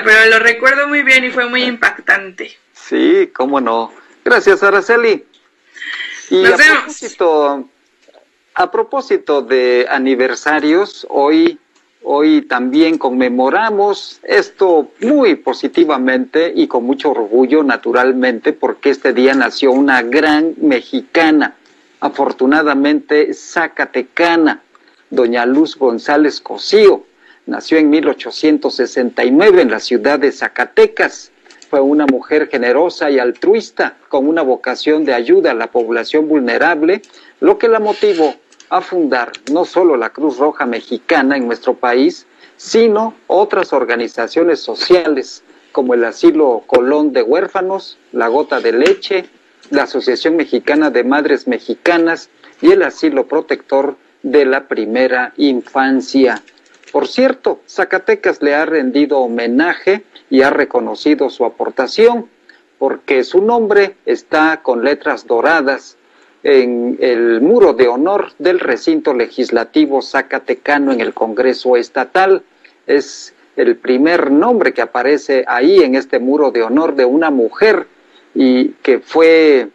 pero 0.04 0.30
lo 0.30 0.40
recuerdo 0.40 0.88
muy 0.88 1.04
bien 1.04 1.24
y 1.24 1.32
fue 1.32 1.48
muy 1.48 1.64
impactante. 1.64 2.58
Sí, 2.74 3.32
cómo 3.34 3.60
no. 3.60 3.92
Gracias, 4.24 4.64
Araceli. 4.64 5.26
Y 6.30 6.46
a 6.46 6.56
propósito, 6.56 7.70
a 8.54 8.72
propósito 8.72 9.42
de 9.42 9.86
aniversarios, 9.90 11.06
hoy, 11.10 11.60
hoy 12.04 12.42
también 12.44 12.98
conmemoramos 12.98 14.20
esto 14.24 14.92
muy 15.02 15.36
positivamente 15.36 16.52
y 16.56 16.68
con 16.68 16.84
mucho 16.84 17.12
orgullo, 17.12 17.64
naturalmente, 17.64 18.54
porque 18.54 18.90
este 18.90 19.14
día 19.14 19.34
nació 19.36 19.72
una 19.72 20.02
gran 20.02 20.56
mexicana, 20.58 21.56
afortunadamente 22.00 23.34
zacatecana, 23.34 24.62
doña 25.10 25.46
Luz 25.46 25.76
González 25.76 26.42
Cosío 26.42 27.06
Nació 27.48 27.78
en 27.78 27.92
1869 27.92 29.62
en 29.62 29.70
la 29.70 29.80
ciudad 29.80 30.18
de 30.18 30.32
Zacatecas. 30.32 31.32
Fue 31.70 31.80
una 31.80 32.08
mujer 32.08 32.48
generosa 32.50 33.12
y 33.12 33.20
altruista, 33.20 33.98
con 34.10 34.28
una 34.28 34.42
vocación 34.42 35.06
de 35.06 35.14
ayuda 35.14 35.52
a 35.52 35.56
la 35.56 35.68
población 35.68 36.28
vulnerable, 36.28 37.04
lo 37.42 37.60
que 37.60 37.68
la 37.68 37.80
motivó 37.80 38.34
a 38.70 38.82
fundar 38.82 39.32
no 39.52 39.64
solo 39.66 39.96
la 39.96 40.10
Cruz 40.10 40.38
Roja 40.38 40.66
Mexicana 40.66 41.38
en 41.38 41.46
nuestro 41.46 41.76
país, 41.76 42.26
sino 42.58 43.14
otras 43.28 43.74
organizaciones 43.74 44.60
sociales 44.60 45.44
como 45.72 45.94
el 45.94 46.04
Asilo 46.04 46.64
Colón 46.66 47.14
de 47.14 47.22
Huérfanos, 47.22 48.00
la 48.12 48.28
Gota 48.28 48.60
de 48.60 48.72
Leche, 48.72 49.26
la 49.70 49.84
Asociación 49.84 50.36
Mexicana 50.36 50.90
de 50.90 51.04
Madres 51.04 51.48
Mexicanas 51.48 52.30
y 52.62 52.72
el 52.72 52.82
Asilo 52.82 53.28
Protector 53.28 53.98
de 54.24 54.46
la 54.46 54.68
Primera 54.68 55.34
Infancia. 55.38 56.42
Por 56.92 57.08
cierto, 57.08 57.62
Zacatecas 57.68 58.42
le 58.42 58.56
ha 58.56 58.66
rendido 58.66 59.20
homenaje 59.20 60.04
y 60.30 60.42
ha 60.42 60.50
reconocido 60.50 61.30
su 61.30 61.46
aportación 61.46 62.30
porque 62.78 63.24
su 63.24 63.42
nombre 63.42 63.96
está 64.06 64.62
con 64.62 64.84
letras 64.84 65.28
doradas 65.28 65.98
en 66.44 66.98
el 67.00 67.42
muro 67.42 67.74
de 67.74 67.88
honor 67.88 68.34
del 68.38 68.60
recinto 68.60 69.14
legislativo 69.14 70.02
zacatecano 70.02 70.92
en 70.92 71.02
el 71.02 71.14
Congreso 71.14 71.76
Estatal. 71.76 72.44
Es 72.86 73.34
el 73.56 73.78
primer 73.78 74.32
nombre 74.32 74.74
que 74.74 74.82
aparece 74.82 75.44
ahí 75.48 75.80
en 75.80 75.96
este 75.96 76.20
muro 76.20 76.52
de 76.52 76.62
honor 76.62 76.96
de 76.96 77.06
una 77.06 77.32
mujer 77.32 77.88
y 78.36 78.70
que 78.84 79.00
fue 79.00 79.70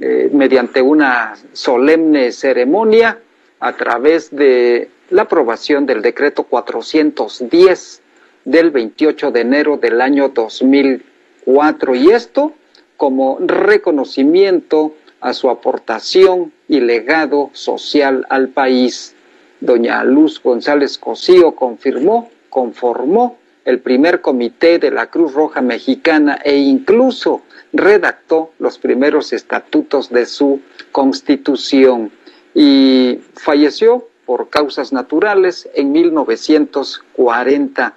eh, 0.00 0.30
mediante 0.32 0.82
una 0.82 1.34
solemne 1.52 2.32
ceremonia 2.32 3.20
a 3.60 3.76
través 3.76 4.34
de 4.34 4.90
la 5.10 5.22
aprobación 5.22 5.86
del 5.86 6.02
decreto 6.02 6.44
410 6.44 8.02
del 8.44 8.70
28 8.70 9.30
de 9.30 9.40
enero 9.40 9.76
del 9.76 10.00
año 10.00 10.28
2004 10.28 11.94
y 11.94 12.10
esto 12.10 12.52
como 12.96 13.38
reconocimiento 13.40 14.94
a 15.20 15.32
su 15.32 15.50
aportación 15.50 16.52
y 16.68 16.80
legado 16.80 17.50
social 17.52 18.26
al 18.28 18.48
país. 18.48 19.14
Doña 19.60 20.04
Luz 20.04 20.42
González 20.42 20.98
Cosío 20.98 21.52
confirmó, 21.52 22.30
conformó 22.50 23.38
el 23.64 23.80
primer 23.80 24.20
comité 24.20 24.78
de 24.78 24.90
la 24.90 25.06
Cruz 25.06 25.32
Roja 25.34 25.60
Mexicana 25.60 26.38
e 26.44 26.56
incluso 26.56 27.42
redactó 27.72 28.52
los 28.58 28.78
primeros 28.78 29.32
estatutos 29.32 30.10
de 30.10 30.26
su 30.26 30.60
constitución 30.92 32.12
y 32.54 33.18
falleció 33.34 34.06
por 34.26 34.50
causas 34.50 34.92
naturales 34.92 35.68
en 35.74 35.92
1940. 35.92 37.94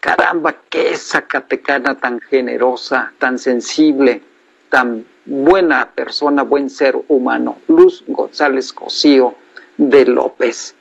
Caramba, 0.00 0.56
qué 0.70 0.96
Zacatecana 0.96 1.96
tan 1.96 2.20
generosa, 2.20 3.12
tan 3.18 3.38
sensible, 3.38 4.22
tan 4.70 5.04
buena 5.26 5.90
persona, 5.94 6.42
buen 6.42 6.70
ser 6.70 6.96
humano. 7.08 7.58
Luz 7.68 8.04
González 8.06 8.72
Cosío 8.72 9.34
de 9.76 10.06
López. 10.06 10.74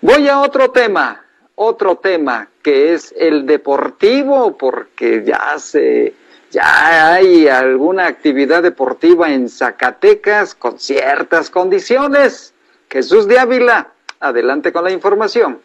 Voy 0.00 0.28
a 0.28 0.40
otro 0.40 0.70
tema, 0.70 1.24
otro 1.54 1.96
tema 1.96 2.48
que 2.62 2.94
es 2.94 3.14
el 3.16 3.46
deportivo, 3.46 4.56
porque 4.56 5.22
ya 5.24 5.58
se 5.58 6.14
ya 6.52 7.14
hay 7.14 7.48
alguna 7.48 8.06
actividad 8.06 8.62
deportiva 8.62 9.32
en 9.32 9.48
Zacatecas 9.48 10.54
con 10.54 10.78
ciertas 10.78 11.48
condiciones. 11.48 12.52
Jesús 12.92 13.26
de 13.26 13.38
Ávila, 13.38 13.94
adelante 14.20 14.70
con 14.70 14.84
la 14.84 14.92
información. 14.92 15.62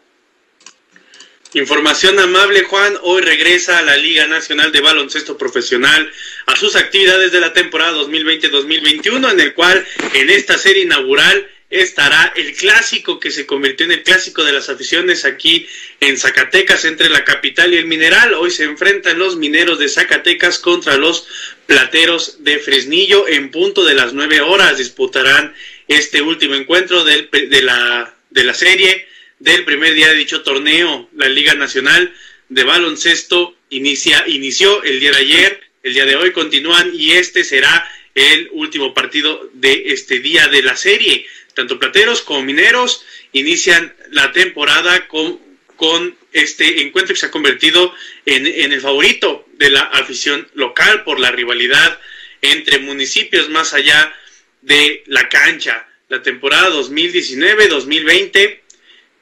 Información 1.52 2.18
amable, 2.18 2.62
Juan. 2.62 2.94
Hoy 3.02 3.20
regresa 3.20 3.78
a 3.78 3.82
la 3.82 3.98
Liga 3.98 4.26
Nacional 4.26 4.72
de 4.72 4.80
Baloncesto 4.80 5.36
Profesional 5.36 6.10
a 6.46 6.56
sus 6.56 6.74
actividades 6.74 7.30
de 7.30 7.40
la 7.40 7.52
temporada 7.52 7.92
2020-2021, 7.98 9.32
en 9.32 9.40
el 9.40 9.52
cual 9.54 9.86
en 10.14 10.30
esta 10.30 10.56
serie 10.56 10.84
inaugural 10.84 11.46
estará 11.70 12.32
el 12.34 12.54
clásico 12.54 13.20
que 13.20 13.30
se 13.30 13.44
convirtió 13.44 13.84
en 13.84 13.92
el 13.92 14.02
clásico 14.02 14.42
de 14.42 14.52
las 14.52 14.70
aficiones 14.70 15.26
aquí 15.26 15.68
en 16.00 16.16
Zacatecas 16.16 16.86
entre 16.86 17.10
la 17.10 17.24
capital 17.24 17.74
y 17.74 17.76
el 17.76 17.86
mineral. 17.86 18.32
Hoy 18.34 18.50
se 18.50 18.64
enfrentan 18.64 19.18
los 19.18 19.36
mineros 19.36 19.78
de 19.78 19.90
Zacatecas 19.90 20.58
contra 20.58 20.96
los 20.96 21.26
plateros 21.66 22.42
de 22.42 22.58
Fresnillo 22.58 23.28
en 23.28 23.50
punto 23.50 23.84
de 23.84 23.94
las 23.94 24.14
nueve 24.14 24.40
horas. 24.40 24.78
Disputarán 24.78 25.54
este 25.88 26.22
último 26.22 26.54
encuentro 26.54 27.04
del, 27.04 27.28
de, 27.30 27.62
la, 27.62 28.14
de 28.30 28.44
la 28.44 28.54
serie 28.54 29.06
del 29.38 29.64
primer 29.64 29.94
día 29.94 30.08
de 30.08 30.16
dicho 30.16 30.42
torneo. 30.42 31.08
La 31.16 31.28
Liga 31.28 31.54
Nacional 31.54 32.14
de 32.48 32.64
Baloncesto 32.64 33.56
inicia, 33.70 34.24
inició 34.28 34.82
el 34.82 35.00
día 35.00 35.10
de 35.10 35.18
ayer, 35.18 35.60
el 35.82 35.94
día 35.94 36.06
de 36.06 36.16
hoy 36.16 36.32
continúan 36.32 36.92
y 36.94 37.12
este 37.12 37.44
será 37.44 37.90
el 38.14 38.48
último 38.52 38.94
partido 38.94 39.50
de 39.54 39.84
este 39.86 40.20
día 40.20 40.48
de 40.48 40.62
la 40.62 40.76
serie 40.76 41.26
tanto 41.58 41.80
plateros 41.80 42.22
como 42.22 42.42
mineros 42.42 43.04
inician 43.32 43.92
la 44.12 44.30
temporada 44.30 45.08
con, 45.08 45.40
con 45.74 46.16
este 46.32 46.82
encuentro 46.82 47.14
que 47.14 47.20
se 47.20 47.26
ha 47.26 47.32
convertido 47.32 47.92
en, 48.26 48.46
en 48.46 48.72
el 48.72 48.80
favorito 48.80 49.44
de 49.54 49.70
la 49.70 49.80
afición 49.80 50.48
local 50.54 51.02
por 51.02 51.18
la 51.18 51.32
rivalidad 51.32 51.98
entre 52.42 52.78
municipios 52.78 53.48
más 53.48 53.74
allá 53.74 54.00
de 54.02 54.12
la 55.06 55.28
cancha. 55.28 55.86
La 56.08 56.22
temporada 56.22 56.70
2019-2020, 56.70 58.60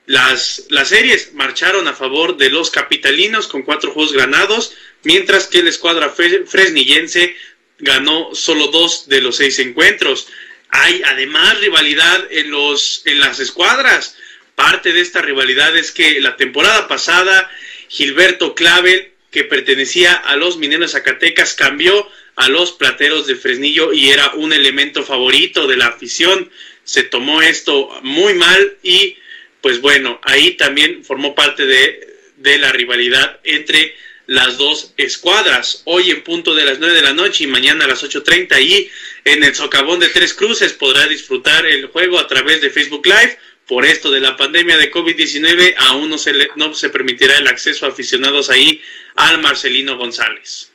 las, 0.07 0.67
las 0.71 0.89
series 0.89 1.35
marcharon 1.35 1.89
a 1.89 1.95
favor 1.95 2.37
de 2.37 2.51
los 2.51 2.71
capitalinos 2.71 3.49
con 3.49 3.63
cuatro 3.63 3.91
juegos 3.93 4.13
ganados, 4.13 4.77
mientras 5.03 5.47
que 5.49 5.63
la 5.63 5.71
escuadra 5.71 6.11
fresnillense 6.11 7.37
ganó 7.79 8.35
solo 8.35 8.69
dos 8.69 9.09
de 9.09 9.21
los 9.21 9.37
seis 9.37 9.59
encuentros. 9.59 10.29
Hay 10.69 11.03
además 11.05 11.61
rivalidad 11.61 12.27
en, 12.31 12.51
los, 12.51 13.03
en 13.05 13.21
las 13.21 13.41
escuadras. 13.41 14.17
Parte 14.55 14.93
de 14.93 15.01
esta 15.01 15.23
rivalidad 15.23 15.77
es 15.77 15.91
que 15.91 16.21
la 16.21 16.37
temporada 16.37 16.89
pasada 16.89 17.51
Gilberto 17.89 18.55
Clavel, 18.55 19.13
que 19.31 19.45
pertenecía 19.45 20.15
a 20.15 20.37
los 20.37 20.57
mineros 20.57 20.93
Zacatecas, 20.93 21.55
cambió 21.55 22.09
a 22.37 22.49
los 22.49 22.73
plateros 22.73 23.27
de 23.27 23.37
Fresnillo 23.37 23.93
y 23.93 24.11
era 24.11 24.35
un 24.35 24.53
elemento 24.53 25.03
favorito 25.03 25.67
de 25.67 25.77
la 25.77 25.87
afición. 25.87 26.51
Se 26.85 27.03
tomó 27.03 27.43
esto 27.43 27.91
muy 28.03 28.35
mal 28.35 28.77
y 28.83 29.17
pues 29.61 29.81
bueno, 29.81 30.21
ahí 30.23 30.53
también 30.53 31.05
formó 31.05 31.35
parte 31.35 31.67
de, 31.67 32.17
de 32.37 32.59
la 32.59 32.71
rivalidad 32.73 33.41
entre 33.43 33.95
las 34.27 34.59
dos 34.59 34.93
escuadras. 34.97 35.83
Hoy 35.85 36.11
en 36.11 36.23
punto 36.23 36.55
de 36.55 36.65
las 36.65 36.79
9 36.79 36.95
de 36.95 37.03
la 37.03 37.15
noche 37.15 37.45
y 37.45 37.47
mañana 37.47 37.85
a 37.85 37.89
las 37.89 38.05
8.30 38.05 38.63
y 38.63 38.91
en 39.25 39.43
el 39.43 39.55
socavón 39.55 39.99
de 39.99 40.09
Tres 40.09 40.35
Cruces 40.35 40.73
podrá 40.73 41.07
disfrutar 41.07 41.67
el 41.67 41.87
juego 41.87 42.19
a 42.19 42.29
través 42.29 42.61
de 42.61 42.71
Facebook 42.71 43.07
Live. 43.07 43.39
Por 43.67 43.85
esto 43.85 44.13
de 44.13 44.21
la 44.21 44.37
pandemia 44.37 44.77
de 44.77 44.93
COVID-19 44.93 45.75
aún 45.79 46.11
no 46.11 46.19
se, 46.19 46.33
no 46.55 46.73
se 46.75 46.91
permitirá 46.91 47.37
el 47.39 47.49
acceso 47.49 47.87
a 47.87 47.89
aficionados 47.89 48.51
ahí 48.51 48.81
al 49.17 49.41
Marcelino 49.41 49.97
González. 49.97 50.71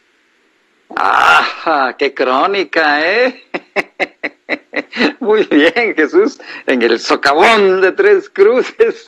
¡Ah! 0.96 1.96
¡Qué 1.98 2.14
crónica, 2.14 3.06
eh! 3.08 3.44
Muy 5.20 5.44
bien, 5.46 5.96
Jesús, 5.96 6.40
en 6.66 6.82
el 6.82 7.00
socavón 7.00 7.82
de 7.82 7.92
Tres 7.92 8.30
Cruces. 8.30 9.08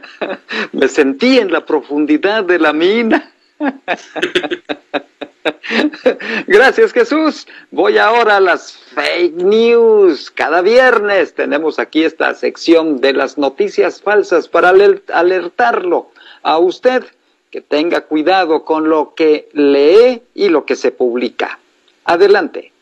Me 0.72 0.88
sentí 0.88 1.38
en 1.38 1.52
la 1.52 1.64
profundidad 1.64 2.44
de 2.44 2.58
la 2.58 2.72
mina. 2.72 3.32
Gracias 6.46 6.92
Jesús. 6.92 7.46
Voy 7.70 7.98
ahora 7.98 8.36
a 8.36 8.40
las 8.40 8.72
fake 8.94 9.34
news. 9.34 10.30
Cada 10.30 10.62
viernes 10.62 11.34
tenemos 11.34 11.78
aquí 11.78 12.04
esta 12.04 12.34
sección 12.34 13.00
de 13.00 13.12
las 13.12 13.38
noticias 13.38 14.00
falsas 14.00 14.48
para 14.48 14.70
alertarlo 14.70 16.10
a 16.42 16.58
usted 16.58 17.04
que 17.52 17.60
tenga 17.60 18.00
cuidado 18.06 18.64
con 18.64 18.88
lo 18.88 19.14
que 19.14 19.50
lee 19.52 20.22
y 20.34 20.48
lo 20.48 20.64
que 20.64 20.74
se 20.74 20.90
publica. 20.90 21.58
Adelante. 22.02 22.72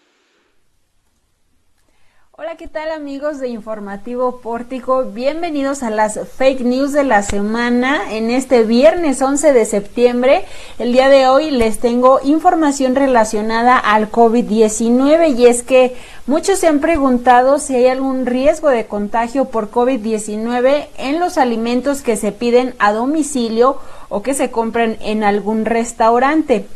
Hola, 2.30 2.56
¿qué 2.56 2.68
tal 2.68 2.92
amigos 2.92 3.40
de 3.40 3.48
Informativo 3.48 4.40
Pórtico? 4.40 5.04
Bienvenidos 5.04 5.82
a 5.82 5.90
las 5.90 6.18
fake 6.36 6.60
news 6.60 6.92
de 6.92 7.04
la 7.04 7.22
semana 7.22 8.14
en 8.14 8.30
este 8.30 8.62
viernes 8.62 9.20
11 9.20 9.52
de 9.52 9.64
septiembre. 9.66 10.44
El 10.78 10.92
día 10.92 11.08
de 11.08 11.26
hoy 11.26 11.50
les 11.50 11.80
tengo 11.80 12.20
información 12.22 12.94
relacionada 12.94 13.76
al 13.76 14.10
COVID-19 14.10 15.36
y 15.36 15.46
es 15.46 15.62
que 15.64 15.96
muchos 16.26 16.60
se 16.60 16.68
han 16.68 16.80
preguntado 16.80 17.58
si 17.58 17.74
hay 17.74 17.88
algún 17.88 18.24
riesgo 18.24 18.70
de 18.70 18.86
contagio 18.86 19.46
por 19.46 19.70
COVID-19 19.70 20.86
en 20.96 21.20
los 21.20 21.36
alimentos 21.36 22.00
que 22.00 22.16
se 22.16 22.32
piden 22.32 22.74
a 22.78 22.92
domicilio 22.92 23.80
o 24.10 24.22
que 24.22 24.34
se 24.34 24.50
compran 24.50 24.98
en 25.00 25.24
algún 25.24 25.64
restaurante. 25.64 26.66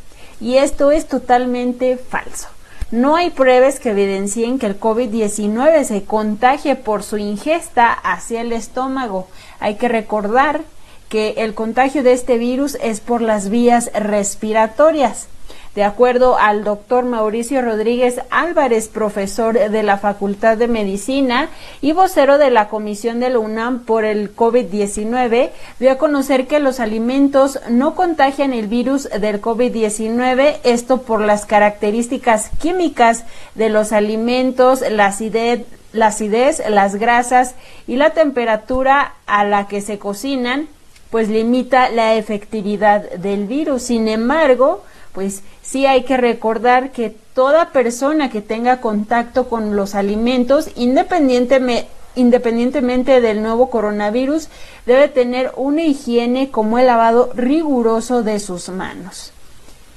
Y 0.41 0.57
esto 0.57 0.91
es 0.91 1.07
totalmente 1.07 1.99
falso. 1.99 2.49
No 2.91 3.17
hay 3.17 3.31
pruebas 3.31 3.81
que 3.81 3.91
evidencien 3.91 4.59
que 4.59 4.67
el 4.67 4.79
COVID-19 4.79 5.85
se 5.85 6.05
contagie 6.05 6.77
por 6.77 7.03
su 7.03 7.19
ingesta 7.19 7.93
hacia 7.93 8.41
el 8.41 8.53
estómago. 8.53 9.27
Hay 9.59 9.75
que 9.75 9.89
recordar 9.89 10.63
que 11.09 11.35
el 11.39 11.55
contagio 11.55 12.03
de 12.03 12.13
este 12.13 12.39
virus 12.39 12.77
es 12.81 13.01
por 13.01 13.21
las 13.21 13.49
vías 13.49 13.91
respiratorias. 13.95 15.27
De 15.75 15.83
acuerdo 15.83 16.39
al 16.39 16.63
doctor 16.63 17.05
Mauricio 17.05 17.61
Rodríguez 17.61 18.21
Álvarez, 18.31 18.87
profesor 18.87 19.59
de 19.59 19.83
la 19.83 19.99
Facultad 19.99 20.57
de 20.57 20.69
Medicina 20.69 21.49
y 21.81 21.91
vocero 21.91 22.39
de 22.39 22.51
la 22.51 22.69
Comisión 22.69 23.19
de 23.19 23.31
la 23.31 23.41
UNAM 23.41 23.81
por 23.81 24.05
el 24.05 24.37
COVID-19, 24.37 25.51
dio 25.81 25.91
a 25.91 25.99
conocer 25.99 26.47
que 26.47 26.61
los 26.61 26.79
alimentos 26.79 27.59
no 27.69 27.97
contagian 27.97 28.53
el 28.53 28.69
virus 28.69 29.09
del 29.11 29.43
COVID-19, 29.43 30.59
esto 30.63 31.03
por 31.03 31.21
las 31.21 31.45
características 31.45 32.51
químicas 32.61 33.25
de 33.57 33.69
los 33.69 33.91
alimentos, 33.91 34.85
la 34.89 35.07
acidez, 35.07 35.67
la 35.93 36.07
acidez, 36.07 36.63
las 36.69 36.95
grasas 36.95 37.57
y 37.89 37.97
la 37.97 38.11
temperatura 38.11 39.15
a 39.27 39.45
la 39.45 39.67
que 39.67 39.81
se 39.81 39.99
cocinan 39.99 40.69
pues 41.11 41.29
limita 41.29 41.91
la 41.91 42.15
efectividad 42.15 43.09
del 43.13 43.47
virus. 43.47 43.83
Sin 43.83 44.09
embargo, 44.09 44.83
pues 45.15 45.43
sí 45.63 45.87
hay 45.87 46.03
que 46.03 46.17
recordar 46.17 46.91
que 46.91 47.15
toda 47.35 47.71
persona 47.71 48.31
que 48.31 48.43
tenga 48.43 48.81
contacto 48.81 49.49
con 49.49 49.77
los 49.77 49.95
alimentos, 49.95 50.69
independientemente 50.77 51.89
independientemente 52.17 53.21
del 53.21 53.43
nuevo 53.43 53.71
coronavirus, 53.71 54.49
debe 54.87 55.09
tener 55.09 55.53
una 55.57 55.83
higiene 55.83 56.51
como 56.51 56.79
el 56.79 56.87
lavado 56.87 57.31
riguroso 57.35 58.23
de 58.23 58.39
sus 58.39 58.69
manos. 58.69 59.33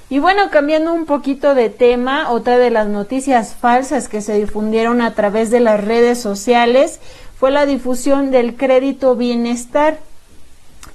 Y 0.09 0.19
bueno, 0.19 0.49
cambiando 0.49 0.93
un 0.93 1.05
poquito 1.05 1.53
de 1.53 1.69
tema, 1.69 2.31
otra 2.31 2.57
de 2.57 2.69
las 2.69 2.87
noticias 2.87 3.55
falsas 3.55 4.07
que 4.07 4.21
se 4.21 4.39
difundieron 4.39 5.01
a 5.01 5.13
través 5.13 5.51
de 5.51 5.59
las 5.59 5.83
redes 5.83 6.19
sociales 6.19 6.99
fue 7.37 7.51
la 7.51 7.65
difusión 7.65 8.31
del 8.31 8.55
crédito 8.55 9.15
bienestar. 9.15 9.99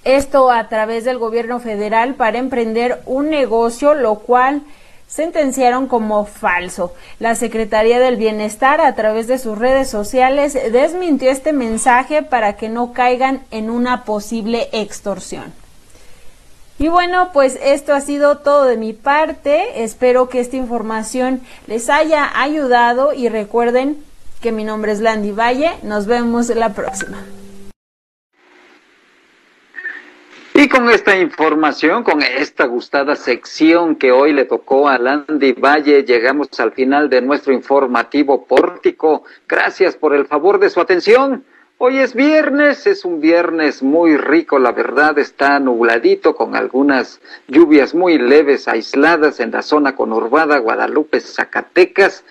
Esto 0.05 0.51
a 0.51 0.69
través 0.69 1.05
del 1.05 1.19
gobierno 1.19 1.61
federal 1.61 2.15
para 2.15 2.39
emprender 2.39 3.01
un 3.07 3.31
negocio, 3.31 3.95
lo 3.95 4.17
cual 4.17 4.63
sentenciaron 5.07 5.89
como 5.89 6.25
falso. 6.25 6.95
La 7.21 7.35
Secretaría 7.35 8.01
del 8.01 8.17
Bienestar 8.17 8.81
a 8.81 8.95
través 8.95 9.27
de 9.27 9.39
sus 9.39 9.59
redes 9.59 9.91
sociales 9.91 10.55
desmintió 10.55 11.31
este 11.31 11.53
mensaje 11.53 12.23
para 12.23 12.57
que 12.57 12.69
no 12.69 12.93
caigan 12.93 13.43
en 13.51 13.71
una 13.71 14.05
posible 14.05 14.71
extorsión. 14.73 15.53
Y 16.79 16.89
bueno, 16.89 17.31
pues 17.33 17.59
esto 17.63 17.95
ha 17.95 18.01
sido 18.01 18.39
todo 18.39 18.65
de 18.65 18.77
mi 18.77 18.95
parte. 18.95 19.85
Espero 19.85 20.29
que 20.29 20.41
esta 20.41 20.57
información 20.57 21.43
les 21.67 21.91
haya 21.91 22.29
ayudado 22.35 23.13
y 23.13 23.29
recuerden 23.29 24.03
que 24.41 24.51
mi 24.51 24.65
nombre 24.65 24.93
es 24.93 25.01
Landy 25.01 25.31
Valle. 25.31 25.73
Nos 25.83 26.07
vemos 26.07 26.49
la 26.49 26.71
próxima. 26.71 27.19
Y 30.55 30.69
con 30.69 30.91
esta 30.91 31.17
información, 31.17 32.05
con 32.05 32.23
esta 32.23 32.67
gustada 32.67 33.17
sección 33.17 33.97
que 33.97 34.13
hoy 34.13 34.35
le 34.35 34.45
tocó 34.45 34.87
a 34.87 34.99
Landy 34.99 35.53
Valle, 35.53 36.05
llegamos 36.05 36.49
al 36.61 36.73
final 36.73 37.09
de 37.09 37.23
nuestro 37.23 37.55
informativo 37.55 38.45
pórtico. 38.45 39.25
Gracias 39.49 39.97
por 39.97 40.15
el 40.15 40.27
favor 40.27 40.59
de 40.59 40.69
su 40.69 40.79
atención. 40.81 41.45
Hoy 41.79 41.99
es 41.99 42.15
viernes, 42.15 42.87
es 42.87 43.07
un 43.07 43.21
viernes 43.21 43.83
muy 43.83 44.19
rico, 44.19 44.59
la 44.59 44.73
verdad 44.73 45.19
está 45.19 45.59
nubladito 45.59 46.37
con 46.37 46.55
algunas 46.55 47.21
lluvias 47.49 47.95
muy 47.95 48.19
leves 48.19 48.69
aisladas 48.69 49.41
en 49.41 49.53
la 49.53 49.63
zona 49.63 49.97
conurbada 49.97 50.59
Guadalupe, 50.59 51.19
Zacatecas. 51.21 52.25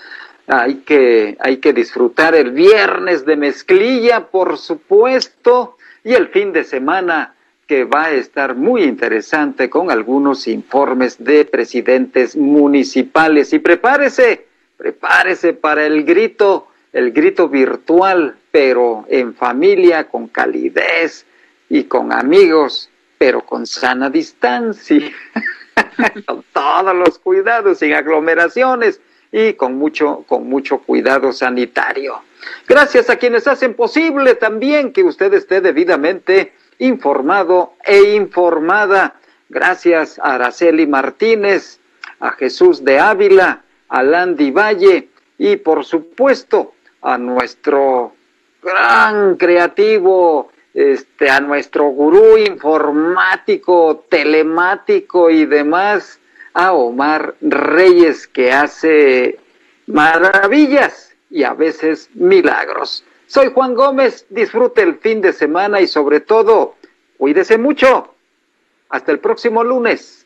Hay 0.46 0.76
que, 0.86 1.38
hay 1.40 1.58
que 1.58 1.74
disfrutar 1.74 2.36
el 2.36 2.52
viernes 2.52 3.26
de 3.26 3.36
mezclilla, 3.36 4.28
por 4.28 4.58
supuesto, 4.58 5.76
y 6.04 6.14
el 6.14 6.28
fin 6.28 6.54
de 6.54 6.64
semana 6.64 7.36
que 7.72 7.86
va 7.86 8.08
a 8.08 8.12
estar 8.12 8.54
muy 8.54 8.84
interesante 8.84 9.70
con 9.70 9.92
algunos 9.92 10.46
informes 10.50 11.24
de 11.24 11.46
presidentes 11.46 12.36
municipales. 12.36 13.54
Y 13.54 13.60
prepárese, 13.60 14.46
prepárese 14.76 15.54
para 15.54 15.86
el 15.86 16.04
grito, 16.04 16.68
el 16.92 17.14
grito 17.14 17.48
virtual, 17.48 18.36
pero 18.52 19.06
en 19.08 19.34
familia, 19.34 20.10
con 20.10 20.28
calidez 20.28 21.26
y 21.70 21.86
con 21.86 22.12
amigos, 22.12 22.90
pero 23.18 23.40
con 23.40 23.66
sana 23.66 24.10
distancia, 24.10 25.10
con 26.26 26.44
todos 26.52 26.94
los 26.94 27.20
cuidados, 27.20 27.80
sin 27.80 27.94
aglomeraciones 27.94 29.00
y 29.32 29.54
con 29.54 29.78
mucho, 29.78 30.26
con 30.28 30.46
mucho 30.50 30.80
cuidado 30.80 31.32
sanitario. 31.32 32.22
Gracias 32.68 33.10
a 33.10 33.16
quienes 33.16 33.48
hacen 33.48 33.76
posible 33.76 34.36
también 34.36 34.92
que 34.92 35.06
usted 35.06 35.34
esté 35.34 35.62
debidamente 35.62 36.52
informado 36.82 37.74
e 37.86 38.16
informada. 38.16 39.16
Gracias 39.50 40.20
a 40.20 40.36
Araceli 40.36 40.88
Martínez, 40.88 41.80
a 42.20 42.32
Jesús 42.32 42.84
de 42.84 43.00
Ávila, 43.00 43.62
a 43.90 44.04
Landy 44.04 44.52
Valle 44.52 45.10
y 45.38 45.58
por 45.58 45.86
supuesto 45.86 46.74
a 47.02 47.18
nuestro 47.18 48.14
gran 48.64 49.38
creativo, 49.38 50.52
este, 50.74 51.30
a 51.30 51.40
nuestro 51.40 51.90
gurú 51.90 52.38
informático, 52.38 54.06
telemático 54.10 55.30
y 55.30 55.46
demás, 55.46 56.20
a 56.54 56.74
Omar 56.74 57.36
Reyes 57.42 58.28
que 58.28 58.52
hace 58.52 59.40
maravillas 59.88 61.14
y 61.30 61.44
a 61.44 61.54
veces 61.54 62.10
milagros. 62.14 63.04
Soy 63.32 63.50
Juan 63.54 63.76
Gómez, 63.76 64.26
disfrute 64.30 64.82
el 64.82 64.96
fin 64.96 65.22
de 65.22 65.32
semana 65.32 65.80
y 65.80 65.88
sobre 65.88 66.20
todo, 66.20 66.76
cuídese 67.18 67.58
mucho. 67.58 68.14
Hasta 68.90 69.14
el 69.14 69.20
próximo 69.20 69.64
lunes. 69.64 70.21